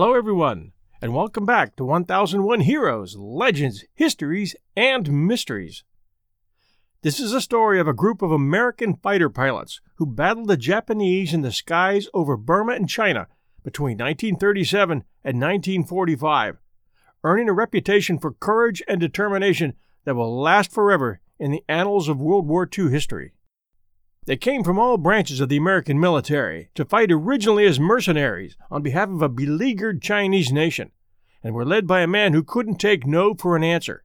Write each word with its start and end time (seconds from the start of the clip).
Hello, 0.00 0.14
everyone, 0.14 0.70
and 1.02 1.12
welcome 1.12 1.44
back 1.44 1.74
to 1.74 1.84
1001 1.84 2.60
Heroes, 2.60 3.16
Legends, 3.16 3.84
Histories, 3.96 4.54
and 4.76 5.26
Mysteries. 5.26 5.82
This 7.02 7.18
is 7.18 7.32
a 7.32 7.40
story 7.40 7.80
of 7.80 7.88
a 7.88 7.92
group 7.92 8.22
of 8.22 8.30
American 8.30 8.94
fighter 8.94 9.28
pilots 9.28 9.80
who 9.96 10.06
battled 10.06 10.46
the 10.46 10.56
Japanese 10.56 11.34
in 11.34 11.42
the 11.42 11.50
skies 11.50 12.06
over 12.14 12.36
Burma 12.36 12.74
and 12.74 12.88
China 12.88 13.26
between 13.64 13.98
1937 13.98 15.02
and 15.24 15.40
1945, 15.40 16.58
earning 17.24 17.48
a 17.48 17.52
reputation 17.52 18.20
for 18.20 18.30
courage 18.30 18.80
and 18.86 19.00
determination 19.00 19.72
that 20.04 20.14
will 20.14 20.40
last 20.40 20.70
forever 20.70 21.18
in 21.40 21.50
the 21.50 21.64
annals 21.68 22.08
of 22.08 22.20
World 22.20 22.46
War 22.46 22.68
II 22.78 22.88
history. 22.88 23.32
They 24.28 24.36
came 24.36 24.62
from 24.62 24.78
all 24.78 24.98
branches 24.98 25.40
of 25.40 25.48
the 25.48 25.56
American 25.56 25.98
military 25.98 26.68
to 26.74 26.84
fight 26.84 27.10
originally 27.10 27.64
as 27.64 27.80
mercenaries 27.80 28.58
on 28.70 28.82
behalf 28.82 29.08
of 29.08 29.22
a 29.22 29.28
beleaguered 29.30 30.02
Chinese 30.02 30.52
nation, 30.52 30.90
and 31.42 31.54
were 31.54 31.64
led 31.64 31.86
by 31.86 32.02
a 32.02 32.06
man 32.06 32.34
who 32.34 32.42
couldn't 32.42 32.76
take 32.76 33.06
no 33.06 33.32
for 33.32 33.56
an 33.56 33.64
answer, 33.64 34.04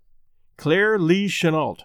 Claire 0.56 0.98
Lee 0.98 1.28
Chennault. 1.28 1.84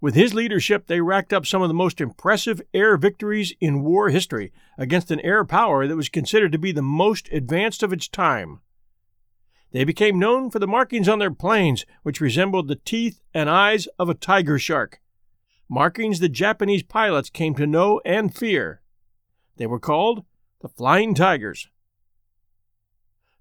With 0.00 0.14
his 0.14 0.32
leadership, 0.32 0.86
they 0.86 1.00
racked 1.00 1.32
up 1.32 1.44
some 1.44 1.60
of 1.60 1.66
the 1.66 1.74
most 1.74 2.00
impressive 2.00 2.62
air 2.72 2.96
victories 2.96 3.52
in 3.60 3.82
war 3.82 4.10
history 4.10 4.52
against 4.78 5.10
an 5.10 5.18
air 5.22 5.44
power 5.44 5.88
that 5.88 5.96
was 5.96 6.08
considered 6.08 6.52
to 6.52 6.58
be 6.58 6.70
the 6.70 6.82
most 6.82 7.28
advanced 7.32 7.82
of 7.82 7.92
its 7.92 8.06
time. 8.06 8.60
They 9.72 9.82
became 9.82 10.20
known 10.20 10.50
for 10.50 10.60
the 10.60 10.68
markings 10.68 11.08
on 11.08 11.18
their 11.18 11.32
planes, 11.32 11.84
which 12.04 12.20
resembled 12.20 12.68
the 12.68 12.76
teeth 12.76 13.20
and 13.34 13.50
eyes 13.50 13.88
of 13.98 14.08
a 14.08 14.14
tiger 14.14 14.56
shark 14.56 15.00
markings 15.68 16.20
the 16.20 16.28
Japanese 16.28 16.82
pilots 16.82 17.30
came 17.30 17.54
to 17.54 17.66
know 17.66 18.00
and 18.04 18.34
fear. 18.34 18.80
They 19.56 19.66
were 19.66 19.80
called 19.80 20.24
the 20.60 20.68
Flying 20.68 21.14
Tigers. 21.14 21.68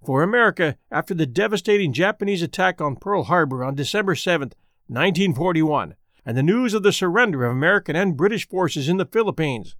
For 0.06 0.22
America, 0.22 0.78
after 0.92 1.14
the 1.14 1.26
devastating 1.26 1.94
Japanese 1.94 2.42
attack 2.42 2.80
on 2.80 2.96
Pearl 2.96 3.24
Harbor 3.24 3.64
on 3.64 3.76
December 3.76 4.16
7, 4.16 4.52
1941, 4.88 5.96
and 6.26 6.38
the 6.38 6.44
news 6.44 6.74
of 6.74 6.84
the 6.84 6.94
surrender 6.94 7.46
of 7.46 7.52
American 7.52 7.96
and 7.96 8.18
British 8.18 8.48
forces 8.48 8.88
in 8.88 8.98
the 8.98 9.06
Philippines, 9.06 9.76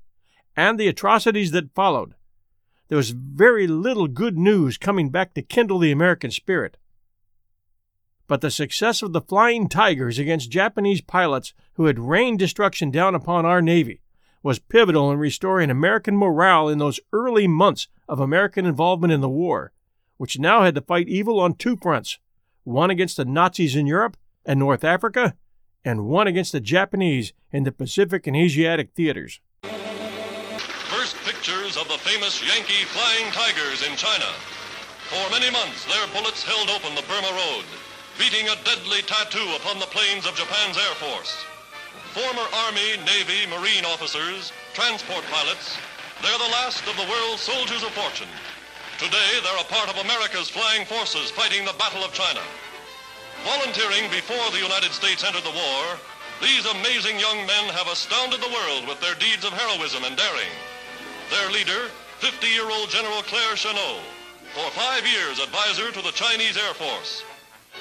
and 0.56 0.80
the 0.80 0.88
atrocities 0.88 1.52
that 1.52 1.74
followed, 1.76 2.16
there 2.88 2.98
was 2.98 3.12
very 3.12 3.68
little 3.68 4.08
good 4.08 4.38
news 4.38 4.78
coming 4.78 5.10
back 5.10 5.34
to 5.34 5.42
kindle 5.42 5.80
the 5.80 5.92
American 5.92 6.32
spirit 6.32 6.78
but 8.28 8.42
the 8.42 8.52
success 8.52 9.02
of 9.02 9.14
the 9.14 9.22
Flying 9.22 9.70
Tigers 9.70 10.18
against 10.18 10.50
Japanese 10.50 11.02
pilots 11.02 11.54
who 11.74 11.86
had 11.86 12.00
rained 12.00 12.40
destruction 12.40 12.90
down 12.92 13.14
upon 13.14 13.46
our 13.46 13.62
Navy 13.62 14.02
was 14.42 14.60
pivotal 14.60 15.12
in 15.12 15.18
restoring 15.18 15.70
American 15.70 16.16
morale 16.16 16.70
in 16.70 16.78
those 16.78 17.00
early 17.14 17.48
months 17.48 17.88
of 18.08 18.20
American 18.20 18.66
involvement 18.66 19.12
in 19.12 19.22
the 19.22 19.30
war, 19.30 19.72
which 20.18 20.40
now 20.40 20.64
had 20.64 20.76
to 20.76 20.82
fight 20.82 21.08
evil 21.08 21.40
on 21.40 21.54
two 21.56 21.76
fronts 21.76 22.20
one 22.64 22.90
against 22.90 23.18
the 23.18 23.26
Nazis 23.26 23.76
in 23.76 23.86
Europe 23.86 24.18
and 24.44 24.60
North 24.60 24.84
Africa, 24.84 25.36
and 25.84 26.06
one 26.06 26.26
against 26.26 26.52
the 26.52 26.60
Japanese 26.60 27.32
in 27.52 27.64
the 27.64 27.72
Pacific 27.72 28.26
and 28.26 28.36
Asiatic 28.36 28.92
theaters. 28.96 29.40
First 29.62 31.16
pictures 31.26 31.78
of 31.78 31.88
the 31.88 32.00
famous 32.00 32.42
Yankee 32.42 32.86
Flying 32.86 33.32
Tigers 33.32 33.88
in 33.88 33.96
China. 33.96 34.26
For 35.10 35.30
many 35.30 35.52
months, 35.52 35.86
their 35.86 36.08
bullets 36.08 36.44
held 36.44 36.70
open 36.70 36.96
the 36.96 37.04
Burma 37.04 37.30
Road 37.30 37.66
beating 38.18 38.48
a 38.48 38.56
deadly 38.64 39.04
tattoo 39.04 39.44
upon 39.60 39.80
the 39.80 39.92
planes 39.92 40.26
of 40.26 40.36
Japan's 40.36 40.78
Air 40.78 40.96
Force. 41.04 41.36
Former 42.16 42.48
Army, 42.68 42.96
Navy, 43.04 43.44
Marine 43.52 43.84
officers, 43.84 44.56
transport 44.74 45.24
pilots, 45.28 45.76
they're 46.24 46.40
the 46.40 46.56
last 46.56 46.88
of 46.88 46.96
the 46.96 47.10
world's 47.12 47.44
soldiers 47.44 47.84
of 47.84 47.92
fortune. 47.92 48.32
Today, 48.98 49.44
they're 49.44 49.60
a 49.60 49.68
part 49.68 49.92
of 49.92 50.00
America's 50.00 50.48
flying 50.48 50.88
forces 50.88 51.30
fighting 51.32 51.66
the 51.68 51.76
Battle 51.76 52.08
of 52.08 52.16
China. 52.16 52.40
Volunteering 53.44 54.08
before 54.10 54.48
the 54.56 54.64
United 54.64 54.96
States 54.96 55.28
entered 55.28 55.44
the 55.44 55.52
war, 55.52 56.00
these 56.40 56.64
amazing 56.72 57.20
young 57.20 57.44
men 57.44 57.68
have 57.76 57.92
astounded 57.92 58.40
the 58.40 58.56
world 58.56 58.88
with 58.88 59.00
their 59.04 59.20
deeds 59.20 59.44
of 59.44 59.52
heroism 59.52 60.08
and 60.08 60.16
daring. 60.16 60.56
Their 61.30 61.52
leader, 61.52 61.92
50-year-old 62.24 62.88
General 62.90 63.28
Claire 63.28 63.60
Chennault, 63.60 64.00
for 64.56 64.72
five 64.72 65.04
years 65.04 65.44
advisor 65.44 65.92
to 65.92 66.02
the 66.02 66.16
Chinese 66.16 66.56
Air 66.56 66.74
Force. 66.80 67.24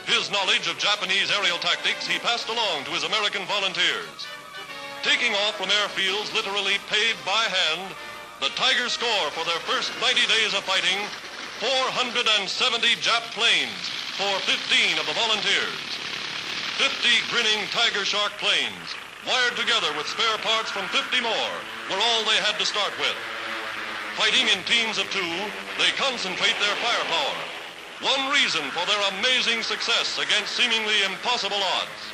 His 0.04 0.28
knowledge 0.30 0.68
of 0.68 0.76
Japanese 0.76 1.32
aerial 1.32 1.56
tactics 1.56 2.06
he 2.06 2.20
passed 2.20 2.52
along 2.52 2.84
to 2.84 2.92
his 2.92 3.08
American 3.08 3.40
volunteers. 3.48 4.28
Taking 5.00 5.32
off 5.48 5.56
from 5.56 5.72
airfields 5.72 6.28
literally 6.36 6.76
paved 6.92 7.24
by 7.24 7.48
hand, 7.48 7.88
the 8.40 8.52
Tigers 8.52 8.92
score 8.92 9.32
for 9.32 9.48
their 9.48 9.60
first 9.64 9.96
90 10.04 10.20
days 10.28 10.52
of 10.52 10.60
fighting 10.68 11.00
470 11.56 12.44
Jap 13.00 13.24
planes 13.32 13.80
for 14.20 14.28
15 14.44 15.00
of 15.00 15.08
the 15.08 15.16
volunteers. 15.16 15.80
50 16.76 17.08
grinning 17.32 17.64
Tiger 17.72 18.04
Shark 18.04 18.36
planes, 18.36 18.92
wired 19.24 19.56
together 19.56 19.88
with 19.96 20.04
spare 20.04 20.36
parts 20.44 20.68
from 20.68 20.84
50 20.92 21.24
more, 21.24 21.54
were 21.88 22.00
all 22.00 22.20
they 22.28 22.44
had 22.44 22.60
to 22.60 22.68
start 22.68 22.92
with. 23.00 23.16
Fighting 24.20 24.52
in 24.52 24.60
teams 24.68 25.00
of 25.00 25.08
two, 25.08 25.32
they 25.80 25.96
concentrate 25.96 26.60
their 26.60 26.76
firepower 26.84 27.53
one 28.04 28.30
reason 28.30 28.60
for 28.70 28.84
their 28.84 29.00
amazing 29.18 29.62
success 29.62 30.18
against 30.18 30.52
seemingly 30.52 31.02
impossible 31.06 31.56
odds. 31.56 32.12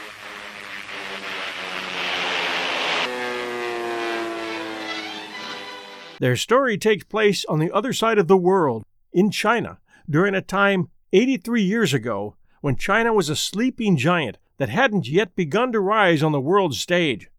Their 6.20 6.36
story 6.36 6.78
takes 6.78 7.02
place 7.02 7.44
on 7.46 7.58
the 7.58 7.72
other 7.72 7.92
side 7.92 8.18
of 8.18 8.28
the 8.28 8.36
world, 8.36 8.84
in 9.12 9.32
China, 9.32 9.78
during 10.08 10.34
a 10.36 10.42
time 10.42 10.90
83 11.12 11.62
years 11.62 11.92
ago 11.92 12.36
when 12.60 12.76
China 12.76 13.12
was 13.12 13.28
a 13.28 13.34
sleeping 13.34 13.96
giant 13.96 14.38
that 14.58 14.68
hadn't 14.68 15.08
yet 15.08 15.34
begun 15.34 15.72
to 15.72 15.80
rise 15.80 16.22
on 16.22 16.30
the 16.30 16.40
world 16.40 16.76
stage, 16.76 17.30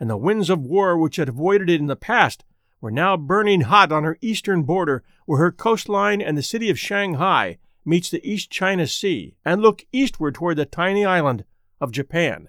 and 0.00 0.10
the 0.10 0.16
winds 0.16 0.50
of 0.50 0.66
war 0.66 0.98
which 0.98 1.14
had 1.16 1.28
avoided 1.28 1.70
it 1.70 1.80
in 1.80 1.86
the 1.86 1.94
past 1.94 2.44
were 2.80 2.90
now 2.90 3.16
burning 3.16 3.60
hot 3.60 3.92
on 3.92 4.02
her 4.02 4.18
eastern 4.20 4.64
border 4.64 5.04
where 5.26 5.38
her 5.38 5.52
coastline 5.52 6.20
and 6.20 6.36
the 6.36 6.42
city 6.42 6.70
of 6.70 6.78
Shanghai 6.78 7.58
meets 7.84 8.10
the 8.10 8.26
East 8.28 8.50
China 8.50 8.86
Sea 8.86 9.36
and 9.44 9.60
look 9.60 9.84
eastward 9.92 10.34
toward 10.34 10.56
the 10.56 10.66
tiny 10.66 11.04
island 11.04 11.44
of 11.80 11.92
Japan. 11.92 12.48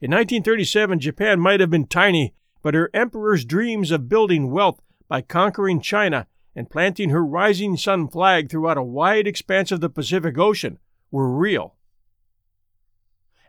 In 0.00 0.10
1937, 0.10 1.00
Japan 1.00 1.40
might 1.40 1.60
have 1.60 1.70
been 1.70 1.86
tiny, 1.86 2.34
but 2.62 2.74
her 2.74 2.90
emperor's 2.92 3.44
dreams 3.44 3.90
of 3.90 4.08
building 4.08 4.50
wealth 4.50 4.80
by 5.08 5.20
conquering 5.20 5.80
China 5.80 6.26
and 6.54 6.70
planting 6.70 7.10
her 7.10 7.24
rising 7.24 7.76
sun 7.76 8.08
flag 8.08 8.50
throughout 8.50 8.78
a 8.78 8.82
wide 8.82 9.26
expanse 9.26 9.72
of 9.72 9.80
the 9.80 9.90
Pacific 9.90 10.38
Ocean 10.38 10.78
were 11.10 11.28
real. 11.28 11.76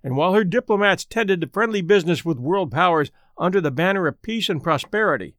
And 0.03 0.15
while 0.15 0.33
her 0.33 0.43
diplomats 0.43 1.03
tended 1.05 1.41
to 1.41 1.47
friendly 1.47 1.81
business 1.81 2.23
with 2.23 2.37
world 2.37 2.71
powers 2.71 3.11
under 3.37 3.59
the 3.59 3.71
banner 3.71 4.07
of 4.07 4.21
peace 4.21 4.49
and 4.49 4.61
prosperity, 4.61 5.35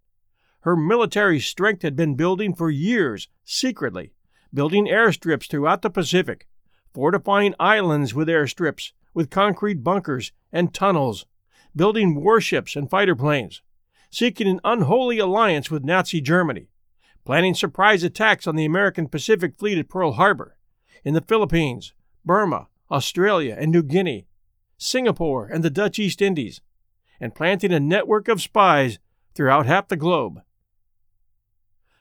her 0.60 0.76
military 0.76 1.38
strength 1.38 1.82
had 1.82 1.94
been 1.94 2.16
building 2.16 2.54
for 2.54 2.68
years 2.68 3.28
secretly 3.44 4.12
building 4.52 4.86
airstrips 4.86 5.48
throughout 5.48 5.82
the 5.82 5.90
Pacific, 5.90 6.46
fortifying 6.92 7.54
islands 7.60 8.14
with 8.14 8.28
airstrips, 8.28 8.92
with 9.12 9.30
concrete 9.30 9.82
bunkers 9.82 10.32
and 10.52 10.72
tunnels, 10.72 11.26
building 11.74 12.14
warships 12.14 12.76
and 12.76 12.90
fighter 12.90 13.14
planes, 13.14 13.62
seeking 14.10 14.48
an 14.48 14.60
unholy 14.64 15.18
alliance 15.18 15.70
with 15.70 15.84
Nazi 15.84 16.20
Germany, 16.20 16.68
planning 17.24 17.54
surprise 17.54 18.02
attacks 18.02 18.46
on 18.46 18.56
the 18.56 18.64
American 18.64 19.08
Pacific 19.08 19.56
Fleet 19.56 19.78
at 19.78 19.88
Pearl 19.88 20.12
Harbor, 20.12 20.56
in 21.04 21.14
the 21.14 21.20
Philippines, 21.20 21.92
Burma, 22.24 22.68
Australia, 22.90 23.56
and 23.58 23.70
New 23.70 23.82
Guinea, 23.82 24.26
Singapore, 24.78 25.46
and 25.46 25.62
the 25.62 25.70
Dutch 25.70 25.98
East 25.98 26.22
Indies, 26.22 26.60
and 27.20 27.34
planting 27.34 27.72
a 27.72 27.80
network 27.80 28.28
of 28.28 28.42
spies 28.42 28.98
throughout 29.34 29.66
half 29.66 29.88
the 29.88 29.96
globe. 29.96 30.40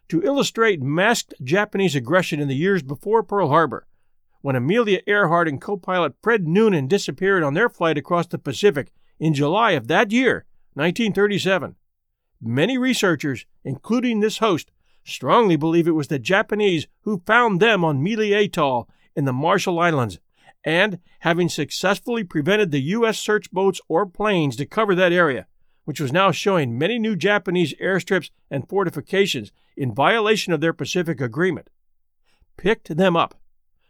To 0.10 0.22
illustrate 0.22 0.81
masked 0.81 1.34
Japanese 1.44 1.96
aggression 1.96 2.40
in 2.40 2.48
the 2.48 2.56
years 2.56 2.84
before 2.84 3.24
Pearl 3.24 3.50
Harbor, 3.50 3.88
when 4.42 4.56
Amelia 4.56 5.00
Earhart 5.07 5.48
and 5.48 5.60
co 5.60 5.78
pilot 5.78 6.13
Fred 6.22 6.48
Noonan 6.48 6.88
disappeared 6.88 7.42
on 7.42 7.56
their 7.56 7.69
flight 7.69 7.98
across 7.98 8.28
the 8.28 8.38
Pacific 8.38 8.92
in 9.19 9.34
July 9.34 9.72
of 9.72 9.88
that 9.88 10.12
year, 10.12 10.46
1937. 10.74 11.75
Many 12.40 12.78
researchers, 12.78 13.48
including 13.63 14.19
this 14.19 14.38
host, 14.38 14.69
strongly 15.04 15.56
believe 15.56 15.88
it 15.88 15.92
was 15.92 16.10
the 16.10 16.19
Japanese 16.19 16.88
who 17.01 17.24
found 17.25 17.60
them 17.60 17.84
on 17.84 18.04
Mili 18.04 18.31
Atoll 18.31 18.88
in 19.16 19.25
the 19.25 19.34
Marshall 19.34 19.80
Islands, 19.80 20.19
and, 20.63 21.00
having 21.19 21.50
successfully 21.50 22.24
prevented 22.24 22.69
the 22.69 22.81
U.S. 22.81 23.18
search 23.18 23.50
boats 23.51 23.81
or 23.88 24.06
planes 24.06 24.56
to 24.58 24.66
cover 24.68 24.94
that 24.94 25.12
area, 25.13 25.48
which 25.86 26.00
was 26.00 26.12
now 26.12 26.31
showing 26.31 26.78
many 26.78 27.00
new 27.00 27.16
Japanese 27.16 27.74
airstrips 27.81 28.30
and 28.51 28.69
fortifications 28.69 29.51
in 29.77 29.94
violation 29.94 30.54
of 30.54 30.62
their 30.62 30.74
Pacific 30.74 31.19
Agreement, 31.19 31.69
picked 32.57 32.95
them 32.95 33.16
up, 33.16 33.39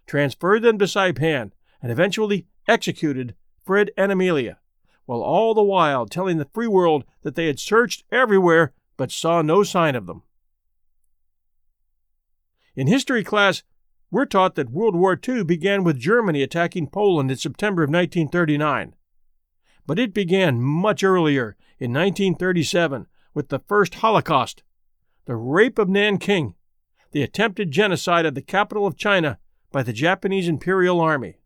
transferred 0.07 0.61
them 0.61 0.79
to 0.79 0.85
Saipan, 0.85 1.51
and 1.81 1.91
eventually 1.91 2.47
executed 2.67 3.35
Fred 3.63 3.91
and 3.97 4.11
Amelia, 4.11 4.59
while 5.05 5.21
all 5.21 5.53
the 5.53 5.63
while 5.63 6.05
telling 6.05 6.37
the 6.37 6.49
free 6.53 6.67
world 6.67 7.03
that 7.21 7.35
they 7.35 7.47
had 7.47 7.59
searched 7.59 8.03
everywhere 8.11 8.73
but 8.97 9.11
saw 9.11 9.41
no 9.41 9.61
sign 9.63 9.95
of 9.95 10.07
them. 10.07 10.23
In 12.75 12.87
history 12.87 13.23
class, 13.23 13.63
We're 14.11 14.25
taught 14.25 14.55
that 14.55 14.69
World 14.69 14.95
War 14.95 15.19
II 15.27 15.43
began 15.43 15.83
with 15.83 15.99
Germany 15.99 16.41
attacking 16.41 16.87
Poland 16.87 17.31
in 17.31 17.37
September 17.37 17.83
of 17.83 17.89
1939. 17.89 18.95
But 19.85 19.99
it 19.99 20.13
began 20.13 20.61
much 20.61 21.03
earlier, 21.03 21.57
in 21.79 21.91
1937, 21.91 23.07
with 23.33 23.49
the 23.49 23.59
first 23.59 23.95
Holocaust, 23.95 24.63
the 25.25 25.35
rape 25.35 25.79
of 25.79 25.89
Nanking, 25.89 26.53
the 27.11 27.23
attempted 27.23 27.71
genocide 27.71 28.25
of 28.25 28.35
the 28.35 28.41
capital 28.41 28.85
of 28.85 28.97
China 28.97 29.39
by 29.71 29.83
the 29.83 29.93
Japanese 29.93 30.47
Imperial 30.47 31.01
Army. 31.01 31.37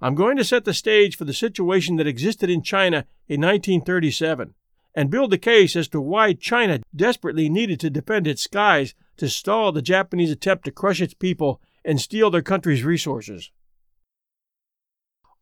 I'm 0.00 0.14
going 0.14 0.36
to 0.36 0.44
set 0.44 0.64
the 0.64 0.74
stage 0.74 1.16
for 1.16 1.24
the 1.24 1.32
situation 1.32 1.96
that 1.96 2.06
existed 2.06 2.50
in 2.50 2.62
China 2.62 3.06
in 3.28 3.40
1937 3.40 4.54
and 4.94 5.10
build 5.10 5.32
a 5.32 5.38
case 5.38 5.76
as 5.76 5.88
to 5.88 6.00
why 6.00 6.32
China 6.32 6.80
desperately 6.94 7.48
needed 7.48 7.80
to 7.80 7.90
defend 7.90 8.26
its 8.26 8.42
skies 8.42 8.94
to 9.16 9.28
stall 9.28 9.72
the 9.72 9.82
Japanese 9.82 10.30
attempt 10.30 10.64
to 10.64 10.70
crush 10.70 11.00
its 11.00 11.14
people 11.14 11.60
and 11.84 12.00
steal 12.00 12.30
their 12.30 12.42
country's 12.42 12.84
resources. 12.84 13.50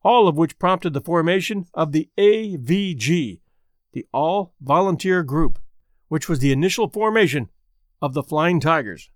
All 0.03 0.29
of 0.29 0.37
which 0.37 0.59
prompted 0.59 0.93
the 0.93 1.01
formation 1.01 1.67
of 1.75 1.93
the 1.93 2.09
AVG, 2.19 3.41
the 3.93 4.07
All 4.13 4.55
Volunteer 4.61 5.23
Group, 5.23 5.59
which 6.13 6.29
was 6.29 6.41
the 6.41 6.53
initial 6.53 6.91
formation 6.91 7.49
of 8.03 8.13
the 8.13 8.23
Flying 8.23 8.61
Tigers. 8.61 9.09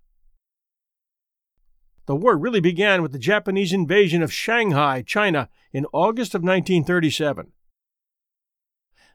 The 2.06 2.16
war 2.16 2.38
really 2.38 2.60
began 2.60 3.02
with 3.02 3.12
the 3.12 3.18
Japanese 3.18 3.70
invasion 3.74 4.22
of 4.22 4.32
Shanghai, 4.32 5.02
China, 5.02 5.50
in 5.74 5.84
August 5.92 6.34
of 6.34 6.40
1937. 6.40 7.52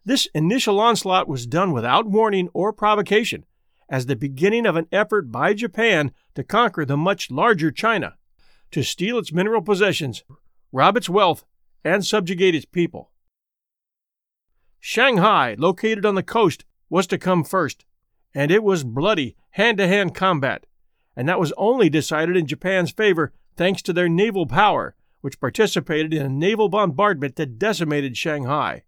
This 0.05 0.27
initial 0.35 0.79
onslaught 0.79 1.27
was 1.27 1.47
done 1.47 1.71
without 1.71 2.05
warning 2.05 2.49
or 2.53 2.71
provocation, 2.71 3.47
as 3.89 4.05
the 4.05 4.15
beginning 4.15 4.67
of 4.67 4.75
an 4.75 4.85
effort 4.91 5.31
by 5.31 5.55
Japan 5.55 6.11
to 6.35 6.43
conquer 6.43 6.85
the 6.85 6.95
much 6.95 7.31
larger 7.31 7.71
China, 7.71 8.13
to 8.69 8.83
steal 8.83 9.17
its 9.17 9.33
mineral 9.33 9.63
possessions, 9.63 10.23
rob 10.71 10.97
its 10.97 11.09
wealth, 11.09 11.45
and 11.83 12.05
subjugate 12.05 12.53
its 12.53 12.65
people. 12.65 13.09
Shanghai, 14.79 15.55
located 15.57 16.05
on 16.05 16.13
the 16.13 16.21
coast, 16.21 16.63
was 16.91 17.07
to 17.07 17.17
come 17.17 17.43
first, 17.43 17.85
and 18.35 18.51
it 18.51 18.61
was 18.61 18.83
bloody, 18.83 19.35
hand 19.51 19.79
to 19.79 19.87
hand 19.87 20.13
combat 20.13 20.67
and 21.15 21.27
that 21.27 21.39
was 21.39 21.53
only 21.57 21.89
decided 21.89 22.37
in 22.37 22.47
Japan's 22.47 22.91
favor 22.91 23.33
thanks 23.55 23.81
to 23.81 23.93
their 23.93 24.09
naval 24.09 24.45
power, 24.45 24.95
which 25.21 25.39
participated 25.39 26.13
in 26.13 26.25
a 26.25 26.29
naval 26.29 26.69
bombardment 26.69 27.35
that 27.35 27.59
decimated 27.59 28.17
Shanghai. 28.17 28.83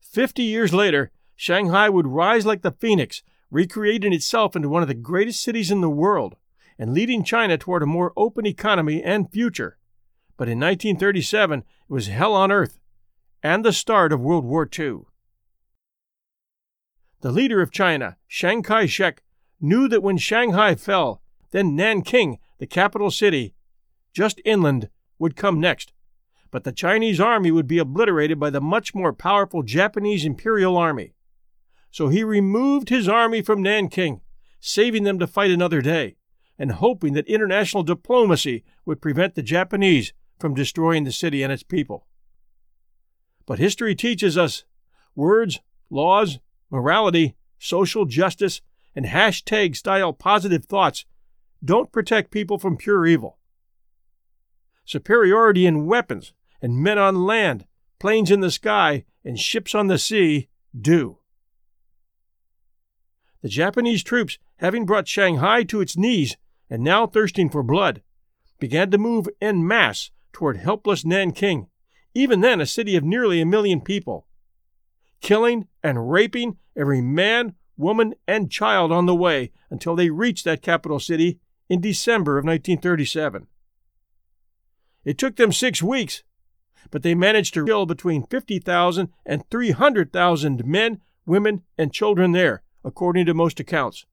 Fifty 0.00 0.44
years 0.44 0.72
later, 0.72 1.10
Shanghai 1.36 1.88
would 1.88 2.06
rise 2.06 2.46
like 2.46 2.62
the 2.62 2.72
phoenix, 2.72 3.22
recreating 3.50 4.12
itself 4.12 4.56
into 4.56 4.68
one 4.68 4.82
of 4.82 4.88
the 4.88 4.94
greatest 4.94 5.42
cities 5.42 5.70
in 5.70 5.80
the 5.80 5.90
world, 5.90 6.36
and 6.78 6.94
leading 6.94 7.24
China 7.24 7.58
toward 7.58 7.82
a 7.82 7.86
more 7.86 8.12
open 8.16 8.46
economy 8.46 9.02
and 9.02 9.30
future. 9.30 9.76
But 10.36 10.48
in 10.48 10.58
1937, 10.58 11.60
it 11.60 11.64
was 11.88 12.06
hell 12.06 12.34
on 12.34 12.52
earth, 12.52 12.78
and 13.42 13.64
the 13.64 13.72
start 13.72 14.12
of 14.12 14.20
World 14.20 14.44
War 14.44 14.68
II. 14.78 15.00
The 17.20 17.32
leader 17.32 17.60
of 17.60 17.72
China, 17.72 18.16
Chiang 18.28 18.62
Kai 18.62 18.86
shek, 18.86 19.22
knew 19.60 19.88
that 19.88 20.02
when 20.02 20.18
Shanghai 20.18 20.76
fell, 20.76 21.20
then 21.50 21.74
Nanking, 21.74 22.38
the 22.58 22.66
capital 22.66 23.10
city, 23.10 23.54
just 24.12 24.40
inland, 24.44 24.88
would 25.18 25.36
come 25.36 25.60
next. 25.60 25.92
But 26.50 26.64
the 26.64 26.72
Chinese 26.72 27.20
army 27.20 27.50
would 27.50 27.66
be 27.66 27.78
obliterated 27.78 28.38
by 28.38 28.50
the 28.50 28.60
much 28.60 28.94
more 28.94 29.12
powerful 29.12 29.62
Japanese 29.62 30.24
Imperial 30.24 30.76
Army. 30.76 31.14
So 31.90 32.08
he 32.08 32.22
removed 32.22 32.88
his 32.88 33.08
army 33.08 33.42
from 33.42 33.62
Nanking, 33.62 34.20
saving 34.60 35.04
them 35.04 35.18
to 35.18 35.26
fight 35.26 35.50
another 35.50 35.82
day, 35.82 36.16
and 36.58 36.72
hoping 36.72 37.14
that 37.14 37.26
international 37.26 37.82
diplomacy 37.82 38.64
would 38.86 39.02
prevent 39.02 39.34
the 39.34 39.42
Japanese 39.42 40.12
from 40.38 40.54
destroying 40.54 41.04
the 41.04 41.12
city 41.12 41.42
and 41.42 41.52
its 41.52 41.62
people. 41.62 42.06
But 43.44 43.58
history 43.58 43.94
teaches 43.94 44.38
us 44.38 44.64
words, 45.14 45.60
laws, 45.90 46.38
morality, 46.70 47.36
social 47.58 48.04
justice, 48.04 48.60
and 48.94 49.06
hashtag 49.06 49.76
style 49.76 50.12
positive 50.12 50.64
thoughts 50.64 51.04
don't 51.64 51.92
protect 51.92 52.30
people 52.30 52.58
from 52.58 52.76
pure 52.76 53.06
evil. 53.06 53.38
Superiority 54.84 55.66
in 55.66 55.86
weapons 55.86 56.32
and 56.62 56.78
men 56.78 56.98
on 56.98 57.26
land, 57.26 57.66
planes 57.98 58.30
in 58.30 58.40
the 58.40 58.50
sky, 58.50 59.04
and 59.24 59.38
ships 59.38 59.74
on 59.74 59.86
the 59.86 59.98
sea 59.98 60.48
do. 60.78 61.18
The 63.42 63.48
Japanese 63.48 64.02
troops, 64.02 64.38
having 64.56 64.86
brought 64.86 65.06
Shanghai 65.06 65.62
to 65.64 65.80
its 65.80 65.96
knees 65.96 66.36
and 66.70 66.82
now 66.82 67.06
thirsting 67.06 67.50
for 67.50 67.62
blood, 67.62 68.02
began 68.58 68.90
to 68.90 68.98
move 68.98 69.28
en 69.40 69.66
masse 69.66 70.10
toward 70.32 70.56
helpless 70.56 71.04
Nanking, 71.04 71.68
even 72.14 72.40
then 72.40 72.60
a 72.60 72.66
city 72.66 72.96
of 72.96 73.04
nearly 73.04 73.40
a 73.40 73.46
million 73.46 73.80
people, 73.80 74.26
killing 75.20 75.68
and 75.82 76.10
raping 76.10 76.56
every 76.76 77.00
man, 77.00 77.54
woman, 77.76 78.14
and 78.26 78.50
child 78.50 78.92
on 78.92 79.06
the 79.06 79.14
way 79.14 79.52
until 79.70 79.96
they 79.96 80.10
reached 80.10 80.44
that 80.44 80.62
capital 80.62 81.00
city 81.00 81.38
in 81.68 81.80
December 81.80 82.38
of 82.38 82.44
1937. 82.44 83.46
It 85.04 85.18
took 85.18 85.36
them 85.36 85.52
six 85.52 85.82
weeks, 85.82 86.22
but 86.90 87.02
they 87.02 87.14
managed 87.14 87.54
to 87.54 87.64
kill 87.64 87.86
between 87.86 88.26
50,000 88.26 89.08
and 89.26 89.50
300,000 89.50 90.64
men, 90.64 91.00
women, 91.26 91.62
and 91.76 91.92
children 91.92 92.32
there, 92.32 92.62
according 92.84 93.26
to 93.26 93.34
most 93.34 93.60
accounts. 93.60 94.06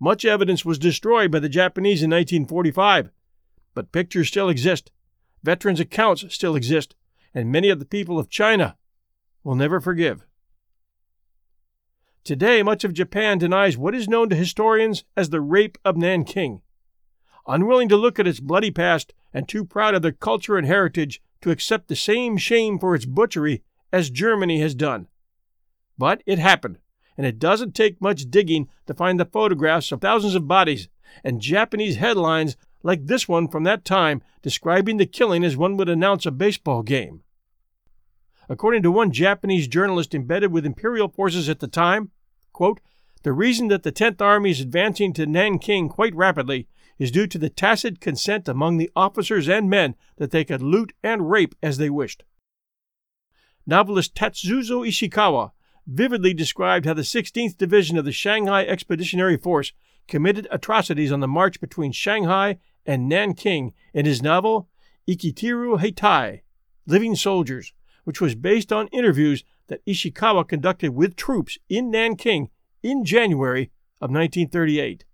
Much 0.00 0.24
evidence 0.24 0.64
was 0.64 0.78
destroyed 0.78 1.30
by 1.30 1.40
the 1.40 1.48
Japanese 1.48 2.02
in 2.02 2.10
1945, 2.10 3.10
but 3.74 3.92
pictures 3.92 4.28
still 4.28 4.48
exist, 4.48 4.90
veterans' 5.42 5.80
accounts 5.80 6.24
still 6.34 6.54
exist, 6.54 6.94
and 7.34 7.50
many 7.50 7.68
of 7.68 7.78
the 7.78 7.84
people 7.84 8.18
of 8.18 8.30
China 8.30 8.76
will 9.48 9.54
never 9.54 9.80
forgive. 9.80 10.26
Today, 12.22 12.62
much 12.62 12.84
of 12.84 12.92
Japan 12.92 13.38
denies 13.38 13.78
what 13.78 13.94
is 13.94 14.06
known 14.06 14.28
to 14.28 14.36
historians 14.36 15.04
as 15.16 15.30
the 15.30 15.40
Rape 15.40 15.78
of 15.86 15.96
Nanking. 15.96 16.60
Unwilling 17.46 17.88
to 17.88 17.96
look 17.96 18.18
at 18.18 18.26
its 18.26 18.40
bloody 18.40 18.70
past 18.70 19.14
and 19.32 19.48
too 19.48 19.64
proud 19.64 19.94
of 19.94 20.02
their 20.02 20.12
culture 20.12 20.58
and 20.58 20.66
heritage 20.66 21.22
to 21.40 21.50
accept 21.50 21.88
the 21.88 21.96
same 21.96 22.36
shame 22.36 22.78
for 22.78 22.94
its 22.94 23.06
butchery 23.06 23.62
as 23.90 24.10
Germany 24.10 24.60
has 24.60 24.74
done. 24.74 25.08
But 25.96 26.22
it 26.26 26.38
happened, 26.38 26.76
and 27.16 27.26
it 27.26 27.38
doesn't 27.38 27.74
take 27.74 28.02
much 28.02 28.30
digging 28.30 28.68
to 28.86 28.92
find 28.92 29.18
the 29.18 29.24
photographs 29.24 29.90
of 29.92 30.02
thousands 30.02 30.34
of 30.34 30.46
bodies 30.46 30.90
and 31.24 31.40
Japanese 31.40 31.96
headlines 31.96 32.58
like 32.82 33.06
this 33.06 33.26
one 33.26 33.48
from 33.48 33.64
that 33.64 33.86
time 33.86 34.20
describing 34.42 34.98
the 34.98 35.06
killing 35.06 35.42
as 35.42 35.56
one 35.56 35.78
would 35.78 35.88
announce 35.88 36.26
a 36.26 36.30
baseball 36.30 36.82
game. 36.82 37.22
According 38.48 38.82
to 38.84 38.90
one 38.90 39.12
Japanese 39.12 39.68
journalist 39.68 40.14
embedded 40.14 40.52
with 40.52 40.64
imperial 40.64 41.08
forces 41.08 41.48
at 41.48 41.60
the 41.60 41.68
time, 41.68 42.10
Quote, 42.58 42.80
the 43.22 43.32
reason 43.32 43.68
that 43.68 43.84
the 43.84 43.92
10th 43.92 44.20
Army 44.20 44.50
is 44.50 44.60
advancing 44.60 45.12
to 45.12 45.26
Nanking 45.26 45.88
quite 45.88 46.12
rapidly 46.12 46.66
is 46.98 47.12
due 47.12 47.28
to 47.28 47.38
the 47.38 47.48
tacit 47.48 48.00
consent 48.00 48.48
among 48.48 48.78
the 48.78 48.90
officers 48.96 49.48
and 49.48 49.70
men 49.70 49.94
that 50.16 50.32
they 50.32 50.44
could 50.44 50.60
loot 50.60 50.92
and 51.04 51.30
rape 51.30 51.54
as 51.62 51.78
they 51.78 51.88
wished. 51.88 52.24
Novelist 53.64 54.16
Tatsuzo 54.16 54.84
Ishikawa 54.84 55.52
vividly 55.86 56.34
described 56.34 56.84
how 56.84 56.94
the 56.94 57.02
16th 57.02 57.56
Division 57.56 57.96
of 57.96 58.04
the 58.04 58.10
Shanghai 58.10 58.64
Expeditionary 58.64 59.36
Force 59.36 59.72
committed 60.08 60.48
atrocities 60.50 61.12
on 61.12 61.20
the 61.20 61.28
march 61.28 61.60
between 61.60 61.92
Shanghai 61.92 62.58
and 62.84 63.08
Nanking 63.08 63.72
in 63.94 64.04
his 64.04 64.20
novel 64.20 64.68
Ikiteru 65.08 65.78
Heitai, 65.78 66.40
Living 66.86 67.14
Soldiers, 67.14 67.72
which 68.08 68.22
was 68.22 68.34
based 68.34 68.72
on 68.72 68.88
interviews 68.88 69.44
that 69.66 69.84
Ishikawa 69.84 70.48
conducted 70.48 70.94
with 70.94 71.14
troops 71.14 71.58
in 71.68 71.90
Nanking 71.90 72.48
in 72.82 73.04
January 73.04 73.64
of 74.00 74.08
1938. 74.08 75.04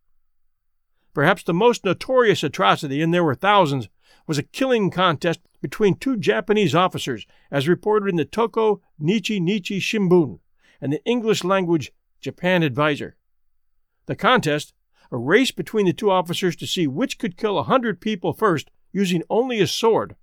Perhaps 1.12 1.42
the 1.42 1.52
most 1.52 1.84
notorious 1.84 2.44
atrocity, 2.44 3.02
and 3.02 3.12
there 3.12 3.24
were 3.24 3.34
thousands, 3.34 3.88
was 4.28 4.38
a 4.38 4.44
killing 4.44 4.92
contest 4.92 5.40
between 5.60 5.96
two 5.96 6.16
Japanese 6.16 6.72
officers, 6.72 7.26
as 7.50 7.66
reported 7.66 8.10
in 8.10 8.14
the 8.14 8.24
Tokyo 8.24 8.80
Nichi 8.96 9.40
Nichi 9.40 9.80
Shimbun 9.80 10.38
and 10.80 10.92
the 10.92 11.04
English 11.04 11.42
language 11.42 11.90
Japan 12.20 12.62
Advertiser. 12.62 13.16
The 14.06 14.14
contest, 14.14 14.72
a 15.10 15.16
race 15.16 15.50
between 15.50 15.86
the 15.86 15.92
two 15.92 16.12
officers 16.12 16.54
to 16.54 16.66
see 16.68 16.86
which 16.86 17.18
could 17.18 17.36
kill 17.36 17.58
a 17.58 17.64
hundred 17.64 18.00
people 18.00 18.32
first 18.32 18.70
using 18.92 19.24
only 19.28 19.60
a 19.60 19.66
sword, 19.66 20.14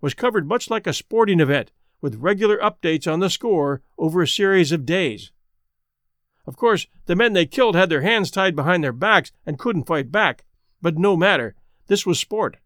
was 0.00 0.14
covered 0.14 0.48
much 0.48 0.70
like 0.70 0.86
a 0.86 0.94
sporting 0.94 1.40
event 1.40 1.70
with 2.00 2.16
regular 2.16 2.58
updates 2.58 3.10
on 3.10 3.20
the 3.20 3.30
score 3.30 3.82
over 3.98 4.22
a 4.22 4.28
series 4.28 4.72
of 4.72 4.86
days. 4.86 5.32
Of 6.46 6.56
course, 6.56 6.86
the 7.06 7.16
men 7.16 7.32
they 7.32 7.46
killed 7.46 7.74
had 7.74 7.90
their 7.90 8.00
hands 8.00 8.30
tied 8.30 8.56
behind 8.56 8.82
their 8.82 8.92
backs 8.92 9.32
and 9.44 9.58
couldn't 9.58 9.86
fight 9.86 10.10
back, 10.10 10.44
but 10.80 10.96
no 10.96 11.16
matter, 11.16 11.54
this 11.88 12.06
was 12.06 12.18
sport. 12.18 12.56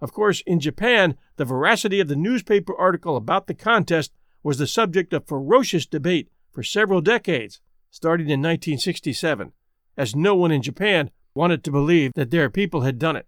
Of 0.00 0.12
course, 0.12 0.42
in 0.46 0.60
Japan, 0.60 1.16
the 1.36 1.44
veracity 1.44 1.98
of 1.98 2.08
the 2.08 2.16
newspaper 2.16 2.76
article 2.76 3.16
about 3.16 3.46
the 3.46 3.54
contest 3.54 4.12
was 4.42 4.58
the 4.58 4.66
subject 4.66 5.12
of 5.12 5.26
ferocious 5.26 5.86
debate 5.86 6.28
for 6.52 6.62
several 6.62 7.00
decades, 7.00 7.60
starting 7.90 8.26
in 8.26 8.40
1967, 8.40 9.52
as 9.96 10.14
no 10.14 10.36
one 10.36 10.52
in 10.52 10.62
Japan 10.62 11.10
wanted 11.34 11.64
to 11.64 11.72
believe 11.72 12.12
that 12.14 12.30
their 12.30 12.50
people 12.50 12.82
had 12.82 12.98
done 12.98 13.16
it. 13.16 13.26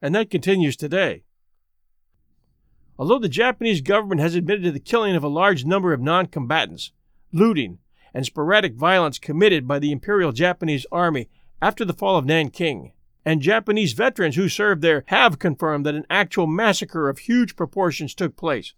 And 0.00 0.14
that 0.14 0.30
continues 0.30 0.76
today. 0.76 1.24
Although 2.98 3.18
the 3.18 3.28
Japanese 3.28 3.80
government 3.80 4.20
has 4.20 4.34
admitted 4.34 4.64
to 4.64 4.72
the 4.72 4.80
killing 4.80 5.16
of 5.16 5.24
a 5.24 5.28
large 5.28 5.64
number 5.64 5.92
of 5.92 6.00
non 6.00 6.26
combatants, 6.26 6.92
looting, 7.32 7.78
and 8.14 8.26
sporadic 8.26 8.74
violence 8.74 9.18
committed 9.18 9.66
by 9.66 9.78
the 9.78 9.92
Imperial 9.92 10.32
Japanese 10.32 10.86
Army 10.92 11.28
after 11.60 11.84
the 11.84 11.94
fall 11.94 12.16
of 12.16 12.26
Nanking, 12.26 12.92
and 13.24 13.40
Japanese 13.40 13.92
veterans 13.92 14.36
who 14.36 14.48
served 14.48 14.82
there 14.82 15.04
have 15.06 15.38
confirmed 15.38 15.86
that 15.86 15.94
an 15.94 16.06
actual 16.10 16.46
massacre 16.46 17.08
of 17.08 17.20
huge 17.20 17.56
proportions 17.56 18.14
took 18.14 18.36
place. 18.36 18.74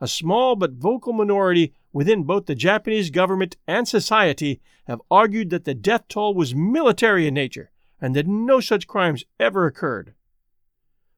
A 0.00 0.08
small 0.08 0.56
but 0.56 0.72
vocal 0.72 1.12
minority 1.12 1.72
within 1.92 2.24
both 2.24 2.46
the 2.46 2.54
Japanese 2.54 3.10
government 3.10 3.56
and 3.66 3.86
society 3.86 4.60
have 4.86 5.00
argued 5.10 5.50
that 5.50 5.64
the 5.64 5.74
death 5.74 6.08
toll 6.08 6.34
was 6.34 6.54
military 6.54 7.26
in 7.26 7.34
nature 7.34 7.70
and 8.00 8.16
that 8.16 8.26
no 8.26 8.60
such 8.60 8.86
crimes 8.86 9.24
ever 9.38 9.66
occurred. 9.66 10.14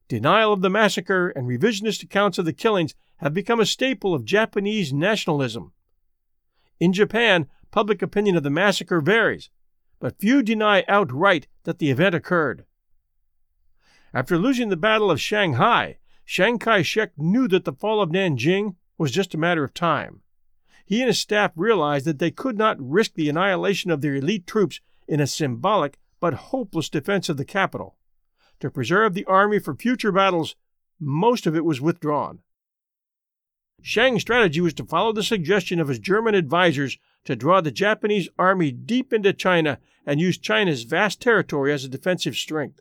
Denial 0.09 0.53
of 0.53 0.63
the 0.63 0.71
massacre 0.71 1.31
and 1.31 1.47
revisionist 1.47 2.03
accounts 2.03 2.39
of 2.39 2.45
the 2.45 2.53
killings 2.53 2.95
have 3.17 3.33
become 3.33 3.61
a 3.61 3.67
staple 3.67 4.15
of 4.15 4.25
Japanese 4.25 4.93
nationalism. 4.93 5.73
In 6.81 6.93
Japan, 6.93 7.49
public 7.71 8.03
opinion 8.03 8.37
of 8.37 8.43
the 8.43 8.51
massacre 8.51 9.01
varies, 9.01 9.51
but 10.01 10.19
few 10.19 10.43
deny 10.43 10.85
outright 10.89 11.47
that 11.63 11.79
the 11.79 11.91
event 11.91 12.15
occurred. 12.15 12.65
After 14.13 14.37
losing 14.37 14.69
the 14.69 14.77
Battle 14.77 15.11
of 15.11 15.21
Shanghai, 15.21 15.99
Chiang 16.27 16.59
Kai 16.59 16.83
shek 16.83 17.13
knew 17.17 17.49
that 17.49 17.65
the 17.65 17.73
fall 17.73 18.03
of 18.03 18.11
Nanjing 18.11 18.77
was 18.99 19.11
just 19.11 19.35
a 19.35 19.39
matter 19.39 19.65
of 19.65 19.73
time. 19.73 20.23
He 20.85 21.01
and 21.01 21.07
his 21.07 21.19
staff 21.19 21.53
realized 21.57 22.05
that 22.07 22.19
they 22.19 22.31
could 22.31 22.59
not 22.59 22.77
risk 22.79 23.15
the 23.15 23.29
annihilation 23.29 23.91
of 23.91 24.01
their 24.01 24.17
elite 24.17 24.47
troops 24.47 24.81
in 25.09 25.21
a 25.21 25.27
symbolic 25.27 25.99
but 26.21 26.35
hopeless 26.35 26.89
defense 26.89 27.29
of 27.29 27.37
the 27.37 27.45
capital. 27.45 27.97
To 28.63 28.71
preserve 28.71 29.15
the 29.15 29.25
army 29.25 29.59
for 29.59 29.75
future 29.75 30.13
battles, 30.13 30.55
most 31.01 31.49
of 31.49 31.57
it 31.57 31.65
was 31.65 31.81
withdrawn. 31.81 32.43
Chiang's 33.83 34.23
strategy 34.23 34.61
was 34.61 34.73
to 34.75 34.85
follow 34.85 35.13
the 35.13 35.25
suggestion 35.25 35.81
of 35.81 35.89
his 35.89 35.99
German 35.99 36.37
advisers 36.37 36.97
to 37.25 37.35
draw 37.35 37.61
the 37.61 37.73
Japanese 37.73 38.29
army 38.39 38.71
deep 38.71 39.13
into 39.13 39.33
China 39.33 39.81
and 40.07 40.21
use 40.21 40.39
China's 40.39 40.85
vast 40.85 41.21
territory 41.21 41.73
as 41.73 41.85
a 41.85 41.89
defensive 41.89 42.37
strength. 42.37 42.81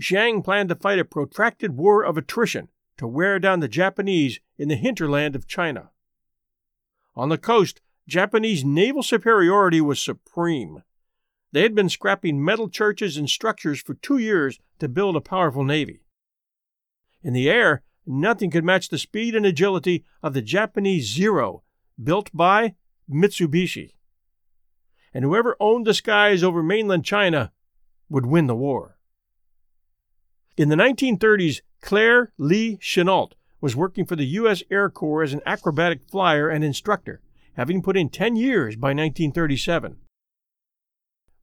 Chiang 0.00 0.42
planned 0.42 0.68
to 0.70 0.74
fight 0.74 0.98
a 0.98 1.04
protracted 1.04 1.76
war 1.76 2.02
of 2.02 2.16
attrition 2.16 2.68
to 2.96 3.06
wear 3.06 3.38
down 3.38 3.60
the 3.60 3.68
Japanese 3.68 4.40
in 4.58 4.68
the 4.68 4.76
hinterland 4.76 5.36
of 5.36 5.46
China. 5.46 5.90
On 7.14 7.28
the 7.28 7.38
coast, 7.38 7.80
Japanese 8.06 8.64
naval 8.64 9.02
superiority 9.02 9.80
was 9.80 10.00
supreme. 10.00 10.82
They 11.52 11.62
had 11.62 11.74
been 11.74 11.88
scrapping 11.88 12.44
metal 12.44 12.68
churches 12.68 13.16
and 13.16 13.30
structures 13.30 13.80
for 13.80 13.94
two 13.94 14.18
years 14.18 14.58
to 14.80 14.88
build 14.88 15.16
a 15.16 15.20
powerful 15.20 15.64
navy. 15.64 16.04
In 17.22 17.32
the 17.32 17.48
air, 17.48 17.82
nothing 18.04 18.50
could 18.50 18.64
match 18.64 18.88
the 18.88 18.98
speed 18.98 19.34
and 19.34 19.46
agility 19.46 20.04
of 20.22 20.34
the 20.34 20.42
Japanese 20.42 21.12
Zero, 21.12 21.62
built 22.02 22.30
by 22.34 22.74
Mitsubishi. 23.08 23.94
And 25.14 25.24
whoever 25.24 25.56
owned 25.60 25.86
the 25.86 25.94
skies 25.94 26.42
over 26.42 26.62
mainland 26.62 27.04
China 27.04 27.52
would 28.08 28.26
win 28.26 28.48
the 28.48 28.56
war. 28.56 28.93
In 30.56 30.68
the 30.68 30.76
1930s, 30.76 31.62
Claire 31.80 32.32
Lee 32.38 32.76
Chennault 32.76 33.32
was 33.60 33.74
working 33.74 34.06
for 34.06 34.14
the 34.14 34.26
U.S. 34.26 34.62
Air 34.70 34.88
Corps 34.88 35.24
as 35.24 35.32
an 35.32 35.40
acrobatic 35.44 36.02
flyer 36.08 36.48
and 36.48 36.62
instructor, 36.62 37.20
having 37.54 37.82
put 37.82 37.96
in 37.96 38.08
10 38.08 38.36
years 38.36 38.76
by 38.76 38.88
1937. 38.88 39.96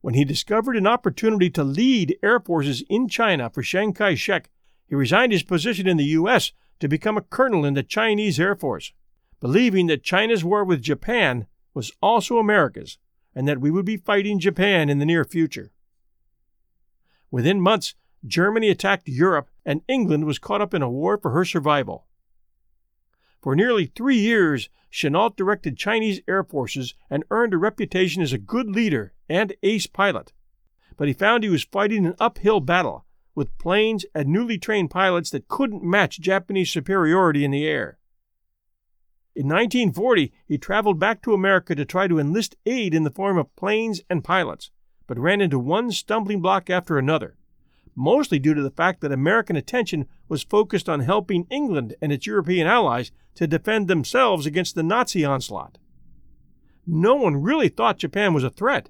When 0.00 0.14
he 0.14 0.24
discovered 0.24 0.78
an 0.78 0.86
opportunity 0.86 1.50
to 1.50 1.62
lead 1.62 2.16
air 2.22 2.40
forces 2.40 2.82
in 2.88 3.06
China 3.06 3.50
for 3.50 3.62
Chiang 3.62 3.92
Kai 3.92 4.14
shek, 4.14 4.48
he 4.88 4.94
resigned 4.94 5.32
his 5.32 5.42
position 5.42 5.86
in 5.86 5.98
the 5.98 6.16
U.S. 6.16 6.52
to 6.80 6.88
become 6.88 7.18
a 7.18 7.22
colonel 7.22 7.66
in 7.66 7.74
the 7.74 7.82
Chinese 7.82 8.40
Air 8.40 8.56
Force, 8.56 8.94
believing 9.40 9.88
that 9.88 10.02
China's 10.02 10.42
war 10.42 10.64
with 10.64 10.80
Japan 10.80 11.46
was 11.74 11.92
also 12.00 12.38
America's 12.38 12.96
and 13.34 13.46
that 13.46 13.60
we 13.60 13.70
would 13.70 13.84
be 13.84 13.96
fighting 13.98 14.38
Japan 14.38 14.88
in 14.88 14.98
the 14.98 15.06
near 15.06 15.24
future. 15.24 15.70
Within 17.30 17.60
months, 17.60 17.94
Germany 18.24 18.68
attacked 18.68 19.08
Europe, 19.08 19.50
and 19.64 19.82
England 19.88 20.26
was 20.26 20.38
caught 20.38 20.60
up 20.60 20.74
in 20.74 20.82
a 20.82 20.90
war 20.90 21.18
for 21.18 21.32
her 21.32 21.44
survival. 21.44 22.06
For 23.40 23.56
nearly 23.56 23.86
three 23.86 24.18
years, 24.18 24.68
Chennault 24.90 25.36
directed 25.36 25.76
Chinese 25.76 26.20
air 26.28 26.44
forces 26.44 26.94
and 27.10 27.24
earned 27.30 27.54
a 27.54 27.58
reputation 27.58 28.22
as 28.22 28.32
a 28.32 28.38
good 28.38 28.68
leader 28.68 29.14
and 29.28 29.54
ace 29.62 29.86
pilot. 29.86 30.32
But 30.96 31.08
he 31.08 31.14
found 31.14 31.42
he 31.42 31.50
was 31.50 31.64
fighting 31.64 32.06
an 32.06 32.14
uphill 32.20 32.60
battle 32.60 33.06
with 33.34 33.56
planes 33.58 34.04
and 34.14 34.28
newly 34.28 34.58
trained 34.58 34.90
pilots 34.90 35.30
that 35.30 35.48
couldn't 35.48 35.82
match 35.82 36.20
Japanese 36.20 36.70
superiority 36.70 37.44
in 37.44 37.50
the 37.50 37.66
air. 37.66 37.98
In 39.34 39.46
1940, 39.46 40.30
he 40.46 40.58
traveled 40.58 41.00
back 41.00 41.22
to 41.22 41.32
America 41.32 41.74
to 41.74 41.86
try 41.86 42.06
to 42.06 42.18
enlist 42.18 42.54
aid 42.66 42.94
in 42.94 43.02
the 43.02 43.10
form 43.10 43.38
of 43.38 43.54
planes 43.56 44.02
and 44.10 44.22
pilots, 44.22 44.70
but 45.06 45.18
ran 45.18 45.40
into 45.40 45.58
one 45.58 45.90
stumbling 45.90 46.42
block 46.42 46.68
after 46.68 46.98
another 46.98 47.38
mostly 47.94 48.38
due 48.38 48.54
to 48.54 48.62
the 48.62 48.70
fact 48.70 49.00
that 49.00 49.12
American 49.12 49.56
attention 49.56 50.06
was 50.28 50.42
focused 50.42 50.88
on 50.88 51.00
helping 51.00 51.46
England 51.50 51.94
and 52.00 52.12
its 52.12 52.26
European 52.26 52.66
allies 52.66 53.12
to 53.34 53.46
defend 53.46 53.88
themselves 53.88 54.46
against 54.46 54.74
the 54.74 54.82
Nazi 54.82 55.24
onslaught. 55.24 55.78
No 56.86 57.14
one 57.14 57.36
really 57.36 57.68
thought 57.68 57.98
Japan 57.98 58.34
was 58.34 58.44
a 58.44 58.50
threat. 58.50 58.88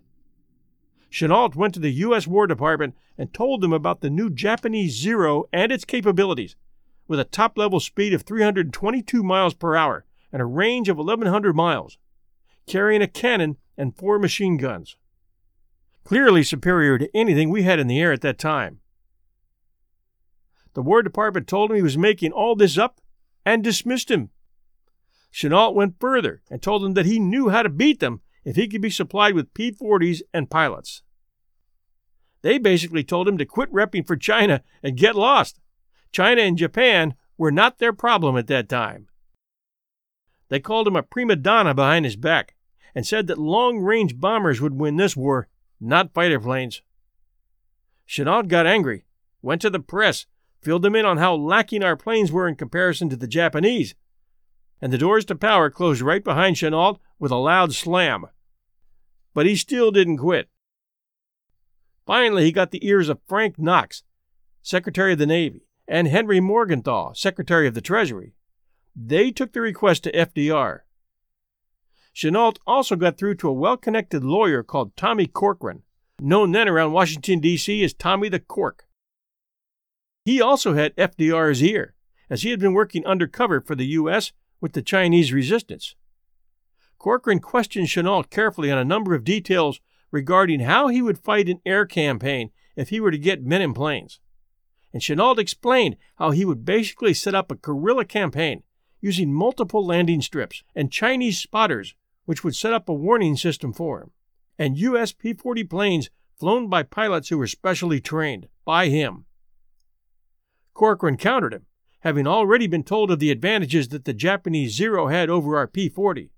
Chennault 1.10 1.54
went 1.54 1.74
to 1.74 1.80
the 1.80 1.90
U.S. 1.90 2.26
War 2.26 2.46
Department 2.46 2.94
and 3.18 3.34
told 3.34 3.60
them 3.60 3.72
about 3.72 4.00
the 4.00 4.10
new 4.10 4.30
Japanese 4.30 4.98
Zero 4.98 5.44
and 5.52 5.70
its 5.70 5.84
capabilities, 5.84 6.56
with 7.06 7.20
a 7.20 7.24
top 7.24 7.58
level 7.58 7.80
speed 7.80 8.14
of 8.14 8.22
322 8.22 9.22
miles 9.22 9.52
per 9.52 9.76
hour 9.76 10.06
and 10.32 10.40
a 10.40 10.46
range 10.46 10.88
of 10.88 10.96
1,100 10.96 11.54
miles, 11.54 11.98
carrying 12.66 13.02
a 13.02 13.06
cannon 13.06 13.58
and 13.76 13.96
four 13.96 14.18
machine 14.18 14.56
guns. 14.56 14.96
Clearly 16.04 16.42
superior 16.42 16.98
to 16.98 17.14
anything 17.14 17.50
we 17.50 17.62
had 17.62 17.78
in 17.78 17.86
the 17.86 18.00
air 18.00 18.12
at 18.12 18.22
that 18.22 18.38
time. 18.38 18.80
The 20.74 20.82
War 20.82 21.02
Department 21.02 21.46
told 21.46 21.70
him 21.70 21.76
he 21.76 21.82
was 21.82 21.98
making 21.98 22.32
all 22.32 22.56
this 22.56 22.78
up 22.78 23.00
and 23.44 23.62
dismissed 23.62 24.10
him. 24.10 24.30
Chennault 25.32 25.74
went 25.74 26.00
further 26.00 26.42
and 26.50 26.62
told 26.62 26.84
him 26.84 26.94
that 26.94 27.06
he 27.06 27.18
knew 27.18 27.48
how 27.48 27.62
to 27.62 27.68
beat 27.68 28.00
them 28.00 28.20
if 28.44 28.56
he 28.56 28.68
could 28.68 28.82
be 28.82 28.90
supplied 28.90 29.34
with 29.34 29.54
P 29.54 29.72
40s 29.72 30.20
and 30.32 30.50
pilots. 30.50 31.02
They 32.42 32.58
basically 32.58 33.04
told 33.04 33.28
him 33.28 33.38
to 33.38 33.46
quit 33.46 33.72
repping 33.72 34.06
for 34.06 34.16
China 34.16 34.62
and 34.82 34.96
get 34.96 35.14
lost. 35.14 35.60
China 36.10 36.42
and 36.42 36.58
Japan 36.58 37.14
were 37.38 37.52
not 37.52 37.78
their 37.78 37.92
problem 37.92 38.36
at 38.36 38.48
that 38.48 38.68
time. 38.68 39.08
They 40.48 40.60
called 40.60 40.86
him 40.86 40.96
a 40.96 41.02
prima 41.02 41.36
donna 41.36 41.72
behind 41.72 42.04
his 42.04 42.16
back 42.16 42.54
and 42.94 43.06
said 43.06 43.26
that 43.26 43.38
long 43.38 43.78
range 43.78 44.20
bombers 44.20 44.60
would 44.60 44.74
win 44.74 44.96
this 44.96 45.16
war, 45.16 45.48
not 45.80 46.12
fighter 46.12 46.38
planes. 46.38 46.82
Chennault 48.06 48.48
got 48.48 48.66
angry, 48.66 49.06
went 49.40 49.62
to 49.62 49.70
the 49.70 49.80
press, 49.80 50.26
filled 50.62 50.82
them 50.82 50.94
in 50.94 51.04
on 51.04 51.18
how 51.18 51.34
lacking 51.34 51.82
our 51.82 51.96
planes 51.96 52.30
were 52.30 52.48
in 52.48 52.54
comparison 52.54 53.08
to 53.08 53.16
the 53.16 53.26
Japanese, 53.26 53.94
and 54.80 54.92
the 54.92 54.98
doors 54.98 55.24
to 55.26 55.34
power 55.34 55.70
closed 55.70 56.00
right 56.00 56.22
behind 56.22 56.56
Chennault 56.56 56.98
with 57.18 57.32
a 57.32 57.36
loud 57.36 57.72
slam. 57.72 58.26
But 59.34 59.46
he 59.46 59.56
still 59.56 59.90
didn't 59.90 60.18
quit. 60.18 60.48
Finally, 62.06 62.44
he 62.44 62.52
got 62.52 62.70
the 62.70 62.86
ears 62.86 63.08
of 63.08 63.20
Frank 63.26 63.58
Knox, 63.58 64.02
Secretary 64.62 65.12
of 65.12 65.18
the 65.18 65.26
Navy, 65.26 65.66
and 65.86 66.08
Henry 66.08 66.40
Morgenthau, 66.40 67.12
Secretary 67.12 67.66
of 67.66 67.74
the 67.74 67.80
Treasury. 67.80 68.34
They 68.94 69.30
took 69.30 69.52
the 69.52 69.60
request 69.60 70.04
to 70.04 70.12
FDR. 70.12 70.80
Chennault 72.14 72.58
also 72.66 72.94
got 72.96 73.16
through 73.16 73.36
to 73.36 73.48
a 73.48 73.52
well 73.52 73.76
connected 73.76 74.22
lawyer 74.22 74.62
called 74.62 74.96
Tommy 74.96 75.26
Corcoran, 75.26 75.82
known 76.20 76.52
then 76.52 76.68
around 76.68 76.92
Washington, 76.92 77.40
D.C. 77.40 77.82
as 77.82 77.94
Tommy 77.94 78.28
the 78.28 78.40
Cork. 78.40 78.84
He 80.24 80.40
also 80.40 80.74
had 80.74 80.94
FDR's 80.96 81.62
ear, 81.62 81.94
as 82.30 82.42
he 82.42 82.50
had 82.50 82.60
been 82.60 82.74
working 82.74 83.04
undercover 83.04 83.60
for 83.60 83.74
the 83.74 83.86
U.S. 83.86 84.32
with 84.60 84.72
the 84.72 84.82
Chinese 84.82 85.32
resistance. 85.32 85.96
Corcoran 86.98 87.40
questioned 87.40 87.88
Chennault 87.88 88.30
carefully 88.30 88.70
on 88.70 88.78
a 88.78 88.84
number 88.84 89.14
of 89.14 89.24
details 89.24 89.80
regarding 90.12 90.60
how 90.60 90.86
he 90.88 91.02
would 91.02 91.18
fight 91.18 91.48
an 91.48 91.60
air 91.66 91.84
campaign 91.84 92.50
if 92.76 92.90
he 92.90 93.00
were 93.00 93.10
to 93.10 93.18
get 93.18 93.42
men 93.42 93.60
in 93.60 93.74
planes. 93.74 94.20
And 94.92 95.02
Chennault 95.02 95.38
explained 95.38 95.96
how 96.16 96.30
he 96.30 96.44
would 96.44 96.64
basically 96.64 97.14
set 97.14 97.34
up 97.34 97.50
a 97.50 97.56
guerrilla 97.56 98.04
campaign 98.04 98.62
using 99.00 99.32
multiple 99.32 99.84
landing 99.84 100.22
strips 100.22 100.62
and 100.76 100.92
Chinese 100.92 101.38
spotters, 101.38 101.96
which 102.24 102.44
would 102.44 102.54
set 102.54 102.72
up 102.72 102.88
a 102.88 102.94
warning 102.94 103.36
system 103.36 103.72
for 103.72 104.00
him, 104.00 104.10
and 104.58 104.78
US 104.78 105.12
P 105.12 105.32
40 105.32 105.64
planes 105.64 106.10
flown 106.38 106.68
by 106.68 106.84
pilots 106.84 107.28
who 107.28 107.38
were 107.38 107.48
specially 107.48 108.00
trained 108.00 108.46
by 108.64 108.88
him. 108.88 109.24
Corcoran 110.74 111.16
countered 111.16 111.54
him, 111.54 111.66
having 112.00 112.26
already 112.26 112.66
been 112.66 112.82
told 112.82 113.10
of 113.10 113.18
the 113.18 113.30
advantages 113.30 113.88
that 113.88 114.04
the 114.04 114.12
Japanese 114.12 114.74
Zero 114.74 115.08
had 115.08 115.30
over 115.30 115.56
our 115.56 115.66
P 115.66 115.88
40. 115.88 116.30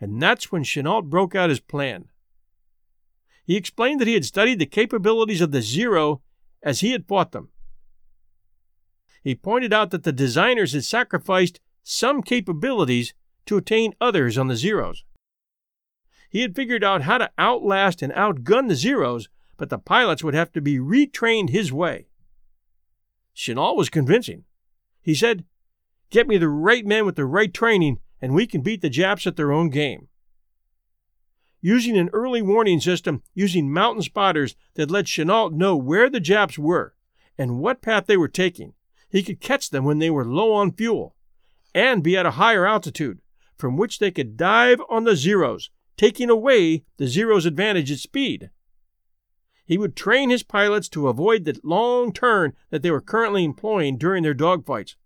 And 0.00 0.20
that's 0.20 0.50
when 0.50 0.64
Chennault 0.64 1.02
broke 1.10 1.34
out 1.34 1.50
his 1.50 1.60
plan. 1.60 2.06
He 3.44 3.56
explained 3.56 4.00
that 4.00 4.08
he 4.08 4.14
had 4.14 4.24
studied 4.24 4.58
the 4.58 4.66
capabilities 4.66 5.40
of 5.40 5.52
the 5.52 5.62
Zero 5.62 6.22
as 6.62 6.80
he 6.80 6.92
had 6.92 7.06
fought 7.06 7.32
them. 7.32 7.50
He 9.22 9.34
pointed 9.34 9.72
out 9.72 9.90
that 9.90 10.02
the 10.02 10.12
designers 10.12 10.72
had 10.72 10.84
sacrificed 10.84 11.60
some 11.82 12.22
capabilities 12.22 13.14
to 13.46 13.56
attain 13.56 13.94
others 14.00 14.38
on 14.38 14.48
the 14.48 14.56
Zeros. 14.56 15.04
He 16.28 16.40
had 16.40 16.56
figured 16.56 16.82
out 16.82 17.02
how 17.02 17.18
to 17.18 17.30
outlast 17.38 18.02
and 18.02 18.12
outgun 18.14 18.68
the 18.68 18.74
Zeros, 18.74 19.28
but 19.56 19.68
the 19.68 19.78
pilots 19.78 20.24
would 20.24 20.34
have 20.34 20.50
to 20.52 20.60
be 20.60 20.78
retrained 20.78 21.50
his 21.50 21.72
way. 21.72 22.06
Chennault 23.34 23.76
was 23.76 23.88
convincing. 23.88 24.44
He 25.00 25.14
said, 25.14 25.44
Get 26.10 26.28
me 26.28 26.38
the 26.38 26.48
right 26.48 26.84
men 26.84 27.06
with 27.06 27.16
the 27.16 27.24
right 27.24 27.52
training, 27.52 27.98
and 28.20 28.34
we 28.34 28.46
can 28.46 28.60
beat 28.60 28.82
the 28.82 28.90
Japs 28.90 29.26
at 29.26 29.36
their 29.36 29.52
own 29.52 29.70
game. 29.70 30.08
Using 31.60 31.96
an 31.96 32.10
early 32.12 32.42
warning 32.42 32.80
system 32.80 33.22
using 33.34 33.72
mountain 33.72 34.02
spotters 34.02 34.56
that 34.74 34.90
let 34.90 35.06
Chennault 35.06 35.52
know 35.52 35.76
where 35.76 36.10
the 36.10 36.20
Japs 36.20 36.58
were 36.58 36.94
and 37.38 37.58
what 37.58 37.82
path 37.82 38.06
they 38.06 38.16
were 38.16 38.28
taking, 38.28 38.74
he 39.08 39.22
could 39.22 39.40
catch 39.40 39.70
them 39.70 39.84
when 39.84 39.98
they 39.98 40.10
were 40.10 40.24
low 40.24 40.52
on 40.52 40.72
fuel 40.72 41.14
and 41.74 42.02
be 42.02 42.16
at 42.16 42.26
a 42.26 42.32
higher 42.32 42.66
altitude, 42.66 43.20
from 43.56 43.76
which 43.76 43.98
they 43.98 44.10
could 44.10 44.36
dive 44.36 44.80
on 44.90 45.04
the 45.04 45.16
Zeros 45.16 45.70
taking 45.96 46.30
away 46.30 46.84
the 46.96 47.06
Zero's 47.06 47.46
advantage 47.46 47.92
at 47.92 47.98
speed. 47.98 48.50
He 49.64 49.78
would 49.78 49.96
train 49.96 50.30
his 50.30 50.42
pilots 50.42 50.88
to 50.90 51.08
avoid 51.08 51.44
the 51.44 51.58
long 51.62 52.12
turn 52.12 52.54
that 52.70 52.82
they 52.82 52.90
were 52.90 53.00
currently 53.00 53.44
employing 53.44 53.96
during 53.96 54.22
their 54.22 54.34
dogfights, 54.34 54.96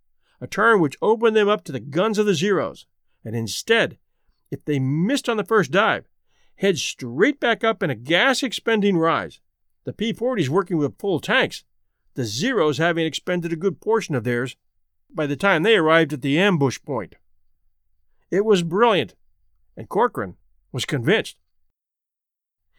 a 0.40 0.46
turn 0.46 0.80
which 0.80 0.96
opened 1.02 1.36
them 1.36 1.48
up 1.48 1.64
to 1.64 1.72
the 1.72 1.80
guns 1.80 2.18
of 2.18 2.26
the 2.26 2.34
Zeros, 2.34 2.86
and 3.24 3.36
instead, 3.36 3.98
if 4.50 4.64
they 4.64 4.78
missed 4.78 5.28
on 5.28 5.36
the 5.36 5.44
first 5.44 5.70
dive, 5.70 6.08
head 6.56 6.78
straight 6.78 7.38
back 7.40 7.64
up 7.64 7.82
in 7.82 7.90
a 7.90 7.94
gas 7.94 8.42
expending 8.42 8.96
rise, 8.96 9.40
the 9.84 9.92
P 9.92 10.12
40s 10.12 10.48
working 10.48 10.78
with 10.78 10.98
full 10.98 11.20
tanks, 11.20 11.64
the 12.14 12.24
Zeros 12.24 12.78
having 12.78 13.04
expended 13.04 13.52
a 13.52 13.56
good 13.56 13.80
portion 13.80 14.14
of 14.14 14.24
theirs 14.24 14.56
by 15.10 15.26
the 15.26 15.36
time 15.36 15.62
they 15.62 15.76
arrived 15.76 16.12
at 16.12 16.22
the 16.22 16.38
ambush 16.38 16.78
point. 16.82 17.14
It 18.30 18.44
was 18.44 18.62
brilliant, 18.62 19.14
and 19.76 19.88
Corcoran 19.88 20.36
was 20.72 20.84
convinced. 20.84 21.36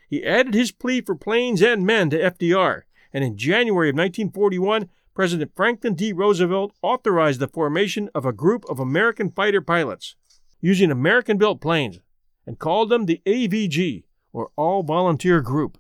He 0.08 0.24
added 0.24 0.54
his 0.54 0.72
plea 0.72 1.02
for 1.02 1.16
planes 1.16 1.62
and 1.62 1.86
men 1.86 2.10
to 2.12 2.18
FDR, 2.20 2.84
and 3.14 3.24
in 3.24 3.38
January 3.38 3.90
of 3.90 3.96
1941, 3.96 4.90
President 5.14 5.52
Franklin 5.56 5.96
D. 5.96 6.14
Roosevelt 6.14 6.74
authorized 6.82 7.40
the 7.40 7.48
formation 7.48 8.10
of 8.16 8.26
a 8.26 8.32
group 8.32 8.64
of 8.70 8.80
American 8.80 9.32
fighter 9.32 9.62
pilots 9.62 10.16
using 10.62 10.92
American 10.92 11.38
built 11.38 11.60
planes 11.60 12.00
and 12.46 12.60
called 12.60 12.90
them 12.90 13.06
the 13.06 13.22
AVG, 13.26 14.06
or 14.32 14.52
All 14.56 14.84
Volunteer 14.84 15.42
Group. 15.42 15.78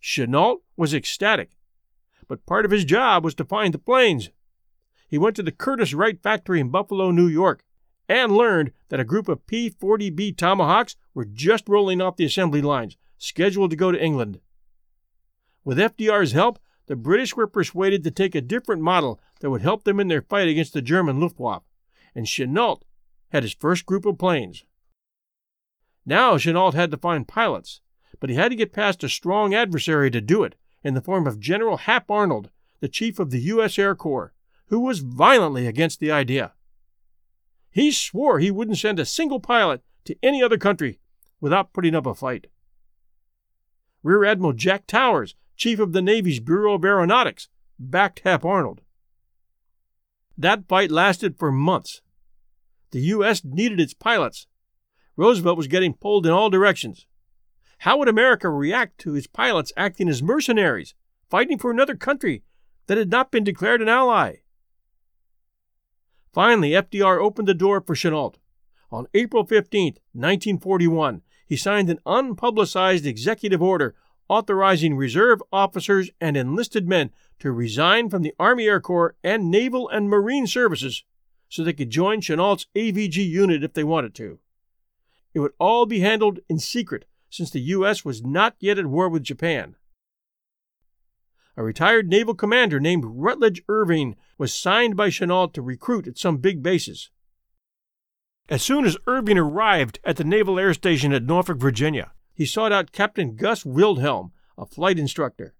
Chennault 0.00 0.62
was 0.76 0.94
ecstatic, 0.94 1.50
but 2.28 2.46
part 2.46 2.64
of 2.64 2.70
his 2.70 2.84
job 2.84 3.24
was 3.24 3.34
to 3.34 3.44
find 3.44 3.74
the 3.74 3.78
planes. 3.78 4.30
He 5.08 5.18
went 5.18 5.36
to 5.36 5.42
the 5.42 5.52
Curtiss 5.52 5.92
Wright 5.92 6.18
factory 6.22 6.60
in 6.60 6.70
Buffalo, 6.70 7.10
New 7.10 7.26
York, 7.26 7.64
and 8.08 8.32
learned 8.32 8.72
that 8.88 9.00
a 9.00 9.04
group 9.04 9.28
of 9.28 9.46
P 9.46 9.70
40B 9.70 10.36
Tomahawks 10.36 10.96
were 11.14 11.24
just 11.24 11.68
rolling 11.68 12.00
off 12.00 12.16
the 12.16 12.24
assembly 12.24 12.62
lines, 12.62 12.96
scheduled 13.18 13.70
to 13.70 13.76
go 13.76 13.90
to 13.90 14.02
England. 14.02 14.40
With 15.64 15.78
FDR's 15.78 16.32
help, 16.32 16.58
the 16.86 16.96
British 16.96 17.34
were 17.34 17.48
persuaded 17.48 18.04
to 18.04 18.10
take 18.10 18.34
a 18.34 18.40
different 18.40 18.82
model 18.82 19.20
that 19.40 19.50
would 19.50 19.62
help 19.62 19.84
them 19.84 19.98
in 19.98 20.08
their 20.08 20.22
fight 20.22 20.48
against 20.48 20.72
the 20.72 20.82
German 20.82 21.18
Luftwaffe, 21.20 21.64
and 22.14 22.26
Chennault 22.26 22.82
had 23.30 23.42
his 23.42 23.54
first 23.54 23.84
group 23.86 24.06
of 24.06 24.18
planes. 24.18 24.64
Now 26.04 26.36
Chennault 26.36 26.74
had 26.74 26.92
to 26.92 26.96
find 26.96 27.26
pilots, 27.26 27.80
but 28.20 28.30
he 28.30 28.36
had 28.36 28.50
to 28.50 28.56
get 28.56 28.72
past 28.72 29.02
a 29.02 29.08
strong 29.08 29.54
adversary 29.54 30.10
to 30.12 30.20
do 30.20 30.44
it, 30.44 30.54
in 30.84 30.94
the 30.94 31.00
form 31.00 31.26
of 31.26 31.40
General 31.40 31.78
Hap 31.78 32.10
Arnold, 32.10 32.50
the 32.80 32.88
chief 32.88 33.18
of 33.18 33.30
the 33.30 33.40
U.S. 33.40 33.78
Air 33.78 33.96
Corps, 33.96 34.32
who 34.68 34.78
was 34.78 35.00
violently 35.00 35.66
against 35.66 35.98
the 35.98 36.12
idea. 36.12 36.52
He 37.70 37.92
swore 37.92 38.38
he 38.38 38.50
wouldn't 38.50 38.78
send 38.78 38.98
a 38.98 39.04
single 39.04 39.40
pilot 39.40 39.82
to 40.04 40.16
any 40.22 40.42
other 40.42 40.58
country 40.58 41.00
without 41.40 41.72
putting 41.72 41.94
up 41.94 42.06
a 42.06 42.14
fight. 42.14 42.46
Rear 44.02 44.24
Admiral 44.24 44.52
Jack 44.52 44.86
Towers, 44.86 45.34
chief 45.56 45.78
of 45.78 45.92
the 45.92 46.02
Navy's 46.02 46.40
Bureau 46.40 46.74
of 46.74 46.84
Aeronautics, 46.84 47.48
backed 47.78 48.20
Hap 48.20 48.44
Arnold. 48.44 48.82
That 50.38 50.68
fight 50.68 50.90
lasted 50.90 51.38
for 51.38 51.50
months. 51.50 52.02
The 52.90 53.00
U.S. 53.00 53.42
needed 53.44 53.80
its 53.80 53.94
pilots. 53.94 54.46
Roosevelt 55.16 55.56
was 55.56 55.66
getting 55.66 55.94
pulled 55.94 56.26
in 56.26 56.32
all 56.32 56.50
directions. 56.50 57.06
How 57.78 57.98
would 57.98 58.08
America 58.08 58.48
react 58.48 58.98
to 58.98 59.14
its 59.14 59.26
pilots 59.26 59.72
acting 59.76 60.08
as 60.08 60.22
mercenaries, 60.22 60.94
fighting 61.28 61.58
for 61.58 61.70
another 61.70 61.96
country 61.96 62.42
that 62.86 62.98
had 62.98 63.10
not 63.10 63.30
been 63.30 63.44
declared 63.44 63.82
an 63.82 63.88
ally? 63.88 64.36
Finally, 66.36 66.72
FDR 66.72 67.18
opened 67.18 67.48
the 67.48 67.54
door 67.54 67.80
for 67.80 67.94
Chennault. 67.94 68.34
On 68.92 69.06
April 69.14 69.46
15, 69.46 69.94
1941, 70.12 71.22
he 71.46 71.56
signed 71.56 71.88
an 71.88 71.98
unpublicized 72.04 73.06
executive 73.06 73.62
order 73.62 73.94
authorizing 74.28 74.98
reserve 74.98 75.42
officers 75.50 76.10
and 76.20 76.36
enlisted 76.36 76.86
men 76.86 77.10
to 77.38 77.50
resign 77.50 78.10
from 78.10 78.20
the 78.20 78.34
Army 78.38 78.66
Air 78.66 78.80
Corps 78.80 79.16
and 79.24 79.50
Naval 79.50 79.88
and 79.88 80.10
Marine 80.10 80.46
services 80.46 81.04
so 81.48 81.64
they 81.64 81.72
could 81.72 81.88
join 81.88 82.20
Chennault's 82.20 82.66
AVG 82.74 83.26
unit 83.26 83.64
if 83.64 83.72
they 83.72 83.82
wanted 83.82 84.14
to. 84.16 84.38
It 85.32 85.40
would 85.40 85.52
all 85.58 85.86
be 85.86 86.00
handled 86.00 86.40
in 86.50 86.58
secret 86.58 87.06
since 87.30 87.50
the 87.50 87.60
U.S. 87.60 88.04
was 88.04 88.22
not 88.22 88.56
yet 88.60 88.78
at 88.78 88.84
war 88.84 89.08
with 89.08 89.22
Japan 89.22 89.76
a 91.56 91.62
retired 91.62 92.08
naval 92.08 92.34
commander 92.34 92.78
named 92.78 93.04
Rutledge 93.06 93.62
Irving 93.68 94.16
was 94.38 94.54
signed 94.54 94.96
by 94.96 95.08
Chennault 95.08 95.52
to 95.54 95.62
recruit 95.62 96.06
at 96.06 96.18
some 96.18 96.38
big 96.38 96.62
bases. 96.62 97.10
As 98.48 98.62
soon 98.62 98.84
as 98.84 98.96
Irving 99.06 99.38
arrived 99.38 99.98
at 100.04 100.16
the 100.16 100.24
Naval 100.24 100.58
Air 100.58 100.72
Station 100.74 101.12
at 101.12 101.24
Norfolk, 101.24 101.58
Virginia, 101.58 102.12
he 102.32 102.46
sought 102.46 102.72
out 102.72 102.92
Captain 102.92 103.34
Gus 103.34 103.64
Wilhelm, 103.64 104.32
a 104.56 104.66
flight 104.66 104.98
instructor. 104.98 105.54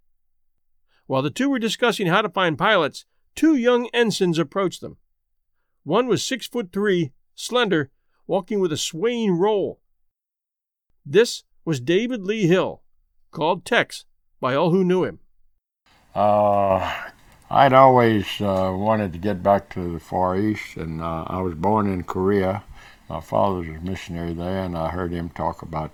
While 1.06 1.22
the 1.22 1.30
two 1.30 1.50
were 1.50 1.58
discussing 1.58 2.06
how 2.06 2.22
to 2.22 2.28
find 2.28 2.58
pilots, 2.58 3.04
two 3.34 3.56
young 3.56 3.88
ensigns 3.92 4.38
approached 4.38 4.80
them. 4.80 4.98
One 5.84 6.06
was 6.06 6.24
six 6.24 6.46
foot 6.46 6.72
three, 6.72 7.12
slender, 7.34 7.90
walking 8.26 8.60
with 8.60 8.72
a 8.72 8.76
swaying 8.76 9.32
roll. 9.32 9.80
This 11.04 11.44
was 11.64 11.80
David 11.80 12.24
Lee 12.24 12.46
Hill, 12.46 12.82
called 13.30 13.64
Tex 13.64 14.04
by 14.40 14.54
all 14.54 14.70
who 14.70 14.84
knew 14.84 15.04
him. 15.04 15.20
Uh, 16.14 17.10
I'd 17.48 17.72
always 17.72 18.26
uh, 18.40 18.74
wanted 18.76 19.12
to 19.12 19.20
get 19.20 19.40
back 19.40 19.68
to 19.70 19.92
the 19.92 20.00
Far 20.00 20.36
East, 20.36 20.76
and 20.76 21.00
uh, 21.00 21.24
I 21.28 21.40
was 21.40 21.54
born 21.54 21.86
in 21.86 22.02
Korea. 22.02 22.64
My 23.08 23.20
father 23.20 23.58
was 23.58 23.68
a 23.68 23.80
missionary 23.80 24.34
there, 24.34 24.64
and 24.64 24.76
I 24.76 24.88
heard 24.88 25.12
him 25.12 25.28
talk 25.28 25.62
about 25.62 25.92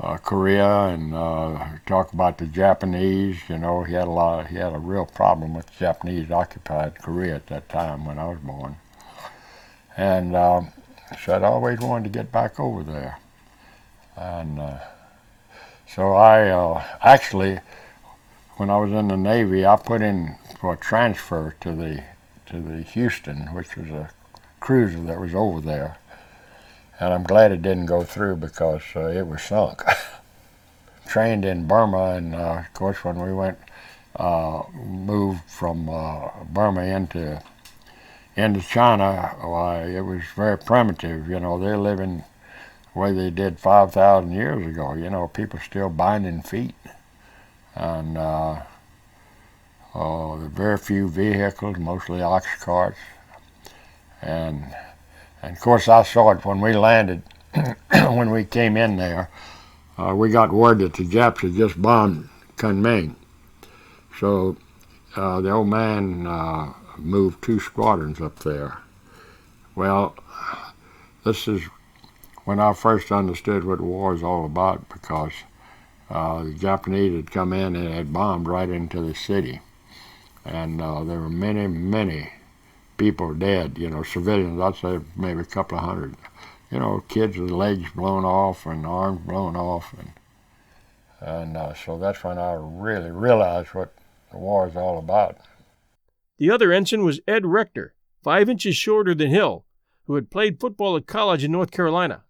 uh, 0.00 0.16
Korea 0.16 0.86
and 0.86 1.14
uh, 1.14 1.64
talk 1.86 2.12
about 2.12 2.38
the 2.38 2.46
Japanese. 2.46 3.36
You 3.48 3.58
know, 3.58 3.84
he 3.84 3.94
had 3.94 4.08
a 4.08 4.10
lot. 4.10 4.40
Of, 4.40 4.46
he 4.48 4.56
had 4.56 4.74
a 4.74 4.80
real 4.80 5.06
problem 5.06 5.54
with 5.54 5.66
the 5.66 5.78
Japanese 5.78 6.28
occupied 6.32 6.98
Korea 6.98 7.36
at 7.36 7.46
that 7.46 7.68
time 7.68 8.04
when 8.04 8.18
I 8.18 8.26
was 8.26 8.38
born, 8.38 8.74
and 9.96 10.34
um, 10.34 10.72
so 11.22 11.36
I'd 11.36 11.44
always 11.44 11.78
wanted 11.78 12.12
to 12.12 12.18
get 12.18 12.32
back 12.32 12.58
over 12.58 12.82
there, 12.82 13.20
and 14.16 14.58
uh, 14.58 14.78
so 15.86 16.14
I 16.14 16.48
uh, 16.48 16.82
actually 17.00 17.60
when 18.58 18.70
I 18.70 18.76
was 18.76 18.92
in 18.92 19.08
the 19.08 19.16
Navy, 19.16 19.64
I 19.64 19.76
put 19.76 20.02
in 20.02 20.36
for 20.60 20.74
a 20.74 20.76
transfer 20.76 21.54
to 21.60 21.74
the 21.74 22.02
to 22.46 22.60
the 22.60 22.82
Houston, 22.82 23.54
which 23.54 23.76
was 23.76 23.88
a 23.88 24.10
cruiser 24.58 25.00
that 25.02 25.20
was 25.20 25.34
over 25.34 25.60
there, 25.60 25.98
and 26.98 27.14
I'm 27.14 27.22
glad 27.22 27.52
it 27.52 27.62
didn't 27.62 27.86
go 27.86 28.02
through 28.02 28.36
because 28.36 28.82
uh, 28.96 29.06
it 29.06 29.26
was 29.26 29.42
sunk. 29.42 29.82
Trained 31.06 31.44
in 31.44 31.66
Burma, 31.66 32.16
and 32.16 32.34
uh, 32.34 32.64
of 32.66 32.74
course 32.74 33.04
when 33.04 33.20
we 33.20 33.32
went 33.32 33.58
uh, 34.16 34.64
moved 34.74 35.42
from 35.48 35.88
uh, 35.88 36.30
Burma 36.50 36.82
into 36.82 37.40
into 38.36 38.60
China, 38.60 39.34
why, 39.40 39.84
it 39.84 40.02
was 40.02 40.22
very 40.36 40.58
primitive. 40.58 41.28
You 41.28 41.40
know, 41.40 41.58
they're 41.58 41.78
living 41.78 42.24
the 42.94 43.00
way 43.00 43.12
they 43.12 43.30
did 43.30 43.58
5,000 43.58 44.30
years 44.30 44.64
ago. 44.64 44.94
You 44.94 45.10
know, 45.10 45.26
people 45.26 45.58
still 45.58 45.88
binding 45.88 46.42
feet. 46.42 46.76
And 47.78 48.18
uh, 48.18 48.62
oh, 49.94 50.36
very 50.52 50.76
few 50.76 51.08
vehicles, 51.08 51.78
mostly 51.78 52.20
ox 52.20 52.44
carts. 52.60 52.98
And, 54.20 54.64
and 55.42 55.56
of 55.56 55.62
course, 55.62 55.86
I 55.86 56.02
saw 56.02 56.32
it 56.32 56.44
when 56.44 56.60
we 56.60 56.72
landed, 56.72 57.22
when 57.92 58.32
we 58.32 58.44
came 58.44 58.76
in 58.76 58.96
there. 58.96 59.30
Uh, 59.96 60.12
we 60.16 60.28
got 60.28 60.52
word 60.52 60.80
that 60.80 60.94
the 60.94 61.04
Japs 61.04 61.42
had 61.42 61.54
just 61.54 61.80
bombed 61.80 62.28
Kunming. 62.56 63.14
So 64.18 64.56
uh, 65.14 65.40
the 65.40 65.52
old 65.52 65.68
man 65.68 66.26
uh, 66.26 66.72
moved 66.96 67.44
two 67.44 67.60
squadrons 67.60 68.20
up 68.20 68.40
there. 68.40 68.78
Well, 69.76 70.16
this 71.24 71.46
is 71.46 71.62
when 72.44 72.58
I 72.58 72.72
first 72.72 73.12
understood 73.12 73.62
what 73.62 73.80
war 73.80 74.14
is 74.14 74.24
all 74.24 74.44
about 74.44 74.88
because 74.88 75.32
uh, 76.10 76.44
the 76.44 76.54
Japanese 76.54 77.16
had 77.16 77.30
come 77.30 77.52
in 77.52 77.76
and 77.76 77.92
had 77.92 78.12
bombed 78.12 78.48
right 78.48 78.68
into 78.68 79.02
the 79.02 79.14
city. 79.14 79.60
And 80.44 80.80
uh, 80.80 81.04
there 81.04 81.20
were 81.20 81.28
many, 81.28 81.66
many 81.66 82.30
people 82.96 83.34
dead, 83.34 83.78
you 83.78 83.90
know, 83.90 84.02
civilians, 84.02 84.60
I'd 84.60 84.76
say 84.76 85.00
maybe 85.16 85.40
a 85.40 85.44
couple 85.44 85.78
of 85.78 85.84
hundred. 85.84 86.16
You 86.70 86.78
know, 86.78 87.04
kids 87.08 87.36
with 87.38 87.50
legs 87.50 87.90
blown 87.94 88.24
off 88.24 88.66
and 88.66 88.86
arms 88.86 89.20
blown 89.26 89.56
off. 89.56 89.94
And, 89.98 90.12
and 91.20 91.56
uh, 91.56 91.74
so 91.74 91.98
that's 91.98 92.24
when 92.24 92.38
I 92.38 92.54
really 92.58 93.10
realized 93.10 93.74
what 93.74 93.94
the 94.30 94.38
war 94.38 94.68
is 94.68 94.76
all 94.76 94.98
about. 94.98 95.38
The 96.38 96.50
other 96.50 96.72
ensign 96.72 97.04
was 97.04 97.20
Ed 97.26 97.46
Rector, 97.46 97.94
five 98.22 98.48
inches 98.48 98.76
shorter 98.76 99.14
than 99.14 99.30
Hill, 99.30 99.64
who 100.06 100.14
had 100.14 100.30
played 100.30 100.60
football 100.60 100.96
at 100.96 101.06
college 101.06 101.44
in 101.44 101.52
North 101.52 101.70
Carolina. 101.70 102.24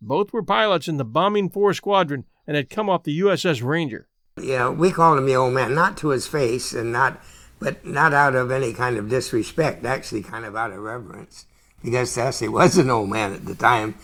Both 0.00 0.32
were 0.32 0.42
pilots 0.42 0.88
in 0.88 0.98
the 0.98 1.04
Bombing 1.04 1.48
4 1.48 1.72
Squadron 1.74 2.24
and 2.46 2.56
had 2.56 2.70
come 2.70 2.88
off 2.88 3.04
the 3.04 3.18
USS 3.20 3.62
Ranger. 3.62 4.08
Yeah, 4.40 4.68
we 4.68 4.90
called 4.90 5.18
him 5.18 5.26
the 5.26 5.36
old 5.36 5.54
man, 5.54 5.74
not 5.74 5.96
to 5.98 6.08
his 6.08 6.26
face, 6.26 6.72
and 6.72 6.92
not, 6.92 7.20
but 7.58 7.86
not 7.86 8.12
out 8.12 8.34
of 8.34 8.50
any 8.50 8.72
kind 8.72 8.98
of 8.98 9.08
disrespect. 9.08 9.84
Actually, 9.84 10.22
kind 10.22 10.44
of 10.44 10.54
out 10.54 10.72
of 10.72 10.78
reverence, 10.78 11.46
because 11.82 12.14
to 12.14 12.40
he 12.40 12.48
was 12.48 12.76
an 12.76 12.90
old 12.90 13.08
man 13.08 13.32
at 13.32 13.46
the 13.46 13.54
time. 13.54 13.94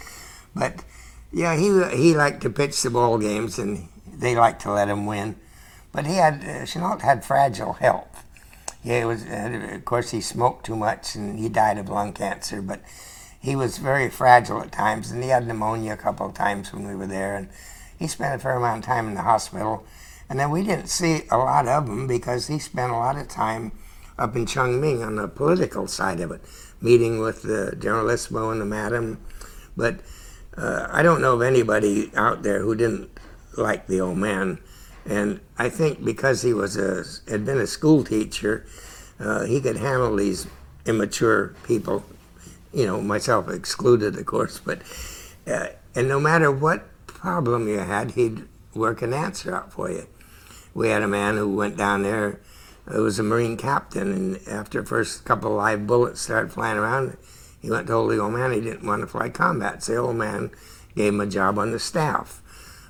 But 0.55 0.85
yeah, 1.33 1.57
he 1.57 1.67
he 1.97 2.17
liked 2.17 2.41
to 2.43 2.51
pitch 2.51 2.81
the 2.83 2.91
ball 2.91 3.19
games, 3.19 3.59
and 3.59 3.89
they 4.13 4.35
liked 4.35 4.63
to 4.63 4.73
let 4.73 4.89
him 4.89 5.07
win. 5.07 5.37
But 5.93 6.07
he 6.07 6.15
had 6.15 6.37
uh, 6.37 6.65
Chennault 6.65 7.03
had 7.03 7.25
fragile 7.25 7.75
health. 7.75 8.25
Yeah, 8.83 9.03
it 9.03 9.05
was. 9.05 9.25
Uh, 9.25 9.75
of 9.75 9.85
course, 9.85 10.11
he 10.11 10.21
smoked 10.21 10.67
too 10.67 10.77
much, 10.77 11.15
and 11.15 11.39
he 11.39 11.49
died 11.49 11.79
of 11.79 11.91
lung 11.91 12.13
cancer. 12.15 12.63
But 12.63 12.83
he 13.39 13.55
was 13.55 13.79
very 13.79 14.09
fragile 14.09 14.63
at 14.63 14.73
times, 14.73 15.11
and 15.11 15.23
he 15.23 15.29
had 15.29 15.47
pneumonia 15.47 15.93
a 15.93 15.97
couple 15.97 16.27
of 16.27 16.35
times 16.35 16.73
when 16.73 16.87
we 16.87 16.95
were 16.95 17.07
there, 17.07 17.37
and 17.37 17.49
he 17.99 18.07
spent 18.07 18.35
a 18.35 18.39
fair 18.39 18.57
amount 18.57 18.79
of 18.79 18.85
time 18.85 19.09
in 19.09 19.15
the 19.15 19.23
hospital. 19.23 19.85
And 20.29 20.39
then 20.39 20.51
we 20.51 20.63
didn't 20.63 20.89
see 20.89 21.23
a 21.31 21.37
lot 21.37 21.69
of 21.69 21.89
him 21.89 22.07
because 22.07 22.47
he 22.47 22.59
spent 22.59 22.93
a 22.93 22.97
lot 22.97 23.17
of 23.17 23.29
time 23.29 23.73
up 24.19 24.37
in 24.37 24.47
Chungking 24.47 25.03
on 25.03 25.17
the 25.17 25.29
political 25.29 25.87
side 25.87 26.21
of 26.21 26.31
it, 26.31 26.41
meeting 26.81 27.19
with 27.19 27.43
the 27.43 27.77
Generalissimo 27.79 28.51
and 28.51 28.61
the 28.61 28.65
madam. 28.65 29.21
But 29.77 30.01
uh, 30.57 30.87
I 30.91 31.03
don't 31.03 31.21
know 31.21 31.35
of 31.35 31.43
anybody 31.43 32.11
out 32.15 32.43
there 32.43 32.61
who 32.61 32.75
didn't 32.75 33.11
like 33.57 33.87
the 33.87 34.01
old 34.01 34.19
man. 34.19 34.59
And 35.05 35.41
I 35.59 35.69
think 35.69 36.05
because 36.05 36.43
he 36.43 36.53
was 36.53 36.77
a 36.77 37.05
had 37.31 37.45
been 37.45 37.59
a 37.59 37.67
school 37.67 38.05
teacher, 38.05 38.65
uh, 39.19 39.45
he 39.45 39.61
could 39.61 39.77
handle 39.77 40.17
these 40.17 40.47
immature 40.87 41.55
people. 41.65 42.05
You 42.73 42.87
know, 42.87 43.01
myself 43.01 43.49
excluded, 43.49 44.17
of 44.17 44.27
course. 44.27 44.61
But 44.65 44.83
uh, 45.47 45.69
and 45.95 46.09
no 46.09 46.21
matter 46.21 46.51
what 46.51 46.89
problem 47.23 47.69
you 47.69 47.79
had, 47.79 48.11
he'd 48.11 48.43
work 48.75 49.01
an 49.01 49.15
answer 49.15 49.55
out 49.55 49.73
for 49.73 49.89
you. 49.89 50.09
We 50.75 50.89
had 50.89 51.03
a 51.03 51.09
man 51.09 51.37
who 51.37 51.55
went 51.55 51.77
down 51.77 52.03
there. 52.03 52.41
It 52.93 52.99
was 52.99 53.21
a 53.21 53.23
Marine 53.23 53.57
captain, 53.57 54.13
and 54.13 54.49
after 54.49 54.81
the 54.81 54.89
first 54.89 55.25
couple 55.25 55.53
of 55.53 55.57
live 55.57 55.87
bullets 55.87 56.21
started 56.21 56.53
flying 56.53 56.79
around, 56.79 57.17
he 57.61 57.71
went 57.71 57.87
to 57.87 57.93
told 57.93 58.11
the 58.11 58.19
old 58.19 58.33
man 58.33 58.51
he 58.51 58.61
didn't 58.61 58.85
want 58.85 59.03
to 59.03 59.07
fly 59.07 59.29
combat. 59.29 59.85
So 59.85 59.93
the 59.93 59.99
old 59.99 60.17
man 60.17 60.51
gave 60.97 61.15
him 61.15 61.21
a 61.21 61.27
job 61.27 61.61
on 61.61 61.71
the 61.71 61.79
staff. 61.79 62.43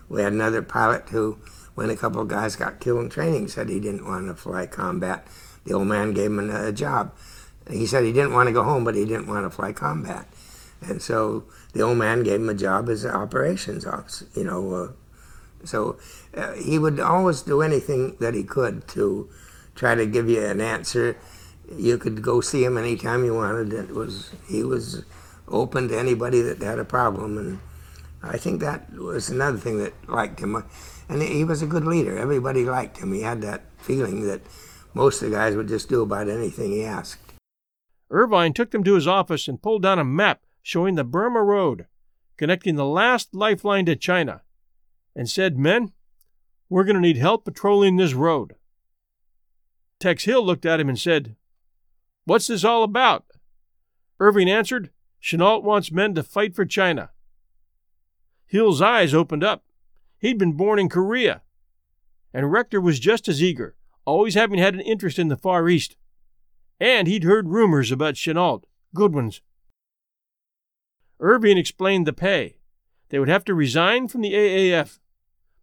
We 0.08 0.22
had 0.22 0.32
another 0.32 0.62
pilot 0.62 1.10
who 1.10 1.36
when 1.74 1.90
a 1.90 1.96
couple 1.96 2.22
of 2.22 2.28
guys 2.28 2.56
got 2.56 2.80
killed 2.80 3.04
in 3.04 3.10
training, 3.10 3.48
said 3.48 3.68
he 3.68 3.80
didn't 3.80 4.06
want 4.06 4.28
to 4.28 4.34
fly 4.34 4.66
combat. 4.66 5.26
The 5.64 5.74
old 5.74 5.88
man 5.88 6.14
gave 6.14 6.30
him 6.30 6.38
a 6.50 6.72
job. 6.72 7.12
He 7.70 7.86
said 7.86 8.04
he 8.04 8.14
didn't 8.14 8.32
want 8.32 8.46
to 8.46 8.52
go 8.52 8.62
home, 8.62 8.84
but 8.84 8.94
he 8.94 9.04
didn't 9.04 9.26
want 9.26 9.44
to 9.44 9.50
fly 9.50 9.74
combat. 9.74 10.26
And 10.80 11.02
so 11.02 11.44
the 11.72 11.82
old 11.82 11.98
man 11.98 12.22
gave 12.22 12.40
him 12.40 12.48
a 12.48 12.54
job 12.54 12.88
as 12.88 13.04
operations 13.04 13.86
officer, 13.86 14.26
you 14.34 14.44
know. 14.44 14.74
Uh, 14.74 14.92
so 15.64 15.98
uh, 16.36 16.52
he 16.54 16.78
would 16.78 16.98
always 17.00 17.42
do 17.42 17.62
anything 17.62 18.16
that 18.20 18.34
he 18.34 18.42
could 18.42 18.86
to 18.88 19.30
try 19.74 19.94
to 19.94 20.06
give 20.06 20.28
you 20.28 20.44
an 20.44 20.60
answer. 20.60 21.16
You 21.76 21.98
could 21.98 22.22
go 22.22 22.40
see 22.40 22.64
him 22.64 22.76
anytime 22.76 23.24
you 23.24 23.34
wanted. 23.34 23.72
It 23.72 23.94
was 23.94 24.32
he 24.48 24.62
was 24.62 25.04
open 25.48 25.88
to 25.88 25.98
anybody 25.98 26.40
that 26.42 26.60
had 26.60 26.78
a 26.78 26.84
problem, 26.84 27.38
and 27.38 27.60
I 28.22 28.38
think 28.38 28.60
that 28.60 28.92
was 28.92 29.30
another 29.30 29.58
thing 29.58 29.78
that 29.78 29.92
liked 30.08 30.40
him 30.40 30.64
and 31.12 31.22
he 31.22 31.44
was 31.44 31.62
a 31.62 31.66
good 31.66 31.84
leader. 31.84 32.16
Everybody 32.16 32.64
liked 32.64 32.98
him. 32.98 33.12
He 33.12 33.20
had 33.20 33.42
that 33.42 33.62
feeling 33.78 34.26
that 34.26 34.40
most 34.94 35.22
of 35.22 35.30
the 35.30 35.36
guys 35.36 35.56
would 35.56 35.68
just 35.68 35.88
do 35.88 36.02
about 36.02 36.28
anything 36.28 36.72
he 36.72 36.84
asked. 36.84 37.20
Irving 38.10 38.52
took 38.52 38.70
them 38.70 38.84
to 38.84 38.94
his 38.94 39.06
office 39.06 39.48
and 39.48 39.60
pulled 39.60 39.82
down 39.82 39.98
a 39.98 40.04
map 40.04 40.40
showing 40.62 40.94
the 40.94 41.04
Burma 41.04 41.42
Road, 41.42 41.86
connecting 42.36 42.76
the 42.76 42.86
last 42.86 43.34
lifeline 43.34 43.84
to 43.86 43.96
China, 43.96 44.42
and 45.14 45.28
said, 45.28 45.58
Men, 45.58 45.92
we're 46.68 46.84
going 46.84 46.94
to 46.94 47.00
need 47.00 47.18
help 47.18 47.44
patrolling 47.44 47.96
this 47.96 48.14
road. 48.14 48.54
Tex 49.98 50.24
Hill 50.24 50.44
looked 50.44 50.64
at 50.64 50.80
him 50.80 50.88
and 50.88 50.98
said, 50.98 51.36
What's 52.24 52.46
this 52.46 52.64
all 52.64 52.82
about? 52.82 53.24
Irving 54.18 54.48
answered, 54.48 54.90
Chennault 55.20 55.62
wants 55.62 55.92
men 55.92 56.14
to 56.14 56.22
fight 56.22 56.54
for 56.54 56.64
China. 56.64 57.10
Hill's 58.46 58.82
eyes 58.82 59.14
opened 59.14 59.44
up. 59.44 59.64
He'd 60.18 60.38
been 60.38 60.52
born 60.52 60.78
in 60.78 60.88
Korea. 60.88 61.42
And 62.34 62.50
Rector 62.50 62.80
was 62.80 62.98
just 62.98 63.28
as 63.28 63.42
eager, 63.42 63.76
always 64.04 64.34
having 64.34 64.58
had 64.58 64.74
an 64.74 64.80
interest 64.80 65.18
in 65.18 65.28
the 65.28 65.36
Far 65.36 65.68
East. 65.68 65.96
And 66.80 67.06
he'd 67.06 67.24
heard 67.24 67.48
rumors 67.48 67.92
about 67.92 68.14
Chennault, 68.14 68.64
good 68.94 69.14
ones. 69.14 69.40
Irving 71.22 71.56
explained 71.56 72.04
the 72.04 72.12
pay. 72.12 72.56
They 73.08 73.20
would 73.20 73.28
have 73.28 73.44
to 73.44 73.54
resign 73.54 74.08
from 74.08 74.22
the 74.22 74.34
AAF. 74.34 74.98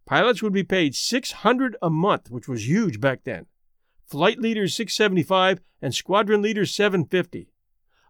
Pilots 0.06 0.42
would 0.42 0.54
be 0.54 0.64
paid 0.64 0.94
600 0.94 1.76
a 1.82 1.90
month, 1.90 2.30
which 2.30 2.48
was 2.48 2.66
huge 2.66 2.98
back 2.98 3.24
then. 3.24 3.44
Flight 4.06 4.40
leaders 4.40 4.74
675 4.74 5.60
and 5.82 5.94
squadron 5.94 6.40
leaders 6.40 6.74
750. 6.74 7.52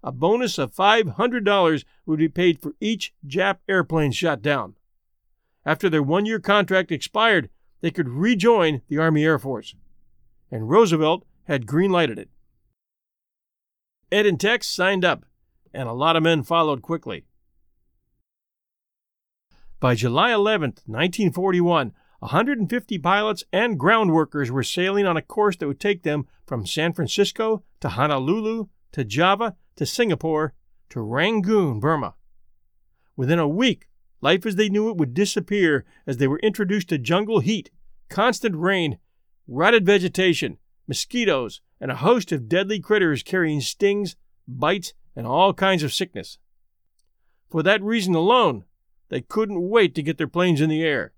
A 0.02 0.12
bonus 0.12 0.58
of 0.58 0.72
$500 0.72 1.84
would 2.06 2.18
be 2.20 2.28
paid 2.28 2.62
for 2.62 2.74
each 2.80 3.12
Jap 3.26 3.58
airplane 3.68 4.12
shot 4.12 4.40
down. 4.40 4.76
After 5.66 5.90
their 5.90 6.04
one 6.04 6.26
year 6.26 6.38
contract 6.38 6.92
expired, 6.92 7.50
they 7.80 7.90
could 7.90 8.08
rejoin 8.08 8.82
the 8.88 8.98
Army 8.98 9.24
Air 9.24 9.40
Force. 9.40 9.74
And 10.52 10.70
Roosevelt 10.70 11.26
had 11.44 11.66
green 11.66 11.90
lighted 11.90 12.18
it. 12.18 12.30
Ed 14.12 14.24
and 14.24 14.38
Tex 14.38 14.68
signed 14.68 15.04
up, 15.04 15.26
and 15.74 15.88
a 15.88 15.92
lot 15.92 16.16
of 16.16 16.22
men 16.22 16.44
followed 16.44 16.80
quickly. 16.80 17.24
By 19.80 19.94
July 19.94 20.32
11, 20.32 20.74
1941, 20.86 21.92
150 22.20 22.98
pilots 22.98 23.44
and 23.52 23.78
ground 23.78 24.12
workers 24.12 24.50
were 24.50 24.62
sailing 24.62 25.06
on 25.06 25.16
a 25.16 25.22
course 25.22 25.56
that 25.56 25.66
would 25.66 25.80
take 25.80 26.02
them 26.02 26.26
from 26.46 26.66
San 26.66 26.92
Francisco 26.92 27.64
to 27.80 27.88
Honolulu 27.88 28.68
to 28.92 29.04
Java 29.04 29.56
to 29.76 29.86
Singapore 29.86 30.54
to 30.90 31.00
Rangoon, 31.00 31.80
Burma. 31.80 32.14
Within 33.16 33.38
a 33.38 33.48
week, 33.48 33.88
Life 34.20 34.44
as 34.44 34.56
they 34.56 34.68
knew 34.68 34.90
it 34.90 34.96
would 34.96 35.14
disappear 35.14 35.84
as 36.06 36.18
they 36.18 36.28
were 36.28 36.38
introduced 36.40 36.88
to 36.90 36.98
jungle 36.98 37.40
heat, 37.40 37.70
constant 38.08 38.54
rain, 38.56 38.98
rotted 39.48 39.86
vegetation, 39.86 40.58
mosquitoes, 40.86 41.60
and 41.80 41.90
a 41.90 41.96
host 41.96 42.30
of 42.32 42.48
deadly 42.48 42.80
critters 42.80 43.22
carrying 43.22 43.60
stings, 43.60 44.16
bites, 44.46 44.92
and 45.16 45.26
all 45.26 45.54
kinds 45.54 45.82
of 45.82 45.92
sickness. 45.92 46.38
For 47.50 47.62
that 47.62 47.82
reason 47.82 48.14
alone, 48.14 48.64
they 49.10 49.20
couldn't 49.20 49.68
wait 49.68 49.94
to 49.94 50.02
get 50.02 50.18
their 50.18 50.26
planes 50.26 50.60
in 50.60 50.70
the 50.70 50.82
air. 50.82 51.12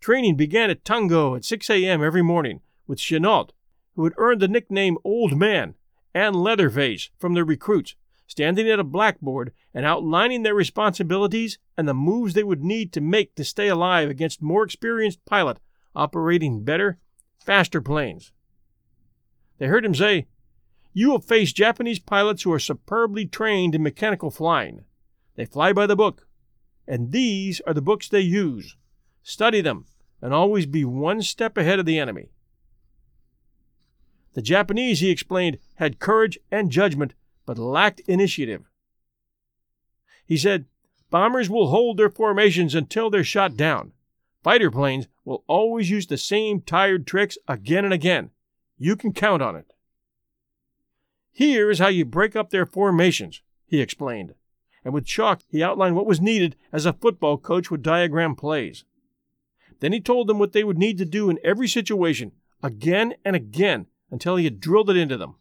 Training 0.00 0.36
began 0.36 0.70
at 0.70 0.84
Toungoo 0.84 1.36
at 1.36 1.44
6 1.44 1.68
a.m. 1.68 2.02
every 2.02 2.22
morning 2.22 2.60
with 2.86 2.98
Chennault, 2.98 3.50
who 3.96 4.04
had 4.04 4.14
earned 4.16 4.40
the 4.40 4.48
nickname 4.48 4.96
Old 5.04 5.36
Man, 5.36 5.74
and 6.14 6.36
Leatherface 6.36 7.10
from 7.18 7.34
the 7.34 7.44
recruits 7.44 7.96
standing 8.26 8.68
at 8.70 8.78
a 8.78 8.84
blackboard 8.84 9.52
and 9.74 9.84
outlining 9.84 10.42
their 10.42 10.54
responsibilities 10.54 11.58
and 11.76 11.88
the 11.88 11.94
moves 11.94 12.32
they 12.32 12.44
would 12.44 12.62
need 12.62 12.92
to 12.92 13.00
make 13.00 13.34
to 13.34 13.44
stay 13.44 13.66
alive 13.66 14.08
against 14.08 14.40
more 14.40 14.62
experienced 14.62 15.24
pilot 15.24 15.58
operating 15.96 16.62
better, 16.62 16.98
faster 17.44 17.80
planes. 17.80 18.32
They 19.58 19.66
heard 19.66 19.84
him 19.84 19.94
say, 19.94 20.28
you 20.92 21.10
will 21.10 21.20
face 21.20 21.52
Japanese 21.52 21.98
pilots 21.98 22.42
who 22.42 22.52
are 22.52 22.58
superbly 22.58 23.26
trained 23.26 23.74
in 23.74 23.82
mechanical 23.82 24.30
flying. 24.30 24.84
They 25.40 25.46
fly 25.46 25.72
by 25.72 25.86
the 25.86 25.96
book, 25.96 26.26
and 26.86 27.12
these 27.12 27.62
are 27.62 27.72
the 27.72 27.80
books 27.80 28.10
they 28.10 28.20
use. 28.20 28.76
Study 29.22 29.62
them, 29.62 29.86
and 30.20 30.34
always 30.34 30.66
be 30.66 30.84
one 30.84 31.22
step 31.22 31.56
ahead 31.56 31.78
of 31.78 31.86
the 31.86 31.98
enemy. 31.98 32.28
The 34.34 34.42
Japanese, 34.42 35.00
he 35.00 35.08
explained, 35.08 35.56
had 35.76 35.98
courage 35.98 36.38
and 36.50 36.70
judgment, 36.70 37.14
but 37.46 37.56
lacked 37.56 38.00
initiative. 38.00 38.68
He 40.26 40.36
said, 40.36 40.66
Bombers 41.08 41.48
will 41.48 41.68
hold 41.68 41.96
their 41.96 42.10
formations 42.10 42.74
until 42.74 43.08
they're 43.08 43.24
shot 43.24 43.56
down. 43.56 43.92
Fighter 44.42 44.70
planes 44.70 45.08
will 45.24 45.42
always 45.46 45.88
use 45.88 46.06
the 46.06 46.18
same 46.18 46.60
tired 46.60 47.06
tricks 47.06 47.38
again 47.48 47.86
and 47.86 47.94
again. 47.94 48.28
You 48.76 48.94
can 48.94 49.14
count 49.14 49.40
on 49.40 49.56
it. 49.56 49.72
Here 51.32 51.70
is 51.70 51.78
how 51.78 51.88
you 51.88 52.04
break 52.04 52.36
up 52.36 52.50
their 52.50 52.66
formations, 52.66 53.40
he 53.64 53.80
explained. 53.80 54.34
And 54.84 54.94
with 54.94 55.04
chalk, 55.04 55.42
he 55.48 55.62
outlined 55.62 55.96
what 55.96 56.06
was 56.06 56.20
needed 56.20 56.56
as 56.72 56.86
a 56.86 56.92
football 56.92 57.36
coach 57.36 57.70
would 57.70 57.82
diagram 57.82 58.34
plays. 58.34 58.84
Then 59.80 59.92
he 59.92 60.00
told 60.00 60.26
them 60.26 60.38
what 60.38 60.52
they 60.52 60.64
would 60.64 60.78
need 60.78 60.98
to 60.98 61.04
do 61.04 61.30
in 61.30 61.38
every 61.44 61.68
situation, 61.68 62.32
again 62.62 63.14
and 63.24 63.34
again, 63.34 63.86
until 64.10 64.36
he 64.36 64.44
had 64.44 64.60
drilled 64.60 64.90
it 64.90 64.96
into 64.96 65.16
them. 65.16 65.36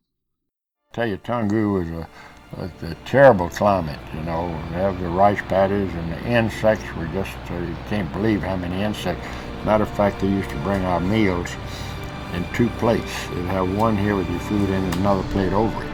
I 0.91 0.95
tell 0.95 1.07
you, 1.07 1.17
Toungoo 1.17 1.73
was 1.73 1.89
a, 1.89 2.07
a, 2.57 2.91
a, 2.91 2.95
terrible 3.05 3.49
climate, 3.49 3.99
you 4.13 4.21
know. 4.21 4.47
We 4.47 4.75
have 4.75 4.99
the 4.99 5.07
rice 5.07 5.41
paddies 5.47 5.93
and 5.93 6.11
the 6.11 6.25
insects 6.25 6.85
were 6.95 7.07
just, 7.07 7.35
uh, 7.51 7.55
you 7.55 7.75
can't 7.89 8.11
believe 8.11 8.41
how 8.41 8.55
many 8.55 8.81
insects. 8.81 9.25
Matter 9.65 9.83
of 9.83 9.89
fact, 9.89 10.21
they 10.21 10.27
used 10.27 10.49
to 10.49 10.57
bring 10.63 10.83
our 10.85 10.99
meals 10.99 11.49
in 12.33 12.45
two 12.53 12.69
plates. 12.79 13.27
You'd 13.29 13.45
have 13.47 13.75
one 13.75 13.97
here 13.97 14.15
with 14.15 14.29
your 14.29 14.39
food 14.39 14.69
in 14.69 14.83
and 14.83 14.95
another 14.95 15.23
plate 15.29 15.53
over 15.53 15.83
it. 15.83 15.93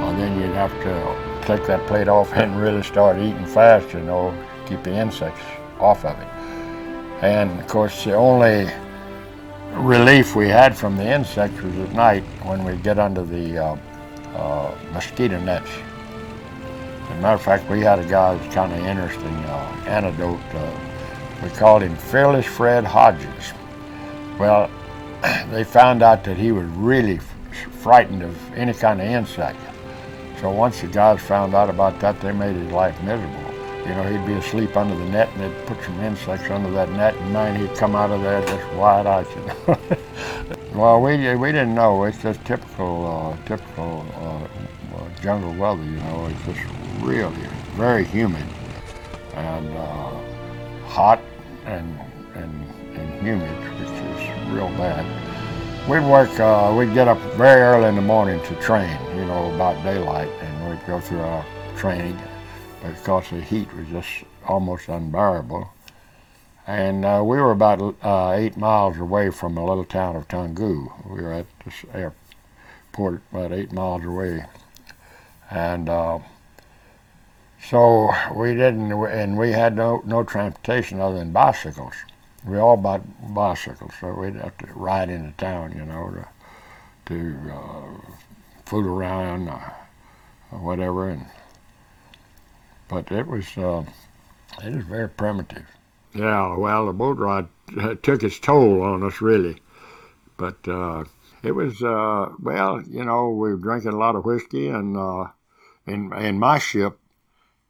Well, 0.00 0.16
then 0.16 0.40
you'd 0.40 0.54
have 0.54 0.72
to 0.82 1.31
take 1.42 1.66
that 1.66 1.86
plate 1.86 2.08
off 2.08 2.32
and 2.34 2.60
really 2.60 2.82
start 2.82 3.18
eating 3.18 3.46
fast, 3.46 3.92
you 3.92 4.00
know, 4.00 4.34
keep 4.66 4.82
the 4.82 4.92
insects 4.92 5.42
off 5.78 6.04
of 6.04 6.18
it. 6.18 6.28
And 7.22 7.60
of 7.60 7.66
course, 7.66 8.04
the 8.04 8.14
only 8.14 8.70
relief 9.74 10.34
we 10.34 10.48
had 10.48 10.76
from 10.76 10.96
the 10.96 11.06
insects 11.06 11.60
was 11.62 11.76
at 11.78 11.92
night 11.92 12.24
when 12.44 12.64
we 12.64 12.76
get 12.76 12.98
under 12.98 13.24
the 13.24 13.58
uh, 13.58 13.76
uh, 14.34 14.74
mosquito 14.92 15.38
nets. 15.40 15.70
As 17.04 17.10
a 17.10 17.20
matter 17.20 17.34
of 17.34 17.42
fact, 17.42 17.68
we 17.70 17.80
had 17.80 17.98
a 17.98 18.06
guy 18.06 18.34
that's 18.34 18.54
kind 18.54 18.72
of 18.72 18.78
interesting 18.80 19.34
uh, 19.44 19.84
anecdote. 19.86 20.40
Uh, 20.54 20.78
we 21.42 21.50
called 21.50 21.82
him 21.82 21.96
Fearless 21.96 22.46
Fred 22.46 22.84
Hodges. 22.84 23.52
Well, 24.38 24.70
they 25.50 25.64
found 25.64 26.02
out 26.02 26.24
that 26.24 26.36
he 26.36 26.52
was 26.52 26.66
really 26.66 27.18
frightened 27.80 28.22
of 28.22 28.52
any 28.54 28.72
kind 28.72 29.00
of 29.00 29.06
insect. 29.06 29.58
So 30.42 30.50
once 30.50 30.80
the 30.80 30.88
guys 30.88 31.20
found 31.20 31.54
out 31.54 31.70
about 31.70 32.00
that, 32.00 32.20
they 32.20 32.32
made 32.32 32.56
his 32.56 32.72
life 32.72 33.00
miserable. 33.04 33.54
You 33.86 33.94
know, 33.94 34.02
he'd 34.02 34.26
be 34.26 34.32
asleep 34.32 34.76
under 34.76 34.96
the 34.96 35.04
net, 35.04 35.28
and 35.34 35.42
they'd 35.42 35.66
put 35.66 35.80
some 35.84 36.00
insects 36.00 36.50
under 36.50 36.68
that 36.72 36.90
net, 36.90 37.14
and 37.14 37.32
man, 37.32 37.54
he'd 37.54 37.76
come 37.76 37.94
out 37.94 38.10
of 38.10 38.22
there 38.22 38.44
just 38.44 38.74
wide-eyed. 38.74 39.26
You 39.36 39.46
know? 39.46 39.78
well, 40.74 41.00
we 41.00 41.36
we 41.36 41.52
didn't 41.52 41.76
know. 41.76 42.02
It's 42.02 42.20
just 42.20 42.44
typical 42.44 43.06
uh, 43.06 43.46
typical 43.46 44.04
uh, 44.16 45.22
jungle 45.22 45.54
weather. 45.54 45.84
You 45.84 45.98
know, 45.98 46.26
it's 46.26 46.44
just 46.44 46.60
really 46.98 47.46
very 47.76 48.04
humid 48.04 48.44
and 49.34 49.68
uh, 49.76 50.10
hot 50.86 51.20
and 51.66 51.96
and 52.34 52.66
and 52.94 53.22
humid, 53.22 53.48
which 53.78 53.90
is 53.90 54.52
real 54.52 54.70
bad. 54.70 55.21
We'd 55.88 56.04
work. 56.04 56.38
Uh, 56.38 56.72
we'd 56.78 56.94
get 56.94 57.08
up 57.08 57.18
very 57.36 57.60
early 57.60 57.88
in 57.88 57.96
the 57.96 58.02
morning 58.02 58.40
to 58.44 58.54
train. 58.60 58.96
You 59.16 59.24
know, 59.24 59.52
about 59.52 59.82
daylight, 59.82 60.30
and 60.40 60.70
we'd 60.70 60.86
go 60.86 61.00
through 61.00 61.20
our 61.20 61.44
training 61.76 62.16
because 62.84 63.28
the 63.30 63.40
heat 63.40 63.68
was 63.74 63.88
just 63.88 64.08
almost 64.46 64.88
unbearable. 64.88 65.68
And 66.68 67.04
uh, 67.04 67.22
we 67.24 67.36
were 67.36 67.50
about 67.50 67.96
uh, 68.00 68.30
eight 68.30 68.56
miles 68.56 68.96
away 68.98 69.30
from 69.30 69.56
the 69.56 69.60
little 69.60 69.84
town 69.84 70.14
of 70.14 70.28
Toungoo. 70.28 71.10
We 71.10 71.20
were 71.20 71.32
at 71.32 71.46
this 71.64 71.84
airport 71.92 73.22
about 73.32 73.52
eight 73.52 73.72
miles 73.72 74.04
away. 74.04 74.44
And 75.50 75.88
uh, 75.88 76.20
so 77.60 78.12
we 78.32 78.54
didn't, 78.54 78.92
and 78.92 79.36
we 79.36 79.50
had 79.50 79.74
no, 79.74 80.00
no 80.06 80.22
transportation 80.22 81.00
other 81.00 81.18
than 81.18 81.32
bicycles. 81.32 81.94
We 82.46 82.58
all 82.58 82.76
bought 82.76 83.02
bicycles, 83.34 83.92
so 84.00 84.12
we'd 84.12 84.34
have 84.34 84.56
to 84.58 84.66
ride 84.74 85.10
into 85.10 85.32
town, 85.32 85.72
you 85.76 85.84
know, 85.84 86.10
to, 86.10 87.14
to 87.14 87.52
uh, 87.52 88.12
fool 88.66 88.86
around 88.86 89.48
or 89.48 89.74
whatever. 90.58 91.08
And 91.08 91.26
but 92.88 93.10
it 93.12 93.26
was 93.26 93.46
uh, 93.56 93.84
it 94.62 94.74
was 94.74 94.84
very 94.84 95.08
primitive. 95.08 95.66
Yeah, 96.14 96.56
well, 96.56 96.86
the 96.86 96.92
boat 96.92 97.18
ride 97.18 97.48
took 98.02 98.22
its 98.22 98.38
toll 98.38 98.82
on 98.82 99.02
us, 99.02 99.20
really. 99.20 99.62
But 100.36 100.66
uh, 100.68 101.04
it 101.42 101.52
was 101.52 101.82
uh, 101.82 102.30
well, 102.42 102.82
you 102.82 103.04
know, 103.04 103.30
we 103.30 103.50
were 103.50 103.56
drinking 103.56 103.92
a 103.92 103.98
lot 103.98 104.16
of 104.16 104.24
whiskey, 104.24 104.68
and 104.68 104.96
uh, 104.96 105.28
in 105.86 106.12
in 106.12 106.38
my 106.38 106.58
ship, 106.58 106.98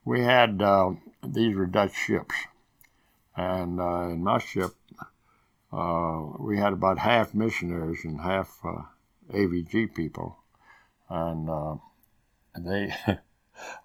we 0.03 0.21
had 0.21 0.61
uh, 0.61 0.91
these 1.25 1.55
were 1.55 1.65
Dutch 1.65 1.95
ships, 1.95 2.35
and 3.35 3.79
uh, 3.79 4.09
in 4.09 4.23
my 4.23 4.39
ship, 4.39 4.71
uh, 5.71 6.23
we 6.39 6.57
had 6.57 6.73
about 6.73 6.99
half 6.99 7.33
missionaries 7.33 8.05
and 8.05 8.21
half 8.21 8.59
uh, 8.63 8.83
AVG 9.31 9.93
people, 9.95 10.37
and 11.09 11.49
uh, 11.49 11.75
they. 12.59 12.93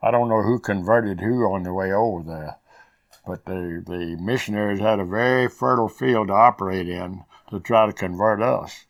I 0.03 0.11
don't 0.11 0.29
know 0.29 0.43
who 0.43 0.59
converted 0.59 1.21
who 1.21 1.43
on 1.45 1.63
the 1.63 1.73
way 1.73 1.93
over 1.93 2.23
there, 2.23 2.57
but 3.27 3.45
the, 3.45 3.83
the 3.87 4.17
missionaries 4.21 4.81
had 4.81 4.99
a 4.99 5.05
very 5.05 5.49
fertile 5.49 5.89
field 5.89 6.29
to 6.29 6.35
operate 6.35 6.89
in 6.89 7.25
to 7.51 7.61
try 7.61 7.87
to 7.87 7.93
convert 7.93 8.43
us. 8.43 8.87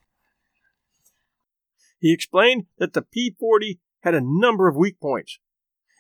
He 2.01 2.13
explained 2.13 2.67
that 2.79 2.93
the 2.93 3.03
P 3.03 3.35
40 3.39 3.81
had 4.03 4.15
a 4.15 4.21
number 4.23 4.69
of 4.69 4.77
weak 4.77 5.01
points. 5.01 5.41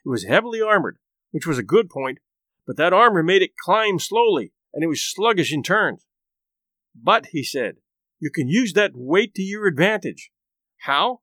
It 0.04 0.08
was 0.08 0.24
heavily 0.24 0.62
armored, 0.62 0.98
which 1.32 1.46
was 1.46 1.58
a 1.58 1.64
good 1.64 1.90
point, 1.90 2.18
but 2.68 2.76
that 2.76 2.92
armor 2.92 3.22
made 3.22 3.40
it 3.40 3.56
climb 3.56 3.98
slowly 3.98 4.52
and 4.74 4.84
it 4.84 4.88
was 4.88 5.02
sluggish 5.02 5.52
in 5.52 5.62
turns. 5.62 6.06
But, 6.94 7.28
he 7.32 7.42
said, 7.42 7.76
you 8.20 8.30
can 8.30 8.46
use 8.46 8.74
that 8.74 8.92
weight 8.94 9.34
to 9.36 9.42
your 9.42 9.66
advantage. 9.66 10.30
How? 10.82 11.20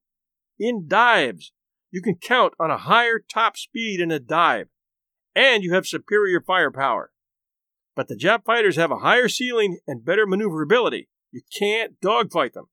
In 0.57 0.87
dives 0.87 1.53
you 1.91 2.01
can 2.01 2.15
count 2.15 2.53
on 2.59 2.71
a 2.71 2.77
higher 2.77 3.19
top 3.19 3.55
speed 3.55 4.01
in 4.01 4.11
a 4.11 4.19
dive, 4.19 4.67
and 5.33 5.63
you 5.63 5.73
have 5.73 5.85
superior 5.85 6.41
firepower. 6.41 7.11
But 7.95 8.07
the 8.07 8.17
Jap 8.17 8.43
fighters 8.43 8.75
have 8.75 8.91
a 8.91 8.97
higher 8.97 9.29
ceiling 9.29 9.77
and 9.87 10.03
better 10.03 10.25
maneuverability. 10.25 11.07
You 11.31 11.41
can't 11.57 12.01
dogfight 12.01 12.53
them. 12.53 12.65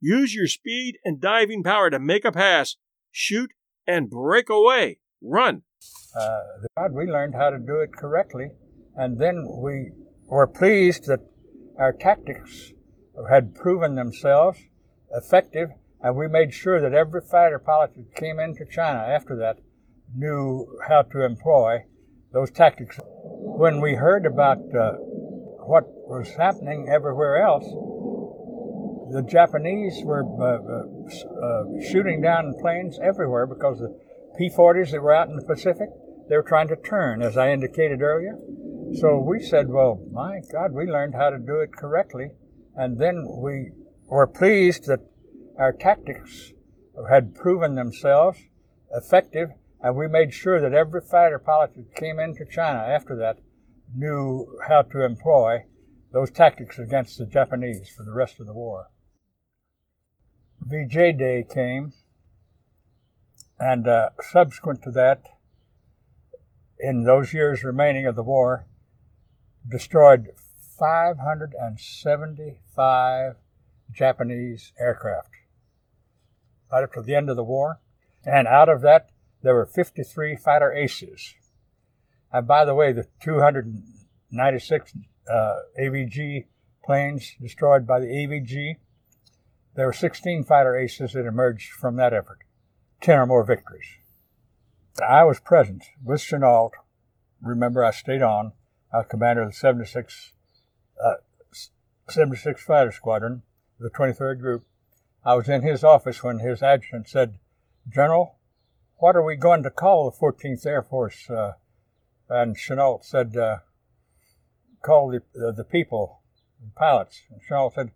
Use 0.00 0.34
your 0.34 0.48
speed 0.48 0.98
and 1.04 1.20
diving 1.20 1.62
power 1.62 1.88
to 1.88 1.98
make 1.98 2.26
a 2.26 2.32
pass, 2.32 2.76
shoot, 3.10 3.52
and 3.86 4.10
break 4.10 4.50
away. 4.50 4.98
Run. 5.22 5.62
Uh, 6.18 6.40
God, 6.76 6.92
we 6.92 7.06
learned 7.06 7.34
how 7.34 7.50
to 7.50 7.58
do 7.58 7.80
it 7.80 7.92
correctly, 7.92 8.50
and 8.96 9.18
then 9.18 9.46
we 9.62 9.90
were 10.26 10.46
pleased 10.46 11.06
that 11.06 11.20
our 11.78 11.92
tactics 11.92 12.72
had 13.30 13.54
proven 13.54 13.94
themselves 13.94 14.58
effective 15.12 15.70
and 16.00 16.16
we 16.16 16.28
made 16.28 16.54
sure 16.54 16.80
that 16.80 16.94
every 16.94 17.20
fighter 17.20 17.58
pilot 17.58 17.90
that 17.96 18.14
came 18.14 18.38
into 18.38 18.64
China 18.64 19.00
after 19.00 19.36
that 19.36 19.58
knew 20.14 20.78
how 20.88 21.02
to 21.02 21.24
employ 21.24 21.84
those 22.32 22.50
tactics. 22.50 22.98
When 23.02 23.80
we 23.80 23.94
heard 23.94 24.24
about 24.24 24.58
uh, 24.74 24.92
what 25.66 25.84
was 26.06 26.28
happening 26.36 26.88
everywhere 26.88 27.42
else, 27.42 27.64
the 29.10 29.22
Japanese 29.22 30.02
were 30.04 30.22
uh, 30.22 30.44
uh, 30.44 31.46
uh 31.46 31.90
shooting 31.90 32.20
down 32.20 32.54
planes 32.60 32.98
everywhere 33.02 33.46
because 33.46 33.78
the 33.78 33.98
P-40s 34.38 34.92
that 34.92 35.02
were 35.02 35.14
out 35.14 35.28
in 35.28 35.36
the 35.36 35.44
Pacific, 35.44 35.88
they 36.28 36.36
were 36.36 36.42
trying 36.42 36.68
to 36.68 36.76
turn, 36.76 37.22
as 37.22 37.36
I 37.36 37.52
indicated 37.52 38.00
earlier. 38.00 38.38
So 39.00 39.18
we 39.18 39.40
said, 39.40 39.68
well, 39.68 40.00
my 40.12 40.40
God, 40.52 40.72
we 40.72 40.86
learned 40.86 41.14
how 41.14 41.30
to 41.30 41.38
do 41.38 41.60
it 41.60 41.72
correctly. 41.72 42.30
And 42.74 42.98
then 42.98 43.26
we 43.26 43.72
were 44.06 44.26
pleased 44.26 44.86
that 44.86 45.00
our 45.58 45.72
tactics 45.72 46.52
had 47.10 47.34
proven 47.34 47.74
themselves 47.74 48.38
effective, 48.94 49.50
and 49.80 49.96
we 49.96 50.08
made 50.08 50.32
sure 50.32 50.60
that 50.60 50.72
every 50.72 51.00
fighter 51.00 51.38
pilot 51.38 51.74
that 51.76 51.94
came 51.94 52.18
into 52.18 52.44
China 52.44 52.78
after 52.78 53.16
that 53.16 53.38
knew 53.94 54.58
how 54.68 54.82
to 54.82 55.04
employ 55.04 55.64
those 56.12 56.30
tactics 56.30 56.78
against 56.78 57.18
the 57.18 57.26
Japanese 57.26 57.88
for 57.88 58.04
the 58.04 58.12
rest 58.12 58.40
of 58.40 58.46
the 58.46 58.54
war. 58.54 58.90
VJ 60.60 61.18
Day 61.18 61.44
came, 61.48 61.92
and 63.58 63.88
uh, 63.88 64.10
subsequent 64.20 64.82
to 64.82 64.90
that, 64.92 65.22
in 66.78 67.04
those 67.04 67.34
years 67.34 67.64
remaining 67.64 68.06
of 68.06 68.16
the 68.16 68.22
war, 68.22 68.66
destroyed 69.68 70.28
575 70.78 73.34
Japanese 73.92 74.72
aircraft 74.78 75.30
right 76.70 76.84
up 76.84 76.92
to 76.92 77.02
the 77.02 77.14
end 77.14 77.30
of 77.30 77.36
the 77.36 77.44
war. 77.44 77.80
And 78.24 78.46
out 78.46 78.68
of 78.68 78.82
that, 78.82 79.10
there 79.42 79.54
were 79.54 79.66
53 79.66 80.36
fighter 80.36 80.72
aces. 80.72 81.34
And 82.32 82.46
by 82.46 82.64
the 82.64 82.74
way, 82.74 82.92
the 82.92 83.06
296 83.22 84.94
uh, 85.30 85.54
AVG 85.80 86.46
planes 86.84 87.34
destroyed 87.40 87.86
by 87.86 88.00
the 88.00 88.06
AVG, 88.06 88.76
there 89.74 89.86
were 89.86 89.92
16 89.92 90.44
fighter 90.44 90.76
aces 90.76 91.12
that 91.12 91.26
emerged 91.26 91.70
from 91.70 91.96
that 91.96 92.12
effort, 92.12 92.40
10 93.00 93.18
or 93.18 93.26
more 93.26 93.44
victories. 93.44 93.86
I 95.06 95.24
was 95.24 95.40
present 95.40 95.84
with 96.04 96.20
Chennault. 96.20 96.72
Remember, 97.40 97.84
I 97.84 97.92
stayed 97.92 98.22
on. 98.22 98.52
I 98.92 98.98
was 98.98 99.06
commander 99.08 99.42
of 99.42 99.50
the 99.50 99.54
76, 99.54 100.32
uh, 101.04 101.14
76 102.08 102.62
Fighter 102.64 102.90
Squadron, 102.90 103.42
the 103.78 103.90
23rd 103.90 104.40
Group. 104.40 104.64
I 105.24 105.34
was 105.34 105.48
in 105.48 105.62
his 105.62 105.84
office 105.84 106.22
when 106.22 106.38
his 106.38 106.62
adjutant 106.62 107.08
said, 107.08 107.38
General, 107.88 108.38
what 108.96 109.14
are 109.14 109.24
we 109.24 109.36
going 109.36 109.62
to 109.62 109.70
call 109.70 110.10
the 110.10 110.16
14th 110.16 110.66
Air 110.66 110.82
Force? 110.82 111.30
Uh, 111.30 111.52
and 112.28 112.56
Chennault 112.56 113.04
said, 113.04 113.36
uh, 113.36 113.58
call 114.82 115.10
the, 115.10 115.18
uh, 115.40 115.52
the 115.52 115.64
people, 115.64 116.22
the 116.60 116.72
pilots. 116.74 117.22
And 117.30 117.40
Chennault 117.48 117.74
said, 117.74 117.92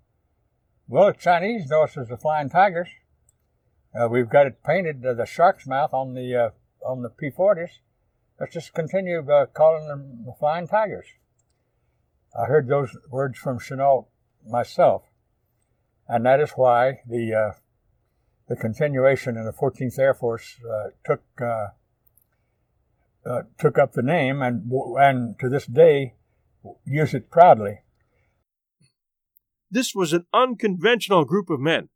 well, 0.87 1.07
the 1.07 1.15
Chinese 1.15 1.69
know 1.69 1.85
us 1.85 1.97
as 1.97 2.09
the 2.09 2.17
Flying 2.17 2.51
Tigers. 2.51 2.89
Uh, 3.95 4.09
we've 4.09 4.29
got 4.29 4.47
it 4.47 4.63
painted, 4.65 5.05
uh, 5.05 5.15
the 5.15 5.27
shark's 5.27 5.67
mouth 5.67 5.93
on 5.93 6.15
the, 6.15 6.35
uh, 6.35 6.51
on 6.89 7.03
the 7.03 7.11
P-40s. 7.11 7.79
Let's 8.41 8.55
just 8.55 8.73
continue 8.73 9.19
uh, 9.31 9.47
calling 9.47 9.87
them 9.87 10.25
the 10.25 10.33
Flying 10.33 10.67
Tigers. 10.67 11.07
I 12.39 12.47
heard 12.47 12.67
those 12.67 12.97
words 13.11 13.39
from 13.39 13.59
Chennault 13.59 14.07
myself, 14.49 15.03
and 16.09 16.25
that 16.25 16.41
is 16.41 16.53
why 16.53 17.01
the 17.07 17.55
the 18.53 18.57
continuation 18.57 19.37
in 19.39 19.47
the 19.47 19.53
14th 19.53 19.99
Air 19.99 20.13
Force 20.13 20.59
uh, 20.71 20.91
took 21.07 21.23
uh, 21.41 21.69
uh, 23.25 23.43
took 23.59 23.79
up 23.79 23.93
the 23.93 24.03
name 24.03 24.43
and 24.43 24.71
and 24.99 25.39
to 25.39 25.49
this 25.49 25.67
day 25.67 26.15
use 26.85 27.15
it 27.15 27.31
proudly. 27.31 27.81
This 29.71 29.95
was 29.95 30.13
an 30.13 30.27
unconventional 30.35 31.25
group 31.25 31.49
of 31.49 31.61
men, 31.61 31.89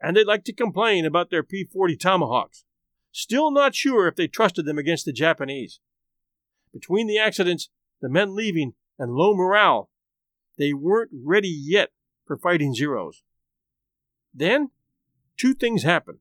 and 0.00 0.16
they 0.16 0.24
liked 0.24 0.46
to 0.46 0.52
complain 0.52 1.04
about 1.04 1.30
their 1.30 1.42
P 1.42 1.64
40 1.64 1.96
Tomahawks, 1.96 2.64
still 3.12 3.50
not 3.50 3.74
sure 3.74 4.08
if 4.08 4.16
they 4.16 4.26
trusted 4.26 4.64
them 4.64 4.78
against 4.78 5.04
the 5.04 5.12
Japanese. 5.12 5.80
Between 6.72 7.06
the 7.06 7.18
accidents, 7.18 7.68
the 8.00 8.08
men 8.08 8.34
leaving, 8.34 8.74
and 8.98 9.12
low 9.12 9.34
morale, 9.34 9.90
they 10.58 10.72
weren't 10.72 11.10
ready 11.12 11.48
yet 11.48 11.90
for 12.26 12.36
fighting 12.36 12.74
Zeros. 12.74 13.22
Then 14.32 14.70
two 15.36 15.54
things 15.54 15.82
happened. 15.82 16.18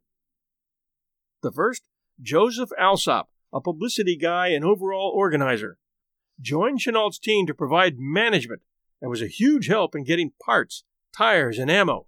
The 1.42 1.52
first, 1.52 1.84
Joseph 2.22 2.70
Alsop, 2.78 3.30
a 3.54 3.62
publicity 3.62 4.18
guy 4.18 4.48
and 4.48 4.64
overall 4.64 5.12
organizer, 5.14 5.78
joined 6.42 6.80
Chennault's 6.80 7.20
team 7.20 7.46
to 7.48 7.54
provide 7.54 8.00
management 8.00 8.62
and 9.02 9.10
was 9.10 9.22
a 9.22 9.28
huge 9.28 9.68
help 9.68 9.96
in 9.96 10.04
getting 10.04 10.32
parts, 10.44 10.84
tires, 11.16 11.60
and 11.60 11.70
ammo. 11.70 12.08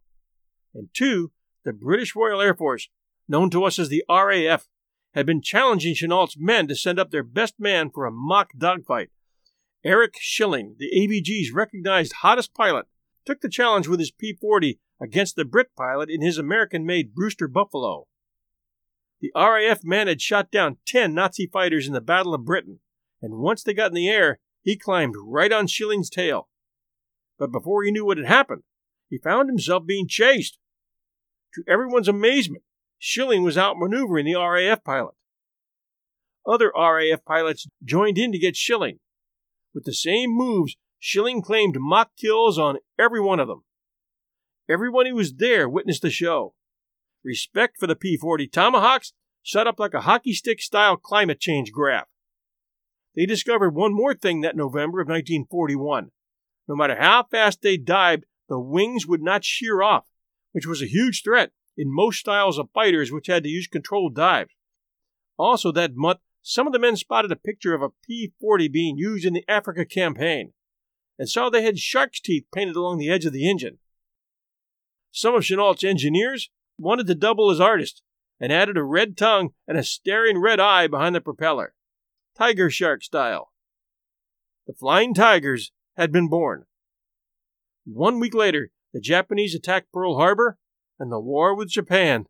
And 0.74 0.90
two, 0.94 1.32
the 1.64 1.74
British 1.74 2.16
Royal 2.16 2.42
Air 2.42 2.56
Force, 2.56 2.90
known 3.28 3.50
to 3.52 3.64
us 3.64 3.80
as 3.80 3.90
the 3.90 4.04
RAF, 4.10 4.68
had 5.14 5.26
been 5.26 5.42
challenging 5.42 5.94
Chennault's 5.94 6.38
men 6.38 6.68
to 6.68 6.76
send 6.76 7.00
up 7.00 7.12
their 7.12 7.24
best 7.24 7.56
man 7.60 7.90
for 7.90 8.06
a 8.06 8.12
mock 8.12 8.50
dogfight. 8.58 9.10
Eric 9.84 10.16
Schilling, 10.20 10.76
the 10.78 10.92
AVG's 10.96 11.52
recognized 11.52 12.14
hottest 12.22 12.54
pilot, 12.54 12.86
took 13.26 13.42
the 13.42 13.50
challenge 13.50 13.88
with 13.88 14.00
his 14.00 14.12
P 14.12 14.38
40 14.40 14.80
against 15.02 15.36
the 15.36 15.46
Brit 15.46 15.70
pilot 15.76 16.10
in 16.10 16.22
his 16.22 16.38
American 16.38 16.86
made 16.86 17.16
Brewster 17.16 17.48
Buffalo. 17.48 18.08
The 19.20 19.32
RAF 19.36 19.84
man 19.84 20.08
had 20.08 20.22
shot 20.22 20.52
down 20.52 20.78
10 20.88 21.14
Nazi 21.14 21.48
fighters 21.52 21.88
in 21.88 21.94
the 21.94 22.02
Battle 22.02 22.34
of 22.34 22.46
Britain, 22.46 22.80
and 23.22 23.36
once 23.36 23.64
they 23.64 23.74
got 23.74 23.90
in 23.90 23.96
the 23.96 24.10
air, 24.10 24.40
he 24.64 24.78
climbed 24.78 25.16
right 25.24 25.52
on 25.52 25.68
Schilling's 25.68 26.10
tail. 26.10 26.48
But 27.38 27.52
before 27.52 27.84
he 27.84 27.92
knew 27.92 28.06
what 28.06 28.18
had 28.18 28.28
happened, 28.28 28.64
he 29.10 29.18
found 29.18 29.50
himself 29.50 29.86
being 29.86 30.08
chased. 30.08 30.58
To 31.56 31.64
everyone's 31.68 32.08
amazement, 32.08 32.64
Schilling 32.98 33.44
was 33.44 33.58
outmaneuvering 33.58 34.26
the 34.26 34.36
RAF 34.36 34.84
pilot. 34.84 35.16
Other 36.48 36.72
RAF 36.76 37.24
pilots 37.26 37.68
joined 37.84 38.18
in 38.18 38.32
to 38.32 38.40
get 38.40 38.56
Schilling. 38.56 39.00
With 39.74 39.86
the 39.86 39.94
same 39.94 40.32
moves, 40.32 40.76
Schilling 41.00 41.42
claimed 41.42 41.78
mock 41.80 42.12
kills 42.16 42.58
on 42.58 42.78
every 43.00 43.22
one 43.22 43.40
of 43.40 43.48
them. 43.48 43.64
Everyone 44.70 45.06
who 45.06 45.16
was 45.16 45.34
there 45.34 45.68
witnessed 45.68 46.04
the 46.04 46.10
show. 46.10 46.54
Respect 47.24 47.78
for 47.80 47.88
the 47.88 47.96
P 47.96 48.18
40 48.18 48.48
Tomahawks 48.48 49.14
shot 49.44 49.68
up 49.68 49.80
like 49.80 49.94
a 49.94 50.02
hockey 50.02 50.34
stick 50.34 50.62
style 50.62 50.98
climate 50.98 51.40
change 51.40 51.72
graph. 51.72 52.08
They 53.16 53.26
discovered 53.26 53.76
one 53.76 53.94
more 53.94 54.14
thing 54.14 54.42
that 54.42 54.56
November 54.56 55.02
of 55.02 55.08
1941. 55.08 56.12
No 56.68 56.76
matter 56.76 56.96
how 56.98 57.24
fast 57.24 57.62
they 57.62 57.78
dived, 57.78 58.26
the 58.48 58.60
wings 58.60 59.06
would 59.06 59.22
not 59.22 59.44
shear 59.44 59.82
off, 59.82 60.06
which 60.52 60.66
was 60.66 60.82
a 60.82 60.88
huge 60.88 61.24
threat 61.24 61.52
in 61.78 61.94
most 61.94 62.20
styles 62.20 62.58
of 62.58 62.70
fighters 62.74 63.12
which 63.12 63.28
had 63.28 63.44
to 63.44 63.50
use 63.50 63.68
controlled 63.68 64.16
dives. 64.16 64.52
Also, 65.38 65.72
that 65.72 65.96
month, 65.96 66.20
some 66.42 66.68
of 66.68 66.74
the 66.74 66.80
men 66.80 66.96
spotted 66.96 67.32
a 67.32 67.36
picture 67.36 67.74
of 67.74 67.82
a 67.82 67.92
P 68.06 68.34
40 68.40 68.68
being 68.68 68.98
used 68.98 69.26
in 69.26 69.34
the 69.34 69.46
Africa 69.48 69.86
campaign 69.86 70.54
and 71.18 71.30
saw 71.30 71.50
they 71.50 71.64
had 71.64 71.78
shark's 71.78 72.20
teeth 72.20 72.46
painted 72.54 72.76
along 72.76 72.98
the 72.98 73.10
edge 73.10 73.26
of 73.26 73.34
the 73.34 73.50
engine. 73.50 73.78
Some 75.12 75.36
of 75.36 75.44
Chennault's 75.44 75.84
engineers 75.84 76.50
wanted 76.78 77.08
to 77.08 77.16
double 77.16 77.52
as 77.52 77.60
artist 77.60 78.02
and 78.40 78.52
added 78.52 78.78
a 78.78 78.84
red 78.84 79.16
tongue 79.16 79.52
and 79.68 79.78
a 79.78 79.84
staring 79.84 80.40
red 80.40 80.60
eye 80.60 80.88
behind 80.88 81.14
the 81.14 81.22
propeller, 81.22 81.76
tiger 82.36 82.70
shark 82.70 83.04
style. 83.04 83.52
The 84.66 84.74
Flying 84.74 85.14
Tigers 85.14 85.72
had 85.96 86.12
been 86.12 86.28
born. 86.28 86.66
One 87.86 88.20
week 88.20 88.34
later, 88.34 88.72
the 88.94 89.00
Japanese 89.00 89.56
attacked 89.56 89.92
Pearl 89.92 90.18
Harbor, 90.18 90.58
and 91.00 91.12
the 91.12 91.20
war 91.20 91.56
with 91.56 91.70
Japan 91.70 92.28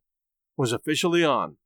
was 0.57 0.71
officially 0.71 1.23
on. 1.25 1.57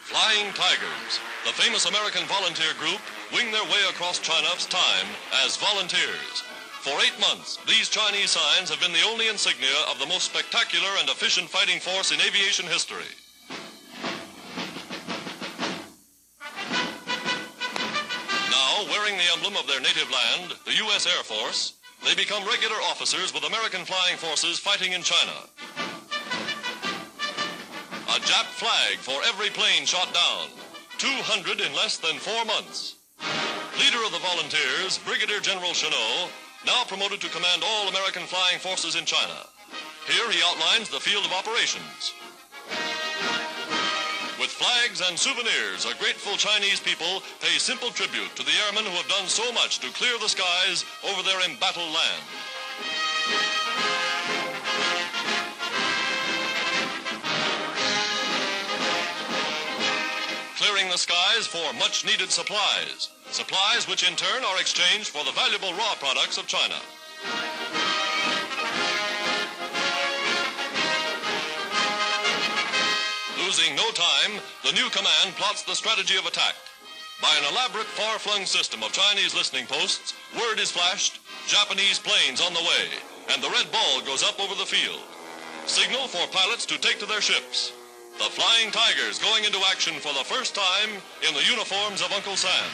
Flying 0.00 0.52
Tigers, 0.54 1.20
the 1.44 1.52
famous 1.52 1.86
American 1.86 2.24
volunteer 2.26 2.72
group, 2.80 3.00
wing 3.32 3.52
their 3.52 3.64
way 3.64 3.84
across 3.90 4.18
China's 4.18 4.66
time 4.66 5.06
as 5.44 5.56
volunteers. 5.56 6.42
For 6.80 6.96
eight 7.04 7.18
months, 7.20 7.58
these 7.66 7.88
Chinese 7.88 8.30
signs 8.30 8.70
have 8.70 8.80
been 8.80 8.92
the 8.92 9.06
only 9.06 9.28
insignia 9.28 9.84
of 9.90 9.98
the 9.98 10.06
most 10.06 10.30
spectacular 10.32 10.88
and 11.00 11.08
efficient 11.08 11.50
fighting 11.50 11.80
force 11.80 12.12
in 12.12 12.20
aviation 12.20 12.66
history. 12.66 13.12
Emblem 19.38 19.56
of 19.56 19.68
their 19.68 19.80
native 19.80 20.10
land, 20.10 20.54
the 20.64 20.74
U.S. 20.82 21.06
Air 21.06 21.22
Force, 21.22 21.74
they 22.04 22.14
become 22.14 22.44
regular 22.46 22.74
officers 22.90 23.32
with 23.32 23.46
American 23.46 23.84
flying 23.84 24.16
forces 24.16 24.58
fighting 24.58 24.92
in 24.92 25.02
China. 25.02 25.46
A 28.08 28.18
Jap 28.26 28.50
flag 28.58 28.98
for 28.98 29.20
every 29.26 29.50
plane 29.50 29.86
shot 29.86 30.12
down. 30.12 30.48
200 30.98 31.60
in 31.60 31.72
less 31.74 31.98
than 31.98 32.18
four 32.18 32.44
months. 32.46 32.96
Leader 33.78 34.02
of 34.04 34.10
the 34.10 34.26
volunteers, 34.26 34.98
Brigadier 35.06 35.38
General 35.38 35.70
Chennault, 35.70 36.30
now 36.66 36.82
promoted 36.88 37.20
to 37.20 37.30
command 37.30 37.62
all 37.64 37.88
American 37.88 38.22
flying 38.22 38.58
forces 38.58 38.96
in 38.96 39.04
China. 39.04 39.46
Here 40.08 40.30
he 40.32 40.42
outlines 40.42 40.90
the 40.90 40.98
field 40.98 41.24
of 41.24 41.32
operations. 41.32 42.12
Flags 44.58 45.00
and 45.08 45.16
souvenirs, 45.16 45.86
a 45.86 45.94
grateful 46.02 46.36
Chinese 46.36 46.80
people 46.80 47.22
pay 47.38 47.58
simple 47.58 47.90
tribute 47.90 48.34
to 48.34 48.42
the 48.42 48.50
airmen 48.66 48.82
who 48.82 48.90
have 48.90 49.06
done 49.06 49.28
so 49.28 49.52
much 49.52 49.78
to 49.78 49.86
clear 49.94 50.18
the 50.18 50.28
skies 50.28 50.84
over 51.06 51.22
their 51.22 51.38
embattled 51.48 51.86
land. 51.86 52.22
Clearing 60.58 60.90
the 60.90 60.98
skies 60.98 61.46
for 61.46 61.72
much 61.78 62.04
needed 62.04 62.32
supplies. 62.32 63.10
Supplies 63.30 63.86
which 63.86 64.02
in 64.02 64.16
turn 64.16 64.42
are 64.42 64.58
exchanged 64.58 65.10
for 65.10 65.22
the 65.24 65.38
valuable 65.38 65.70
raw 65.74 65.94
products 66.00 66.36
of 66.36 66.48
China. 66.48 66.80
Losing 73.48 73.76
no 73.76 73.90
time, 73.92 74.32
the 74.62 74.72
new 74.72 74.90
command 74.90 75.32
plots 75.40 75.62
the 75.62 75.74
strategy 75.74 76.18
of 76.18 76.26
attack. 76.26 76.52
By 77.22 77.32
an 77.40 77.50
elaborate 77.50 77.86
far-flung 77.86 78.44
system 78.44 78.82
of 78.82 78.92
Chinese 78.92 79.34
listening 79.34 79.64
posts, 79.64 80.12
word 80.36 80.60
is 80.60 80.70
flashed, 80.70 81.18
Japanese 81.46 81.98
planes 81.98 82.42
on 82.42 82.52
the 82.52 82.60
way, 82.60 82.92
and 83.32 83.42
the 83.42 83.48
red 83.48 83.72
ball 83.72 84.02
goes 84.04 84.22
up 84.22 84.38
over 84.38 84.54
the 84.54 84.68
field. 84.68 85.00
Signal 85.64 86.08
for 86.08 86.28
pilots 86.28 86.66
to 86.66 86.76
take 86.76 86.98
to 87.00 87.06
their 87.06 87.22
ships. 87.22 87.72
The 88.18 88.28
Flying 88.28 88.70
Tigers 88.70 89.18
going 89.18 89.44
into 89.44 89.64
action 89.72 89.94
for 89.94 90.12
the 90.12 90.28
first 90.28 90.54
time 90.54 91.00
in 91.26 91.32
the 91.32 91.48
uniforms 91.48 92.02
of 92.02 92.12
Uncle 92.12 92.36
Sam. 92.36 92.68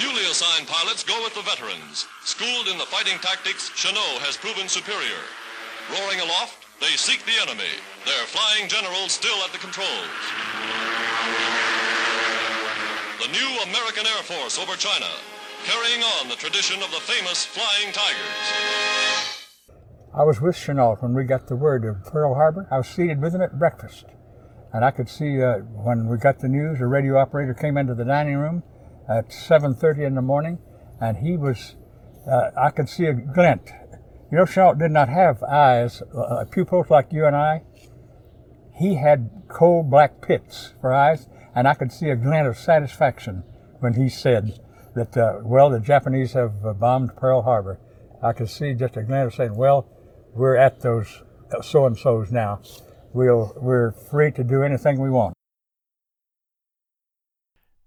Newly 0.00 0.24
assigned 0.32 0.66
pilots 0.66 1.04
go 1.04 1.12
with 1.20 1.34
the 1.36 1.44
veterans. 1.44 2.08
Schooled 2.24 2.72
in 2.72 2.78
the 2.80 2.88
fighting 2.88 3.20
tactics, 3.20 3.68
Chennault 3.76 4.24
has 4.24 4.40
proven 4.40 4.64
superior. 4.64 5.20
Roaring 5.92 6.24
aloft, 6.24 6.64
they 6.80 6.96
seek 6.96 7.20
the 7.28 7.36
enemy, 7.36 7.68
their 8.08 8.24
flying 8.24 8.64
generals 8.64 9.12
still 9.12 9.36
at 9.44 9.52
the 9.52 9.60
controls. 9.60 10.16
The 13.20 13.28
new 13.28 13.50
American 13.68 14.08
Air 14.08 14.24
Force 14.24 14.56
over 14.56 14.72
China, 14.80 15.12
carrying 15.68 16.00
on 16.16 16.32
the 16.32 16.40
tradition 16.40 16.80
of 16.80 16.88
the 16.96 17.04
famous 17.04 17.44
Flying 17.44 17.92
Tigers. 17.92 18.40
I 20.16 20.24
was 20.24 20.40
with 20.40 20.56
Chennault 20.56 21.04
when 21.04 21.12
we 21.12 21.28
got 21.28 21.52
the 21.52 21.60
word 21.60 21.84
of 21.84 22.08
Pearl 22.08 22.40
Harbor. 22.40 22.64
I 22.72 22.80
was 22.80 22.88
seated 22.88 23.20
with 23.20 23.34
him 23.34 23.44
at 23.44 23.58
breakfast. 23.58 24.06
And 24.72 24.82
I 24.82 24.92
could 24.92 25.10
see 25.10 25.44
uh, 25.44 25.60
when 25.76 26.08
we 26.08 26.16
got 26.16 26.40
the 26.40 26.48
news, 26.48 26.80
a 26.80 26.86
radio 26.86 27.20
operator 27.20 27.52
came 27.52 27.76
into 27.76 27.94
the 27.94 28.08
dining 28.08 28.40
room 28.40 28.62
at 29.10 29.30
7.30 29.30 30.06
in 30.06 30.14
the 30.14 30.22
morning, 30.22 30.58
and 31.00 31.16
he 31.18 31.36
was, 31.36 31.74
uh, 32.30 32.50
I 32.56 32.70
could 32.70 32.88
see 32.88 33.06
a 33.06 33.12
glint. 33.12 33.70
You 34.30 34.38
know, 34.38 34.44
Chennault 34.44 34.78
did 34.78 34.92
not 34.92 35.08
have 35.08 35.42
eyes, 35.42 36.02
uh, 36.16 36.44
pupils 36.50 36.88
like 36.90 37.12
you 37.12 37.26
and 37.26 37.34
I. 37.34 37.62
He 38.78 38.94
had 38.94 39.30
coal 39.48 39.82
black 39.82 40.22
pits 40.22 40.74
for 40.80 40.92
eyes, 40.92 41.26
and 41.54 41.66
I 41.66 41.74
could 41.74 41.92
see 41.92 42.08
a 42.10 42.16
glint 42.16 42.46
of 42.46 42.56
satisfaction 42.56 43.42
when 43.80 43.94
he 43.94 44.08
said 44.08 44.60
that, 44.94 45.16
uh, 45.16 45.40
well, 45.42 45.70
the 45.70 45.80
Japanese 45.80 46.34
have 46.34 46.64
uh, 46.64 46.72
bombed 46.72 47.16
Pearl 47.16 47.42
Harbor. 47.42 47.80
I 48.22 48.32
could 48.32 48.48
see 48.48 48.74
just 48.74 48.96
a 48.96 49.02
glint 49.02 49.26
of 49.26 49.34
saying, 49.34 49.56
well, 49.56 49.88
we're 50.34 50.56
at 50.56 50.80
those 50.80 51.22
so 51.62 51.86
and 51.86 51.98
so's 51.98 52.30
now. 52.30 52.60
We'll, 53.12 53.52
we're 53.56 53.90
free 53.90 54.30
to 54.32 54.44
do 54.44 54.62
anything 54.62 55.00
we 55.00 55.10
want. 55.10 55.34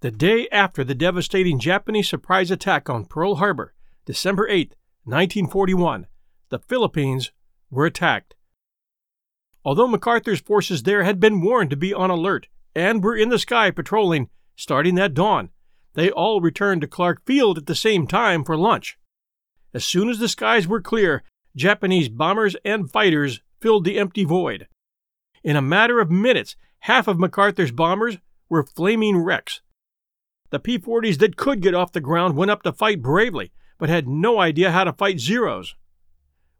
The 0.03 0.11
day 0.11 0.49
after 0.49 0.83
the 0.83 0.95
devastating 0.95 1.59
Japanese 1.59 2.09
surprise 2.09 2.51
attack 2.51 2.89
on 2.89 3.05
Pearl 3.05 3.35
Harbor, 3.35 3.73
December 4.03 4.45
8, 4.49 4.75
1941, 5.05 6.07
the 6.49 6.59
Philippines 6.59 7.31
were 7.71 7.85
attacked. 7.85 8.35
Although 9.63 9.87
MacArthur's 9.87 10.41
forces 10.41 10.83
there 10.83 11.03
had 11.03 11.21
been 11.21 11.39
warned 11.39 11.69
to 11.69 11.77
be 11.77 11.93
on 11.93 12.09
alert 12.09 12.49
and 12.75 13.01
were 13.01 13.15
in 13.15 13.29
the 13.29 13.39
sky 13.39 13.71
patrolling 13.71 14.29
starting 14.57 14.95
that 14.95 15.13
dawn, 15.13 15.51
they 15.93 16.11
all 16.11 16.41
returned 16.41 16.81
to 16.81 16.87
Clark 16.87 17.25
Field 17.25 17.57
at 17.57 17.67
the 17.67 17.73
same 17.73 18.05
time 18.05 18.43
for 18.43 18.57
lunch. 18.57 18.97
As 19.73 19.85
soon 19.85 20.09
as 20.09 20.19
the 20.19 20.27
skies 20.27 20.67
were 20.67 20.81
clear, 20.81 21.23
Japanese 21.55 22.09
bombers 22.09 22.57
and 22.65 22.91
fighters 22.91 23.39
filled 23.61 23.85
the 23.85 23.97
empty 23.97 24.25
void. 24.25 24.67
In 25.45 25.55
a 25.55 25.61
matter 25.61 26.01
of 26.01 26.11
minutes, 26.11 26.57
half 26.79 27.07
of 27.07 27.19
MacArthur's 27.19 27.71
bombers 27.71 28.17
were 28.49 28.65
flaming 28.65 29.19
wrecks. 29.19 29.61
The 30.53 30.59
P 30.59 30.77
40s 30.77 31.17
that 31.17 31.35
could 31.35 31.63
get 31.63 31.73
off 31.73 31.93
the 31.93 31.99
ground 31.99 32.35
went 32.35 32.51
up 32.51 32.61
to 32.61 32.71
fight 32.71 33.01
bravely, 33.01 33.51
but 33.79 33.89
had 33.89 34.07
no 34.07 34.39
idea 34.39 34.69
how 34.69 34.83
to 34.83 34.93
fight 34.93 35.19
Zeros. 35.19 35.73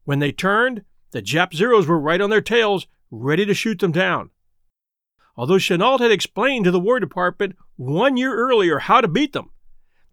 When 0.03 0.17
they 0.17 0.31
turned, 0.31 0.83
the 1.11 1.21
Jap 1.21 1.53
Zeros 1.53 1.85
were 1.85 1.99
right 1.99 2.19
on 2.19 2.31
their 2.31 2.41
tails, 2.41 2.87
ready 3.11 3.45
to 3.45 3.53
shoot 3.53 3.77
them 3.77 3.91
down. 3.91 4.31
Although 5.37 5.59
Chennault 5.59 5.99
had 5.99 6.09
explained 6.11 6.65
to 6.65 6.71
the 6.71 6.79
War 6.79 6.99
Department 6.99 7.55
one 7.75 8.17
year 8.17 8.35
earlier 8.35 8.79
how 8.79 8.99
to 8.99 9.07
beat 9.07 9.33
them, 9.33 9.51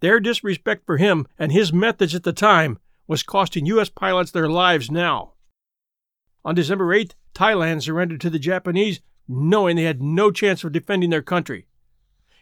their 0.00 0.20
disrespect 0.20 0.84
for 0.84 0.98
him 0.98 1.26
and 1.38 1.50
his 1.50 1.72
methods 1.72 2.14
at 2.14 2.22
the 2.22 2.34
time 2.34 2.78
was 3.06 3.22
costing 3.22 3.64
U.S. 3.64 3.88
pilots 3.88 4.30
their 4.30 4.50
lives 4.50 4.90
now. 4.90 5.32
On 6.44 6.54
December 6.54 6.94
8th, 6.94 7.12
Thailand 7.34 7.80
surrendered 7.80 8.20
to 8.20 8.28
the 8.28 8.38
Japanese, 8.38 9.00
knowing 9.26 9.76
they 9.76 9.84
had 9.84 10.02
no 10.02 10.30
chance 10.30 10.64
of 10.64 10.72
defending 10.72 11.08
their 11.08 11.22
country. 11.22 11.66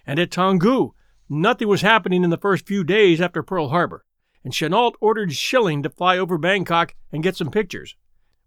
And 0.04 0.18
at 0.18 0.30
Toungoo, 0.30 0.94
nothing 1.28 1.68
was 1.68 1.82
happening 1.82 2.24
in 2.24 2.30
the 2.30 2.36
first 2.36 2.66
few 2.66 2.84
days 2.84 3.20
after 3.20 3.42
Pearl 3.42 3.68
Harbor, 3.68 4.04
and 4.44 4.52
Chennault 4.52 4.94
ordered 5.00 5.32
Schilling 5.32 5.82
to 5.82 5.90
fly 5.90 6.18
over 6.18 6.38
Bangkok 6.38 6.94
and 7.12 7.22
get 7.22 7.36
some 7.36 7.50
pictures, 7.50 7.96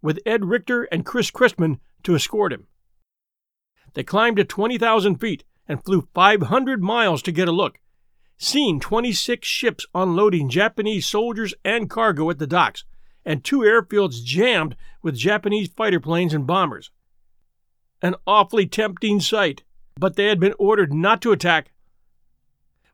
with 0.00 0.20
Ed 0.26 0.44
Rector 0.44 0.84
and 0.84 1.06
Chris 1.06 1.30
Christman 1.30 1.78
to 2.02 2.14
escort 2.14 2.52
him. 2.52 2.66
They 3.94 4.02
climbed 4.02 4.38
to 4.38 4.44
20,000 4.44 5.16
feet 5.16 5.44
and 5.68 5.84
flew 5.84 6.08
500 6.14 6.82
miles 6.82 7.22
to 7.22 7.32
get 7.32 7.48
a 7.48 7.52
look, 7.52 7.78
seeing 8.38 8.80
26 8.80 9.46
ships 9.46 9.86
unloading 9.94 10.48
Japanese 10.48 11.06
soldiers 11.06 11.54
and 11.64 11.88
cargo 11.88 12.28
at 12.30 12.38
the 12.38 12.46
docks, 12.46 12.84
and 13.24 13.44
two 13.44 13.60
airfields 13.60 14.24
jammed 14.24 14.74
with 15.02 15.16
Japanese 15.16 15.68
fighter 15.68 16.00
planes 16.00 16.34
and 16.34 16.46
bombers. 16.46 16.90
An 18.00 18.16
awfully 18.26 18.66
tempting 18.66 19.20
sight, 19.20 19.62
but 19.96 20.16
they 20.16 20.26
had 20.26 20.40
been 20.40 20.54
ordered 20.58 20.92
not 20.92 21.22
to 21.22 21.32
attack. 21.32 21.70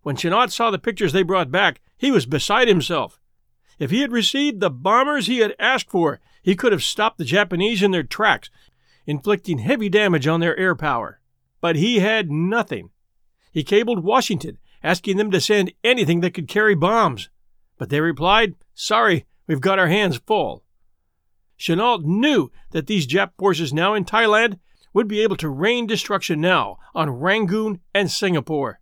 When 0.02 0.16
Chennault 0.16 0.50
saw 0.50 0.70
the 0.70 0.78
pictures 0.78 1.12
they 1.12 1.22
brought 1.22 1.50
back, 1.50 1.80
he 1.96 2.10
was 2.10 2.26
beside 2.26 2.68
himself. 2.68 3.20
If 3.78 3.90
he 3.90 4.00
had 4.00 4.12
received 4.12 4.60
the 4.60 4.70
bombers 4.70 5.26
he 5.26 5.38
had 5.38 5.54
asked 5.58 5.90
for, 5.90 6.20
he 6.42 6.56
could 6.56 6.72
have 6.72 6.82
stopped 6.82 7.18
the 7.18 7.24
Japanese 7.24 7.82
in 7.82 7.90
their 7.90 8.02
tracks, 8.02 8.50
inflicting 9.06 9.58
heavy 9.58 9.88
damage 9.88 10.26
on 10.26 10.40
their 10.40 10.56
air 10.58 10.74
power. 10.74 11.20
But 11.60 11.76
he 11.76 11.98
had 11.98 12.30
nothing. 12.30 12.90
He 13.52 13.64
cabled 13.64 14.04
Washington, 14.04 14.58
asking 14.82 15.16
them 15.16 15.30
to 15.30 15.40
send 15.40 15.72
anything 15.82 16.20
that 16.20 16.34
could 16.34 16.48
carry 16.48 16.74
bombs. 16.74 17.28
But 17.76 17.90
they 17.90 18.00
replied, 18.00 18.54
Sorry, 18.74 19.26
we've 19.46 19.60
got 19.60 19.78
our 19.78 19.88
hands 19.88 20.20
full. 20.26 20.64
Chennault 21.58 22.04
knew 22.04 22.50
that 22.70 22.86
these 22.86 23.06
Jap 23.06 23.32
forces 23.38 23.72
now 23.72 23.94
in 23.94 24.04
Thailand 24.04 24.58
would 24.92 25.08
be 25.08 25.22
able 25.22 25.36
to 25.36 25.48
rain 25.48 25.86
destruction 25.86 26.40
now 26.40 26.78
on 26.94 27.10
Rangoon 27.10 27.80
and 27.94 28.10
Singapore. 28.10 28.80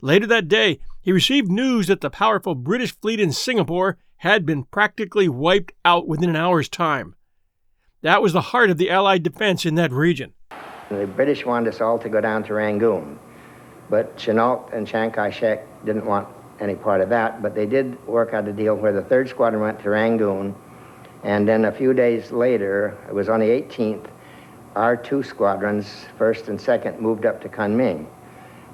Later 0.00 0.26
that 0.26 0.48
day, 0.48 0.80
he 1.00 1.12
received 1.12 1.50
news 1.50 1.86
that 1.86 2.00
the 2.00 2.10
powerful 2.10 2.54
British 2.54 2.94
fleet 3.00 3.20
in 3.20 3.32
Singapore 3.32 3.98
had 4.16 4.46
been 4.46 4.64
practically 4.64 5.28
wiped 5.28 5.72
out 5.84 6.06
within 6.08 6.30
an 6.30 6.36
hour's 6.36 6.68
time. 6.68 7.14
That 8.02 8.22
was 8.22 8.32
the 8.32 8.40
heart 8.40 8.70
of 8.70 8.78
the 8.78 8.90
Allied 8.90 9.22
defense 9.22 9.64
in 9.64 9.76
that 9.76 9.92
region. 9.92 10.32
The 10.90 11.06
British 11.06 11.46
wanted 11.46 11.74
us 11.74 11.80
all 11.80 11.98
to 11.98 12.08
go 12.08 12.20
down 12.20 12.44
to 12.44 12.54
Rangoon, 12.54 13.18
but 13.88 14.16
Chennault 14.16 14.70
and 14.72 14.86
Chiang 14.86 15.10
Kai 15.10 15.30
shek 15.30 15.66
didn't 15.84 16.04
want 16.04 16.28
any 16.60 16.74
part 16.74 17.00
of 17.00 17.08
that, 17.08 17.42
but 17.42 17.54
they 17.54 17.66
did 17.66 18.02
work 18.06 18.34
out 18.34 18.46
a 18.46 18.52
deal 18.52 18.74
where 18.74 18.92
the 18.92 19.02
3rd 19.02 19.28
Squadron 19.30 19.62
went 19.62 19.80
to 19.80 19.90
Rangoon, 19.90 20.54
and 21.22 21.48
then 21.48 21.64
a 21.64 21.72
few 21.72 21.94
days 21.94 22.30
later, 22.30 22.96
it 23.08 23.14
was 23.14 23.28
on 23.28 23.40
the 23.40 23.46
18th, 23.46 24.06
our 24.76 24.96
two 24.96 25.22
squadrons, 25.22 26.06
1st 26.18 26.48
and 26.48 26.58
2nd, 26.58 27.00
moved 27.00 27.26
up 27.26 27.40
to 27.40 27.48
Kunming. 27.48 28.06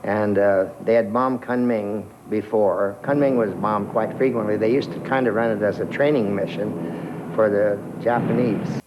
And 0.02 0.38
uh, 0.38 0.70
they 0.82 0.94
had 0.94 1.12
bombed 1.12 1.42
Kunming 1.42 2.08
before. 2.30 2.96
Kunming 3.02 3.36
was 3.36 3.50
bombed 3.54 3.90
quite 3.90 4.16
frequently. 4.16 4.56
They 4.56 4.72
used 4.72 4.92
to 4.92 5.00
kind 5.00 5.26
of 5.26 5.34
run 5.34 5.50
it 5.50 5.62
as 5.62 5.80
a 5.80 5.86
training 5.86 6.34
mission 6.34 7.32
for 7.34 7.50
the 7.50 7.78
Japanese. 8.02 8.80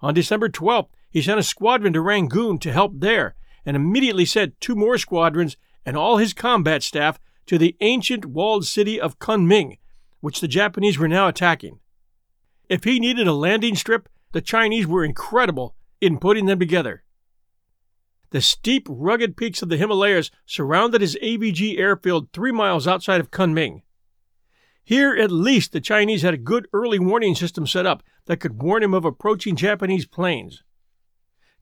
On 0.00 0.14
December 0.14 0.48
12th, 0.48 0.88
he 1.10 1.22
sent 1.22 1.38
a 1.38 1.42
squadron 1.42 1.92
to 1.92 2.00
Rangoon 2.00 2.58
to 2.60 2.72
help 2.72 2.92
there, 2.96 3.34
and 3.66 3.76
immediately 3.76 4.24
sent 4.24 4.60
two 4.60 4.74
more 4.74 4.98
squadrons 4.98 5.56
and 5.84 5.96
all 5.96 6.16
his 6.16 6.32
combat 6.32 6.82
staff 6.82 7.18
to 7.46 7.58
the 7.58 7.76
ancient 7.80 8.24
walled 8.24 8.64
city 8.64 9.00
of 9.00 9.18
Kunming, 9.18 9.78
which 10.20 10.40
the 10.40 10.48
Japanese 10.48 10.98
were 10.98 11.08
now 11.08 11.28
attacking. 11.28 11.78
If 12.68 12.84
he 12.84 12.98
needed 12.98 13.26
a 13.26 13.32
landing 13.32 13.74
strip, 13.74 14.08
the 14.32 14.40
Chinese 14.40 14.86
were 14.86 15.04
incredible 15.04 15.74
in 16.00 16.18
putting 16.18 16.46
them 16.46 16.58
together. 16.58 17.02
The 18.32 18.40
steep, 18.40 18.86
rugged 18.88 19.36
peaks 19.36 19.60
of 19.60 19.68
the 19.68 19.76
Himalayas 19.76 20.30
surrounded 20.46 21.02
his 21.02 21.18
AVG 21.22 21.78
airfield 21.78 22.32
three 22.32 22.50
miles 22.50 22.88
outside 22.88 23.20
of 23.20 23.30
Kunming. 23.30 23.82
Here, 24.82 25.14
at 25.14 25.30
least, 25.30 25.72
the 25.72 25.82
Chinese 25.82 26.22
had 26.22 26.32
a 26.32 26.38
good 26.38 26.66
early 26.72 26.98
warning 26.98 27.34
system 27.34 27.66
set 27.66 27.84
up 27.84 28.02
that 28.24 28.38
could 28.40 28.62
warn 28.62 28.82
him 28.82 28.94
of 28.94 29.04
approaching 29.04 29.54
Japanese 29.54 30.06
planes. 30.06 30.64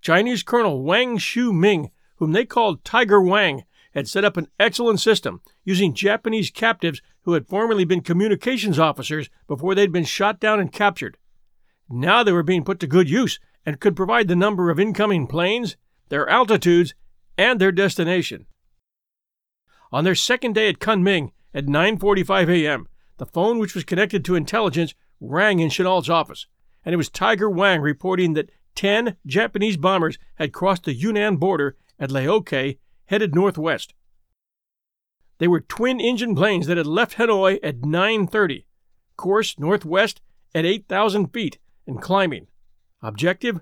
Chinese 0.01 0.45
Colonel 0.45 0.85
Wang 0.85 1.18
Shu 1.18 1.53
Ming, 1.53 1.91
whom 2.16 2.31
they 2.31 2.45
called 2.45 2.85
Tiger 2.85 3.21
Wang, 3.21 3.64
had 3.93 4.09
set 4.09 4.25
up 4.25 4.37
an 4.37 4.47
excellent 4.61 5.01
system 5.01 5.41
using 5.64 5.93
Japanese 5.93 6.51
captives 6.51 7.03
who 7.23 7.33
had 7.33 7.49
formerly 7.49 7.85
been 7.85 8.01
communications 8.01 8.79
officers 8.79 9.29
before 9.49 9.75
they'd 9.75 9.91
been 9.91 10.05
shot 10.05 10.39
down 10.39 10.61
and 10.61 10.71
captured. 10.71 11.18
Now 11.89 12.23
they 12.23 12.31
were 12.31 12.45
being 12.45 12.62
put 12.62 12.79
to 12.79 12.87
good 12.87 13.11
use 13.11 13.41
and 13.66 13.81
could 13.81 13.97
provide 13.97 14.29
the 14.29 14.37
number 14.37 14.71
of 14.71 14.79
incoming 14.79 15.27
planes, 15.27 15.77
their 16.11 16.29
altitudes, 16.29 16.95
and 17.39 17.61
their 17.61 17.73
destination. 17.73 18.47
On 19.91 20.05
their 20.05 20.15
second 20.15 20.55
day 20.55 20.69
at 20.69 20.79
Kunming 20.79 21.33
at 21.55 21.67
9:45 21.67 22.49
a.m., 22.49 22.87
the 23.17 23.27
phone 23.27 23.59
which 23.59 23.75
was 23.75 23.85
connected 23.85 24.25
to 24.25 24.35
intelligence 24.35 24.95
rang 25.21 25.59
in 25.59 25.71
Chennault's 25.71 26.09
office, 26.09 26.47
and 26.85 26.93
it 26.93 26.97
was 26.97 27.09
Tiger 27.09 27.49
Wang 27.49 27.81
reporting 27.81 28.35
that 28.35 28.51
10 28.75 29.17
Japanese 29.27 29.77
bombers 29.77 30.19
had 30.37 30.53
crossed 30.53 30.85
the 30.85 30.95
Yunnan 30.95 31.37
border 31.37 31.77
at 31.99 32.11
Laoke, 32.11 32.79
headed 33.07 33.35
northwest. 33.35 33.95
They 35.39 35.49
were 35.49 35.61
twin-engine 35.61 36.35
planes 36.35 36.67
that 36.67 36.77
had 36.77 36.87
left 36.87 37.17
Hanoi 37.17 37.59
at 37.63 37.81
9:30, 37.81 38.65
course 39.17 39.59
northwest 39.59 40.21
at 40.55 40.65
8,000 40.65 41.29
feet 41.29 41.59
and 41.87 42.01
climbing. 42.01 42.47
Objective: 43.03 43.61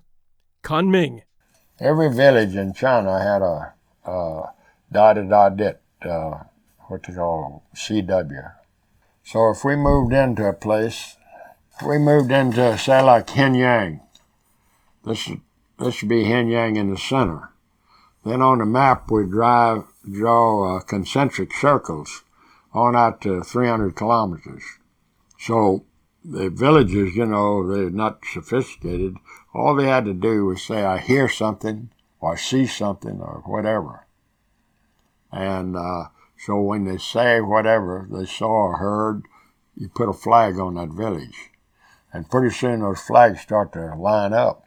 Kunming. 0.63 1.23
Every 1.81 2.12
village 2.12 2.57
in 2.57 2.74
China 2.74 3.18
had 3.18 3.43
a, 3.43 3.74
da 4.91 5.12
da 5.12 5.51
da 5.53 6.41
what 6.89 7.03
they 7.05 7.14
call 7.14 7.62
CW. 7.74 8.53
So 9.22 9.51
if 9.51 9.64
we 9.64 9.76
moved 9.76 10.12
into 10.12 10.47
a 10.47 10.53
place, 10.53 11.16
we 11.87 11.99
moved 11.99 12.33
into, 12.33 12.76
say, 12.79 13.03
like 13.03 13.29
Hengyang, 13.29 14.01
this, 15.05 15.31
this 15.79 15.95
should 15.95 16.09
be 16.09 16.24
Hengyang 16.24 16.76
in 16.76 16.91
the 16.91 16.97
center. 16.97 17.51
Then 18.24 18.43
on 18.43 18.59
the 18.59 18.66
map, 18.66 19.11
we 19.11 19.26
drive, 19.26 19.85
draw 20.11 20.79
uh, 20.79 20.81
concentric 20.81 21.53
circles 21.53 22.24
on 22.72 22.97
out 22.97 23.20
to 23.22 23.43
300 23.43 23.95
kilometers. 23.95 24.62
So 25.39 25.85
the 26.24 26.51
villages, 26.51 27.14
you 27.14 27.26
know, 27.26 27.66
they're 27.66 27.91
not 27.91 28.20
sophisticated. 28.33 29.16
All 29.55 29.75
they 29.75 29.87
had 29.87 30.05
to 30.05 30.15
do 30.15 30.47
was 30.47 30.63
say, 30.63 30.85
I 30.85 30.99
hear 30.99 31.29
something, 31.29 31.91
or 32.21 32.35
I 32.35 32.37
see 32.37 32.67
something, 32.67 33.21
or 33.21 33.43
whatever. 33.47 34.07
And 35.33 35.77
uh, 35.77 36.09
so 36.39 36.61
when 36.61 36.85
they 36.85 36.99
say 36.99 37.41
whatever 37.41 38.07
they 38.11 38.27
saw 38.27 38.47
or 38.47 38.79
heard, 38.79 39.25
you 39.77 39.89
put 39.89 40.09
a 40.09 40.13
flag 40.13 40.59
on 40.59 40.75
that 40.75 40.91
village. 40.91 41.51
And 42.13 42.31
pretty 42.31 42.55
soon 42.55 42.81
those 42.81 43.01
flags 43.01 43.41
start 43.41 43.73
to 43.73 43.95
line 43.95 44.33
up. 44.33 44.65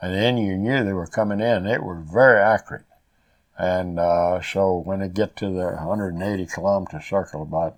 And 0.00 0.14
then 0.14 0.38
you 0.38 0.56
knew 0.56 0.84
they 0.84 0.92
were 0.92 1.06
coming 1.06 1.40
in. 1.40 1.66
It 1.66 1.82
was 1.82 2.06
very 2.12 2.40
accurate. 2.40 2.84
And 3.58 3.98
uh, 3.98 4.40
so 4.40 4.76
when 4.76 5.00
they 5.00 5.08
get 5.08 5.36
to 5.36 5.46
the 5.46 5.74
180 5.74 6.46
kilometer 6.46 7.00
circle 7.00 7.42
about, 7.42 7.76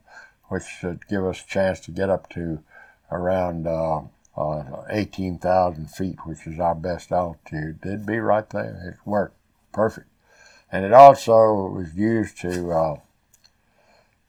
which 0.48 0.64
should 0.64 1.06
give 1.08 1.24
us 1.24 1.42
a 1.42 1.48
chance 1.48 1.80
to 1.80 1.90
get 1.90 2.10
up 2.10 2.28
to 2.30 2.62
around 3.10 3.66
uh, 3.66 4.02
uh, 4.36 4.82
18,000 4.88 5.90
feet, 5.90 6.18
which 6.24 6.46
is 6.46 6.58
our 6.58 6.74
best 6.74 7.12
altitude, 7.12 7.80
they'd 7.82 8.06
be 8.06 8.18
right 8.18 8.48
there. 8.50 8.94
It 8.94 9.08
worked 9.08 9.36
perfect. 9.72 10.06
And 10.72 10.84
it 10.84 10.92
also 10.92 11.68
was 11.68 11.94
used 11.94 12.38
to, 12.40 12.70
uh, 12.70 12.96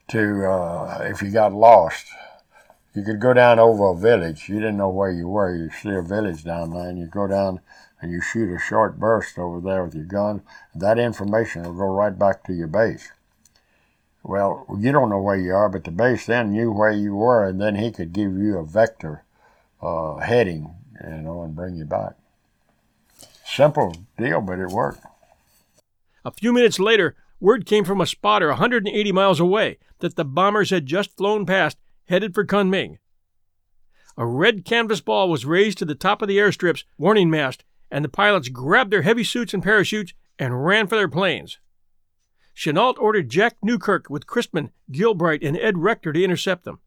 to 0.10 0.46
uh, 0.46 1.08
if 1.10 1.22
you 1.22 1.30
got 1.30 1.54
lost, 1.54 2.08
you 2.94 3.04
could 3.04 3.22
go 3.22 3.34
down 3.34 3.60
over 3.60 3.90
a 3.90 3.98
village. 3.98 4.50
You 4.50 4.56
didn't 4.56 4.78
know 4.78 4.90
where 4.90 5.12
you 5.12 5.28
were. 5.28 5.56
You 5.56 5.70
see 5.70 5.92
a 5.92 6.02
village 6.02 6.44
down 6.44 6.72
there, 6.72 6.90
and 6.90 7.00
you 7.00 7.06
go 7.06 7.28
down 7.28 7.62
and 8.02 8.12
you 8.12 8.20
shoot 8.20 8.54
a 8.54 8.60
short 8.60 9.00
burst 9.00 9.38
over 9.38 9.62
there 9.62 9.86
with 9.86 9.94
your 9.94 10.06
gun. 10.06 10.42
That 10.74 10.98
information 10.98 11.64
will 11.64 11.74
go 11.74 11.86
right 11.86 12.18
back 12.18 12.44
to 12.46 12.54
your 12.54 12.68
base. 12.68 13.12
Well, 14.24 14.66
you 14.78 14.92
don't 14.92 15.10
know 15.10 15.22
where 15.22 15.38
you 15.38 15.54
are, 15.54 15.70
but 15.70 15.84
the 15.84 15.92
base 15.92 16.26
then 16.26 16.52
knew 16.52 16.72
where 16.72 16.92
you 16.92 17.16
were, 17.16 17.48
and 17.48 17.62
then 17.62 17.76
he 17.76 17.92
could 17.92 18.12
give 18.12 18.34
you 18.34 18.58
a 18.58 18.66
vector 18.66 19.24
uh, 19.82 20.18
heading, 20.18 20.74
you 21.04 21.22
know, 21.22 21.44
and 21.44 21.56
bring 21.56 21.76
you 21.76 21.86
back. 21.86 22.14
Simple 23.46 23.96
deal, 24.18 24.42
but 24.42 24.60
it 24.60 24.70
worked. 24.70 25.06
A 26.24 26.32
few 26.32 26.54
minutes 26.54 26.80
later, 26.80 27.16
word 27.40 27.66
came 27.66 27.84
from 27.84 28.00
a 28.00 28.06
spotter 28.06 28.50
180 28.50 29.12
miles 29.12 29.40
away 29.40 29.78
that 30.00 30.16
the 30.16 30.26
bombers 30.26 30.70
had 30.70 30.86
just 30.86 31.18
flown 31.18 31.46
past, 31.46 31.78
headed 32.06 32.34
for 32.34 32.46
Kunming. 32.46 32.98
A 34.18 34.26
red 34.26 34.66
canvas 34.66 35.02
ball 35.02 35.30
was 35.30 35.46
raised 35.46 35.78
to 35.80 35.86
the 35.86 35.96
top 35.96 36.22
of 36.22 36.28
the 36.28 36.38
airstrip's 36.38 36.86
warning 36.98 37.30
mast, 37.30 37.64
and 37.90 38.06
the 38.06 38.10
pilots 38.10 38.50
grabbed 38.50 38.92
their 38.92 39.02
heavy 39.02 39.24
suits 39.24 39.54
and 39.54 39.64
parachutes 39.64 40.14
and 40.38 40.66
ran 40.66 40.88
for 40.88 40.96
their 40.96 41.08
planes. 41.08 41.60
Chennault 42.56 43.00
ordered 43.00 43.30
Jack 43.30 43.58
Newkirk 43.64 44.10
with 44.10 44.28
Christman, 44.28 44.70
Gilbride, 44.92 45.46
and 45.46 45.58
Ed 45.58 45.78
Rector 45.78 46.14
to 46.14 46.24
intercept 46.24 46.66
them. 46.66 46.80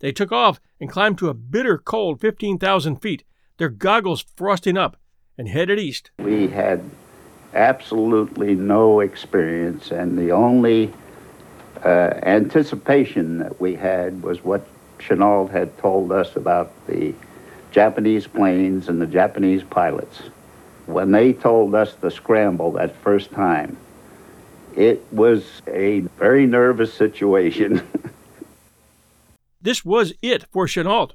They 0.00 0.12
took 0.12 0.32
off 0.32 0.60
and 0.80 0.90
climbed 0.90 1.18
to 1.18 1.28
a 1.28 1.34
bitter 1.34 1.78
cold 1.78 2.20
15,000 2.20 2.96
feet, 2.96 3.24
their 3.58 3.68
goggles 3.68 4.24
frosting 4.36 4.76
up, 4.76 4.96
and 5.36 5.48
headed 5.48 5.78
east. 5.78 6.10
We 6.18 6.48
had 6.48 6.82
absolutely 7.54 8.54
no 8.54 9.00
experience, 9.00 9.90
and 9.90 10.18
the 10.18 10.32
only 10.32 10.92
uh, 11.84 12.14
anticipation 12.22 13.38
that 13.38 13.60
we 13.60 13.74
had 13.74 14.22
was 14.22 14.44
what 14.44 14.66
Chennault 14.98 15.50
had 15.50 15.76
told 15.78 16.12
us 16.12 16.36
about 16.36 16.72
the 16.86 17.14
Japanese 17.70 18.26
planes 18.26 18.88
and 18.88 19.00
the 19.00 19.06
Japanese 19.06 19.62
pilots. 19.62 20.18
When 20.86 21.12
they 21.12 21.32
told 21.32 21.74
us 21.74 21.94
the 21.94 22.10
scramble 22.10 22.72
that 22.72 22.96
first 22.96 23.30
time, 23.30 23.76
it 24.74 25.04
was 25.12 25.62
a 25.66 26.00
very 26.18 26.46
nervous 26.46 26.92
situation. 26.92 27.86
this 29.60 29.84
was 29.84 30.12
it 30.22 30.44
for 30.50 30.66
Chennault. 30.66 31.12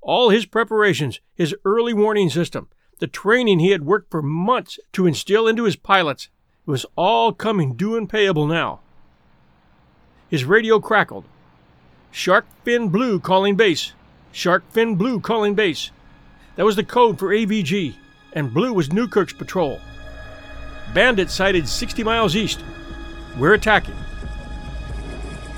All 0.00 0.30
his 0.30 0.46
preparations, 0.46 1.20
his 1.34 1.54
early 1.64 1.92
warning 1.92 2.30
system, 2.30 2.68
the 2.98 3.06
training 3.06 3.58
he 3.58 3.70
had 3.70 3.84
worked 3.84 4.10
for 4.10 4.22
months 4.22 4.78
to 4.92 5.06
instill 5.06 5.46
into 5.46 5.64
his 5.64 5.76
pilots, 5.76 6.28
was 6.66 6.86
all 6.96 7.32
coming 7.32 7.74
due 7.74 7.96
and 7.96 8.08
payable 8.08 8.46
now. 8.46 8.80
His 10.28 10.44
radio 10.44 10.78
crackled. 10.80 11.24
Shark 12.10 12.46
fin 12.64 12.88
blue 12.88 13.20
calling 13.20 13.56
base. 13.56 13.92
Shark 14.32 14.62
fin 14.70 14.94
blue 14.94 15.20
calling 15.20 15.54
base. 15.54 15.90
That 16.56 16.64
was 16.64 16.76
the 16.76 16.84
code 16.84 17.18
for 17.18 17.28
AVG, 17.28 17.94
and 18.32 18.54
blue 18.54 18.72
was 18.72 18.92
Newkirk's 18.92 19.32
patrol. 19.32 19.80
Bandit 20.94 21.30
sighted 21.30 21.68
60 21.68 22.02
miles 22.04 22.36
east. 22.36 22.62
We're 23.38 23.54
attacking. 23.54 23.94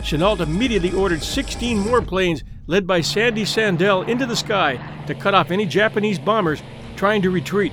Chennault 0.03 0.41
immediately 0.41 0.93
ordered 0.93 1.23
16 1.23 1.79
more 1.79 2.03
planes 2.03 2.43
led 2.67 2.87
by 2.87 3.01
Sandy 3.01 3.45
Sandell 3.45 4.07
into 4.09 4.27
the 4.27 4.37
sky 4.37 4.79
to 5.07 5.15
cut 5.15 5.35
off 5.35 5.51
any 5.51 5.65
Japanese 5.65 6.19
bombers 6.19 6.63
trying 6.97 7.23
to 7.23 7.31
retreat. 7.31 7.73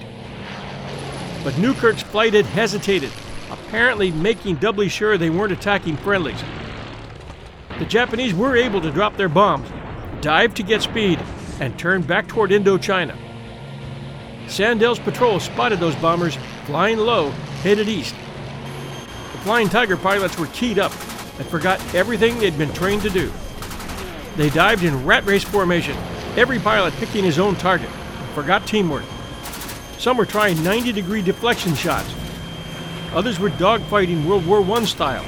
But 1.44 1.58
Newkirk's 1.58 2.04
flight 2.04 2.34
had 2.34 2.46
hesitated, 2.46 3.12
apparently 3.50 4.12
making 4.12 4.58
doubly 4.58 4.90
sure 4.90 5.18
they 5.18 5.30
weren't 5.30 5.52
attacking 5.52 5.98
friendlies. 5.98 6.42
The 7.80 7.86
Japanese 7.86 8.34
were 8.34 8.56
able 8.56 8.82
to 8.82 8.92
drop 8.92 9.18
their 9.18 9.30
bombs, 9.30 9.70
dive 10.22 10.54
to 10.56 10.64
get 10.64 10.82
speed, 10.82 11.20
and 11.60 11.78
turn 11.80 12.02
back 12.04 12.28
toward 12.28 12.52
Indochina. 12.52 13.18
Sandell's 14.46 15.00
patrol 15.00 15.40
spotted 15.40 15.80
those 15.80 15.96
bombers 15.96 16.38
flying 16.66 16.98
low, 16.98 17.30
headed 17.64 17.88
east. 17.88 18.16
The 19.32 19.38
Flying 19.40 19.70
Tiger 19.70 19.98
pilots 19.98 20.38
were 20.38 20.48
keyed 20.48 20.80
up 20.80 20.92
and 21.40 21.48
forgot 21.48 21.82
everything 21.96 22.38
they'd 22.38 22.58
been 22.58 22.74
trained 22.74 23.02
to 23.02 23.10
do. 23.10 23.32
They 24.36 24.50
dived 24.50 24.84
in 24.84 25.06
rat 25.06 25.26
race 25.26 25.44
formation, 25.44 25.98
every 26.38 26.60
pilot 26.60 26.94
picking 26.96 27.24
his 27.24 27.40
own 27.40 27.56
target, 27.56 27.90
and 27.90 28.30
forgot 28.36 28.68
teamwork. 28.68 29.04
Some 29.98 30.18
were 30.18 30.26
trying 30.26 30.64
90 30.64 30.92
degree 30.92 31.22
deflection 31.22 31.74
shots. 31.76 32.14
Others 33.14 33.40
were 33.40 33.50
dogfighting 33.50 34.26
World 34.26 34.46
War 34.46 34.62
I 34.78 34.86
style. 34.86 35.26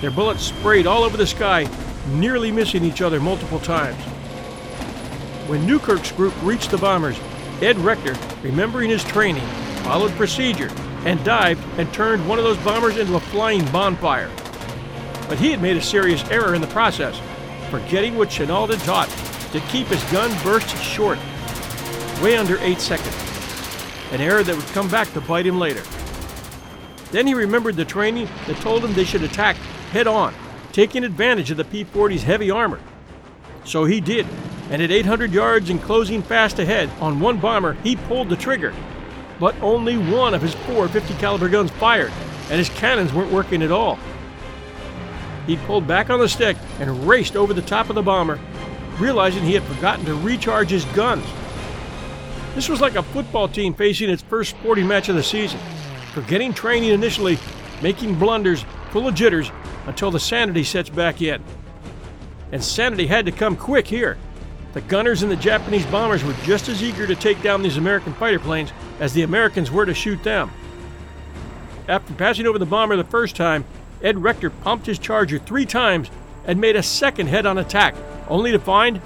Their 0.00 0.10
bullets 0.10 0.44
sprayed 0.44 0.86
all 0.86 1.02
over 1.02 1.16
the 1.16 1.26
sky, 1.26 1.68
nearly 2.12 2.52
missing 2.52 2.84
each 2.84 3.02
other 3.02 3.18
multiple 3.18 3.58
times. 3.58 4.00
When 5.48 5.66
Newkirk's 5.66 6.12
group 6.12 6.34
reached 6.42 6.70
the 6.70 6.78
bombers, 6.78 7.18
Ed 7.60 7.78
Rector, 7.78 8.16
remembering 8.42 8.90
his 8.90 9.02
training, 9.04 9.46
followed 9.82 10.12
procedure 10.12 10.70
and 11.04 11.22
dived 11.24 11.62
and 11.78 11.92
turned 11.92 12.28
one 12.28 12.38
of 12.38 12.44
those 12.44 12.58
bombers 12.58 12.96
into 12.96 13.14
a 13.14 13.20
flying 13.20 13.64
bonfire. 13.70 14.30
But 15.28 15.38
he 15.38 15.50
had 15.50 15.60
made 15.60 15.76
a 15.76 15.82
serious 15.82 16.22
error 16.30 16.54
in 16.54 16.60
the 16.60 16.66
process, 16.68 17.20
forgetting 17.70 18.16
what 18.16 18.28
Chennault 18.28 18.68
had 18.70 18.80
taught 18.80 19.08
to 19.52 19.60
keep 19.68 19.86
his 19.88 20.02
gun 20.12 20.30
bursts 20.42 20.80
short, 20.80 21.18
way 22.22 22.36
under 22.36 22.58
eight 22.60 22.80
seconds. 22.80 23.14
An 24.12 24.20
error 24.20 24.42
that 24.42 24.54
would 24.54 24.66
come 24.66 24.88
back 24.88 25.12
to 25.12 25.20
bite 25.20 25.46
him 25.46 25.58
later. 25.58 25.82
Then 27.10 27.26
he 27.26 27.34
remembered 27.34 27.76
the 27.76 27.84
training 27.84 28.28
that 28.46 28.56
told 28.58 28.84
him 28.84 28.92
they 28.94 29.04
should 29.04 29.22
attack 29.22 29.56
head 29.90 30.06
on, 30.06 30.34
taking 30.72 31.04
advantage 31.04 31.50
of 31.50 31.56
the 31.56 31.64
P 31.64 31.84
40's 31.84 32.22
heavy 32.22 32.50
armor. 32.50 32.80
So 33.64 33.84
he 33.84 34.00
did, 34.00 34.26
and 34.70 34.82
at 34.82 34.90
800 34.90 35.32
yards 35.32 35.70
and 35.70 35.82
closing 35.82 36.22
fast 36.22 36.58
ahead 36.58 36.90
on 37.00 37.20
one 37.20 37.38
bomber, 37.38 37.74
he 37.82 37.96
pulled 37.96 38.28
the 38.28 38.36
trigger. 38.36 38.74
But 39.40 39.60
only 39.60 39.96
one 39.96 40.34
of 40.34 40.42
his 40.42 40.54
four 40.54 40.88
50 40.88 41.14
caliber 41.14 41.48
guns 41.48 41.70
fired, 41.72 42.12
and 42.48 42.58
his 42.58 42.68
cannons 42.70 43.12
weren't 43.12 43.32
working 43.32 43.62
at 43.62 43.72
all. 43.72 43.98
He 45.46 45.56
pulled 45.56 45.86
back 45.86 46.10
on 46.10 46.18
the 46.18 46.28
stick 46.28 46.56
and 46.80 47.06
raced 47.06 47.36
over 47.36 47.54
the 47.54 47.62
top 47.62 47.88
of 47.88 47.94
the 47.94 48.02
bomber, 48.02 48.38
realizing 48.98 49.44
he 49.44 49.54
had 49.54 49.62
forgotten 49.62 50.04
to 50.06 50.14
recharge 50.14 50.70
his 50.70 50.84
guns. 50.86 51.24
This 52.54 52.68
was 52.68 52.80
like 52.80 52.96
a 52.96 53.02
football 53.02 53.48
team 53.48 53.74
facing 53.74 54.10
its 54.10 54.22
first 54.22 54.50
sporting 54.50 54.86
match 54.86 55.08
of 55.08 55.14
the 55.14 55.22
season, 55.22 55.60
forgetting 56.12 56.54
training 56.54 56.90
initially, 56.90 57.38
making 57.82 58.18
blunders, 58.18 58.64
full 58.90 59.06
of 59.06 59.14
jitters, 59.14 59.50
until 59.86 60.10
the 60.10 60.18
sanity 60.18 60.64
sets 60.64 60.88
back 60.88 61.20
in. 61.22 61.42
And 62.52 62.62
sanity 62.62 63.06
had 63.06 63.26
to 63.26 63.32
come 63.32 63.56
quick 63.56 63.86
here. 63.86 64.16
The 64.72 64.80
gunners 64.82 65.22
and 65.22 65.30
the 65.30 65.36
Japanese 65.36 65.86
bombers 65.86 66.24
were 66.24 66.34
just 66.44 66.68
as 66.68 66.82
eager 66.82 67.06
to 67.06 67.14
take 67.14 67.42
down 67.42 67.62
these 67.62 67.76
American 67.76 68.14
fighter 68.14 68.38
planes 68.38 68.72
as 69.00 69.12
the 69.12 69.22
Americans 69.22 69.70
were 69.70 69.86
to 69.86 69.94
shoot 69.94 70.22
them. 70.22 70.50
After 71.88 72.14
passing 72.14 72.46
over 72.46 72.58
the 72.58 72.66
bomber 72.66 72.96
the 72.96 73.04
first 73.04 73.36
time, 73.36 73.64
Ed 74.02 74.22
Rector 74.22 74.50
pumped 74.50 74.86
his 74.86 74.98
charger 74.98 75.38
three 75.38 75.66
times 75.66 76.10
and 76.44 76.60
made 76.60 76.76
a 76.76 76.82
second 76.82 77.28
head 77.28 77.46
on 77.46 77.58
attack, 77.58 77.94
only 78.28 78.52
to 78.52 78.58
find 78.58 79.00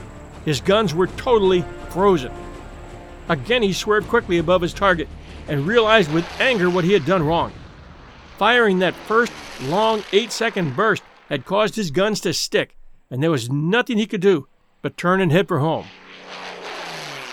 his 0.44 0.60
guns 0.60 0.94
were 0.94 1.06
totally 1.06 1.64
frozen. 1.90 2.32
Again, 3.28 3.62
he 3.62 3.72
swerved 3.72 4.08
quickly 4.08 4.38
above 4.38 4.62
his 4.62 4.74
target 4.74 5.08
and 5.48 5.66
realized 5.66 6.12
with 6.12 6.26
anger 6.40 6.68
what 6.68 6.84
he 6.84 6.92
had 6.92 7.04
done 7.04 7.24
wrong. 7.24 7.52
Firing 8.38 8.78
that 8.78 8.94
first 8.94 9.32
long 9.62 10.02
eight 10.12 10.32
second 10.32 10.74
burst 10.74 11.02
had 11.28 11.44
caused 11.44 11.76
his 11.76 11.90
guns 11.90 12.20
to 12.20 12.32
stick, 12.32 12.76
and 13.10 13.22
there 13.22 13.30
was 13.30 13.50
nothing 13.50 13.98
he 13.98 14.06
could 14.06 14.20
do 14.20 14.48
but 14.82 14.96
turn 14.96 15.20
and 15.20 15.30
head 15.30 15.46
for 15.46 15.58
home. 15.58 15.86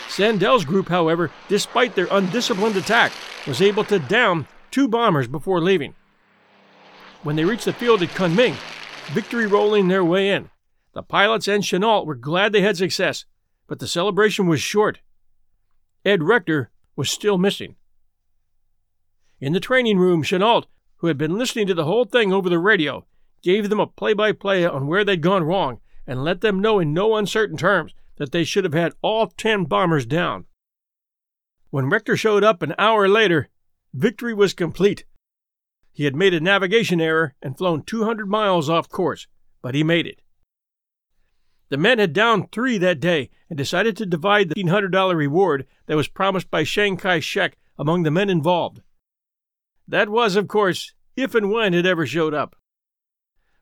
Sandell's 0.09 0.65
group, 0.65 0.89
however, 0.89 1.31
despite 1.47 1.95
their 1.95 2.07
undisciplined 2.11 2.75
attack, 2.75 3.11
was 3.45 3.61
able 3.61 3.83
to 3.85 3.99
down 3.99 4.47
two 4.71 4.87
bombers 4.87 5.27
before 5.27 5.61
leaving. 5.61 5.95
When 7.27 7.35
they 7.35 7.43
reached 7.43 7.65
the 7.65 7.73
field 7.73 8.01
at 8.01 8.07
Kunming, 8.11 8.55
victory 9.07 9.47
rolling 9.47 9.89
their 9.89 10.05
way 10.05 10.29
in, 10.29 10.49
the 10.93 11.03
pilots 11.03 11.49
and 11.49 11.61
Chennault 11.61 12.05
were 12.05 12.15
glad 12.15 12.53
they 12.53 12.61
had 12.61 12.77
success, 12.77 13.25
but 13.67 13.79
the 13.79 13.87
celebration 13.87 14.47
was 14.47 14.61
short. 14.61 15.01
Ed 16.05 16.23
Rector 16.23 16.71
was 16.95 17.09
still 17.09 17.37
missing. 17.37 17.75
In 19.41 19.51
the 19.51 19.59
training 19.59 19.97
room, 19.97 20.23
Chennault, 20.23 20.67
who 20.99 21.07
had 21.07 21.17
been 21.17 21.37
listening 21.37 21.67
to 21.67 21.73
the 21.73 21.83
whole 21.83 22.05
thing 22.05 22.31
over 22.31 22.47
the 22.47 22.59
radio, 22.59 23.05
gave 23.43 23.67
them 23.67 23.81
a 23.81 23.87
play 23.87 24.13
by 24.13 24.31
play 24.31 24.65
on 24.65 24.87
where 24.87 25.03
they'd 25.03 25.21
gone 25.21 25.43
wrong 25.43 25.81
and 26.07 26.23
let 26.23 26.39
them 26.39 26.61
know 26.61 26.79
in 26.79 26.93
no 26.93 27.17
uncertain 27.17 27.57
terms 27.57 27.93
that 28.15 28.31
they 28.31 28.45
should 28.45 28.63
have 28.63 28.73
had 28.73 28.93
all 29.01 29.27
ten 29.27 29.65
bombers 29.65 30.05
down. 30.05 30.45
When 31.71 31.89
Rector 31.89 32.15
showed 32.15 32.45
up 32.45 32.61
an 32.61 32.73
hour 32.79 33.09
later, 33.09 33.49
victory 33.93 34.33
was 34.33 34.53
complete. 34.53 35.03
He 35.97 36.03
had 36.03 36.15
made 36.15 36.35
a 36.35 36.39
navigation 36.39 37.01
error 37.01 37.33
and 37.41 37.57
flown 37.57 37.81
200 37.81 38.29
miles 38.29 38.69
off 38.69 38.87
course, 38.87 39.25
but 39.63 39.73
he 39.73 39.81
made 39.83 40.05
it. 40.05 40.21
The 41.69 41.77
men 41.77 41.97
had 41.97 42.13
downed 42.13 42.51
three 42.51 42.77
that 42.77 42.99
day 42.99 43.31
and 43.49 43.57
decided 43.57 43.97
to 43.97 44.05
divide 44.05 44.49
the 44.49 44.63
$1,500 44.63 45.15
reward 45.15 45.65
that 45.87 45.97
was 45.97 46.07
promised 46.07 46.51
by 46.51 46.65
Chiang 46.65 46.97
Kai 46.97 47.19
shek 47.19 47.57
among 47.79 48.03
the 48.03 48.11
men 48.11 48.29
involved. 48.29 48.83
That 49.87 50.09
was, 50.09 50.35
of 50.35 50.47
course, 50.47 50.93
if 51.15 51.33
and 51.33 51.49
when 51.49 51.73
it 51.73 51.87
ever 51.87 52.05
showed 52.05 52.35
up. 52.35 52.55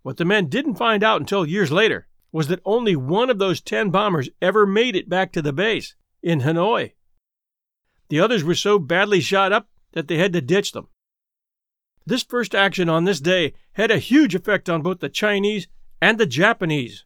What 0.01 0.17
the 0.17 0.25
men 0.25 0.49
didn't 0.49 0.75
find 0.75 1.05
out 1.05 1.21
until 1.21 1.45
years 1.45 1.71
later 1.71 2.05
was 2.33 2.49
that 2.49 2.59
only 2.65 2.97
one 2.97 3.29
of 3.29 3.39
those 3.39 3.61
10 3.61 3.91
bombers 3.91 4.27
ever 4.41 4.65
made 4.65 4.97
it 4.97 5.07
back 5.07 5.31
to 5.31 5.41
the 5.41 5.53
base 5.53 5.95
in 6.21 6.41
Hanoi. 6.41 6.95
The 8.09 8.19
others 8.19 8.43
were 8.43 8.55
so 8.55 8.77
badly 8.77 9.21
shot 9.21 9.53
up 9.53 9.69
that 9.93 10.09
they 10.09 10.17
had 10.17 10.33
to 10.33 10.41
ditch 10.41 10.73
them. 10.73 10.89
This 12.07 12.23
first 12.23 12.53
action 12.53 12.87
on 12.87 13.05
this 13.05 13.19
day 13.19 13.53
had 13.73 13.89
a 13.89 13.97
huge 13.97 14.35
effect 14.35 14.69
on 14.69 14.83
both 14.83 14.99
the 14.99 15.09
Chinese 15.09 15.67
and 15.99 16.19
the 16.19 16.27
Japanese. 16.27 17.03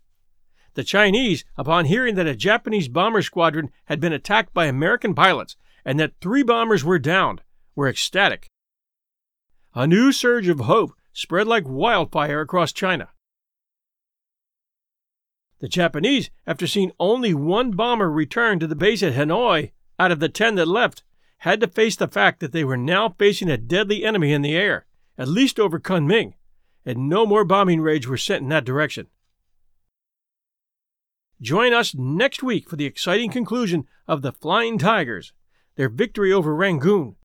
The 0.74 0.84
Chinese, 0.84 1.46
upon 1.58 1.86
hearing 1.86 2.16
that 2.16 2.28
a 2.28 2.36
Japanese 2.36 2.90
bomber 2.90 3.22
squadron 3.22 3.72
had 3.86 4.02
been 4.02 4.14
attacked 4.14 4.54
by 4.54 4.66
American 4.66 5.16
pilots 5.16 5.56
and 5.86 6.00
that 6.00 6.14
three 6.20 6.44
bombers 6.44 6.84
were 6.84 7.00
downed, 7.00 7.42
were 7.76 7.88
ecstatic. 7.88 8.48
A 9.74 9.88
new 9.88 10.12
surge 10.12 10.50
of 10.50 10.60
hope 10.62 10.92
spread 11.14 11.48
like 11.48 11.68
wildfire 11.68 12.42
across 12.42 12.74
China. 12.74 13.10
The 15.60 15.70
Japanese, 15.70 16.30
after 16.46 16.68
seeing 16.68 16.92
only 17.00 17.34
one 17.34 17.72
bomber 17.72 18.12
return 18.12 18.60
to 18.60 18.68
the 18.68 18.76
base 18.76 19.04
at 19.04 19.14
Hanoi 19.14 19.72
out 19.98 20.12
of 20.12 20.20
the 20.20 20.30
ten 20.30 20.56
that 20.56 20.68
left, 20.68 21.04
had 21.40 21.62
to 21.62 21.68
face 21.68 21.96
the 21.96 22.08
fact 22.08 22.40
that 22.40 22.52
they 22.52 22.64
were 22.64 22.78
now 22.78 23.10
facing 23.18 23.50
a 23.50 23.58
deadly 23.58 24.04
enemy 24.04 24.34
in 24.34 24.42
the 24.42 24.56
air, 24.56 24.86
at 25.20 25.28
least 25.28 25.60
over 25.60 25.80
Kunming, 25.80 26.34
and 26.86 27.10
no 27.10 27.26
more 27.26 27.44
bombing 27.44 27.82
raids 27.82 28.08
were 28.08 28.18
sent 28.18 28.42
in 28.42 28.50
that 28.50 28.64
direction. 28.64 29.08
Join 31.42 31.74
us 31.74 31.94
next 31.94 32.42
week 32.42 32.70
for 32.70 32.78
the 32.78 32.86
exciting 32.86 33.30
conclusion 33.30 33.86
of 34.08 34.22
the 34.22 34.32
Flying 34.32 34.78
Tigers, 34.78 35.34
their 35.76 35.90
victory 35.90 36.32
over 36.32 36.56
Rangoon, 36.56 37.16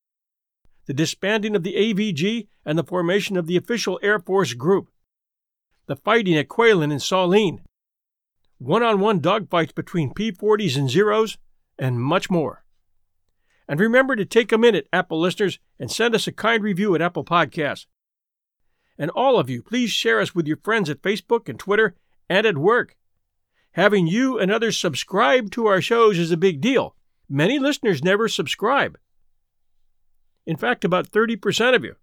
the 0.87 0.93
disbanding 0.93 1.55
of 1.55 1.63
the 1.63 1.75
AVG, 1.75 2.49
and 2.67 2.77
the 2.77 2.85
formation 2.85 3.37
of 3.37 3.47
the 3.47 3.57
official 3.57 4.01
Air 4.03 4.19
Force 4.19 4.55
group, 4.55 4.91
the 5.87 5.97
fighting 5.97 6.37
at 6.37 6.49
Kweilin 6.49 6.91
and 6.91 7.01
Salween, 7.01 7.61
one 8.59 8.83
on 8.83 8.99
one 8.99 9.21
dogfights 9.21 9.75
between 9.75 10.15
P 10.15 10.33
40s 10.33 10.77
and 10.77 10.91
Zeros, 10.91 11.39
and 11.79 12.01
much 12.01 12.29
more. 12.29 12.64
And 13.69 13.81
remember 13.81 14.15
to 14.17 14.25
take 14.25 14.53
a 14.53 14.59
minute, 14.59 14.89
Apple 14.93 15.21
listeners, 15.21 15.59
and 15.79 15.91
send 15.91 16.15
us 16.15 16.27
a 16.27 16.33
kind 16.33 16.63
review 16.63 16.95
at 16.95 17.03
Apple 17.03 17.25
Podcasts. 17.25 17.87
And 18.99 19.11
all 19.11 19.39
of 19.39 19.51
you, 19.51 19.63
please 19.63 19.91
share 19.91 20.21
us 20.21 20.35
with 20.35 20.47
your 20.47 20.59
friends 20.59 20.91
at 20.91 21.03
Facebook 21.03 21.49
and 21.49 21.59
Twitter 21.59 21.95
and 22.29 22.47
at 22.47 22.59
work. 22.59 22.97
Having 23.73 24.07
you 24.07 24.39
and 24.39 24.53
others 24.53 24.77
subscribe 24.77 25.51
to 25.53 25.67
our 25.67 25.81
shows 25.81 26.19
is 26.19 26.31
a 26.31 26.37
big 26.37 26.61
deal. 26.61 26.95
Many 27.29 27.59
listeners 27.59 28.05
never 28.05 28.29
subscribe. 28.29 28.99
In 30.47 30.57
fact, 30.57 30.85
about 30.85 31.11
30% 31.11 31.75
of 31.75 31.83
you. 31.83 31.97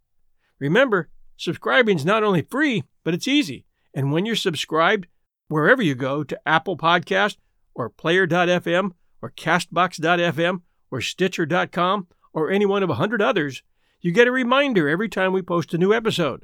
Remember, 0.59 1.09
subscribing 1.37 1.97
is 1.97 2.05
not 2.05 2.23
only 2.23 2.41
free, 2.41 2.83
but 3.03 3.13
it's 3.13 3.27
easy. 3.27 3.65
And 3.93 4.11
when 4.11 4.25
you're 4.25 4.35
subscribed, 4.35 5.07
wherever 5.47 5.81
you 5.81 5.95
go 5.95 6.23
to 6.23 6.39
Apple 6.47 6.75
Podcast 6.75 7.37
or 7.73 7.89
Player.fm 7.89 8.91
or 9.21 9.31
Castbox.fm 9.31 10.61
or 10.91 11.01
Stitcher.com 11.01 12.07
or 12.33 12.51
any 12.51 12.65
one 12.65 12.83
of 12.83 12.89
a 12.89 12.95
hundred 12.95 13.21
others, 13.21 13.63
you 14.01 14.11
get 14.11 14.27
a 14.27 14.31
reminder 14.31 14.87
every 14.87 15.09
time 15.09 15.33
we 15.33 15.41
post 15.41 15.73
a 15.73 15.77
new 15.77 15.93
episode. 15.93 16.43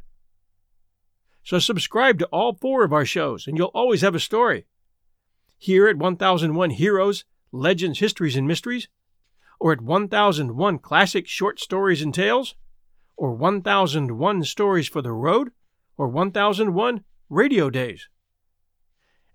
So 1.43 1.60
subscribe 1.60 2.20
to 2.20 2.26
all 2.28 2.56
four 2.56 2.84
of 2.84 2.91
our 2.91 3.06
shows, 3.06 3.48
and 3.48 3.58
you'll 3.58 3.68
always 3.68 4.02
have 4.02 4.16
a 4.16 4.20
story 4.20 4.66
here 5.58 5.88
at 5.88 5.98
1001 5.98 6.70
Heroes, 6.72 7.26
Legends, 7.52 8.00
Histories, 8.00 8.36
and 8.36 8.48
Mysteries, 8.48 8.88
or 9.60 9.72
at 9.72 9.82
1001 9.82 10.80
Classic 10.80 11.28
Short 11.28 11.60
Stories 11.60 12.02
and 12.02 12.14
Tales, 12.14 12.56
or 13.16 13.34
1001 13.34 14.43
Stories 14.43 14.88
for 14.88 15.02
the 15.02 15.12
Road, 15.12 15.50
or 15.98 16.08
1001 16.08 17.04
Radio 17.30 17.70
Days. 17.70 18.08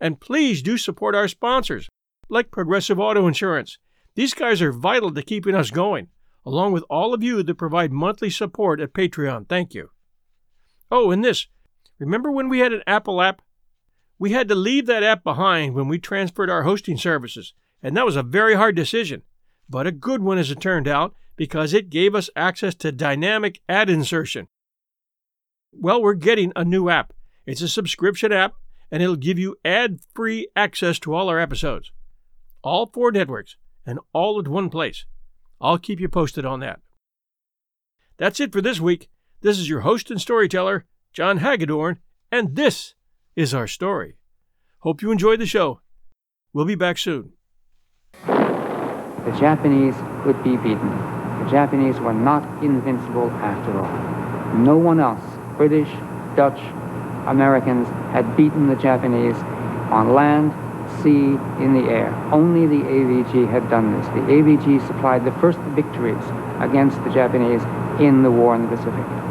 And 0.00 0.20
please 0.20 0.62
do 0.62 0.78
support 0.78 1.14
our 1.14 1.28
sponsors, 1.28 1.88
like 2.28 2.50
Progressive 2.50 3.00
Auto 3.00 3.26
Insurance. 3.26 3.78
These 4.14 4.34
guys 4.34 4.60
are 4.60 4.72
vital 4.72 5.12
to 5.12 5.22
keeping 5.22 5.54
us 5.54 5.70
going, 5.70 6.08
along 6.44 6.72
with 6.72 6.84
all 6.90 7.14
of 7.14 7.22
you 7.22 7.42
that 7.42 7.54
provide 7.54 7.92
monthly 7.92 8.30
support 8.30 8.80
at 8.80 8.92
Patreon. 8.92 9.48
Thank 9.48 9.74
you. 9.74 9.90
Oh, 10.90 11.10
and 11.10 11.24
this 11.24 11.46
remember 11.98 12.30
when 12.30 12.48
we 12.48 12.58
had 12.58 12.72
an 12.72 12.82
Apple 12.86 13.22
app 13.22 13.42
we 14.22 14.30
had 14.30 14.46
to 14.50 14.54
leave 14.54 14.86
that 14.86 15.02
app 15.02 15.24
behind 15.24 15.74
when 15.74 15.88
we 15.88 15.98
transferred 15.98 16.48
our 16.48 16.62
hosting 16.62 16.96
services, 16.96 17.54
and 17.82 17.96
that 17.96 18.06
was 18.06 18.14
a 18.14 18.22
very 18.22 18.54
hard 18.54 18.76
decision, 18.76 19.22
but 19.68 19.84
a 19.84 19.90
good 19.90 20.22
one 20.22 20.38
as 20.38 20.48
it 20.48 20.60
turned 20.60 20.86
out 20.86 21.16
because 21.34 21.74
it 21.74 21.90
gave 21.90 22.14
us 22.14 22.30
access 22.36 22.76
to 22.76 22.92
dynamic 22.92 23.60
ad 23.68 23.90
insertion. 23.90 24.46
Well, 25.72 26.00
we're 26.00 26.14
getting 26.14 26.52
a 26.54 26.64
new 26.64 26.88
app. 26.88 27.12
It's 27.46 27.62
a 27.62 27.68
subscription 27.68 28.30
app, 28.30 28.54
and 28.92 29.02
it'll 29.02 29.16
give 29.16 29.40
you 29.40 29.56
ad 29.64 29.98
free 30.14 30.46
access 30.54 31.00
to 31.00 31.14
all 31.14 31.28
our 31.28 31.40
episodes. 31.40 31.90
All 32.62 32.86
four 32.94 33.10
networks, 33.10 33.56
and 33.86 33.98
all 34.12 34.38
at 34.38 34.48
one 34.48 34.70
place. 34.70 35.04
I'll 35.60 35.78
keep 35.78 36.00
you 36.00 36.08
posted 36.08 36.44
on 36.44 36.60
that. 36.60 36.80
That's 38.16 38.40
it 38.40 38.52
for 38.52 38.60
this 38.60 38.80
week. 38.80 39.08
This 39.40 39.58
is 39.58 39.68
your 39.68 39.80
host 39.80 40.10
and 40.10 40.20
storyteller, 40.20 40.86
John 41.12 41.38
Hagedorn, 41.38 41.98
and 42.30 42.54
this 42.56 42.94
is 43.34 43.54
our 43.54 43.66
story. 43.66 44.16
Hope 44.78 45.02
you 45.02 45.10
enjoyed 45.10 45.40
the 45.40 45.46
show. 45.46 45.80
We'll 46.52 46.64
be 46.64 46.74
back 46.74 46.98
soon. 46.98 47.32
The 48.26 49.36
Japanese 49.38 49.94
would 50.26 50.42
be 50.42 50.56
beaten. 50.56 50.90
The 51.44 51.50
Japanese 51.50 51.98
were 51.98 52.12
not 52.12 52.42
invincible 52.62 53.30
after 53.30 53.78
all. 53.78 54.56
No 54.58 54.76
one 54.76 55.00
else, 55.00 55.22
British, 55.56 55.88
Dutch, 56.36 56.58
Americans, 57.26 57.88
had 58.12 58.36
beaten 58.36 58.66
the 58.66 58.76
Japanese 58.76 59.36
on 59.90 60.12
land, 60.12 60.52
sea, 61.02 61.38
in 61.62 61.74
the 61.74 61.88
air. 61.90 62.12
Only 62.32 62.66
the 62.66 62.82
AVG 62.82 63.50
had 63.50 63.68
done 63.70 63.96
this. 63.96 64.06
The 64.08 64.20
AVG 64.20 64.86
supplied 64.86 65.24
the 65.24 65.32
first 65.32 65.58
victories 65.76 66.24
against 66.60 67.02
the 67.04 67.10
Japanese 67.10 67.62
in 68.00 68.22
the 68.22 68.30
war 68.30 68.54
in 68.54 68.62
the 68.62 68.76
Pacific. 68.76 69.21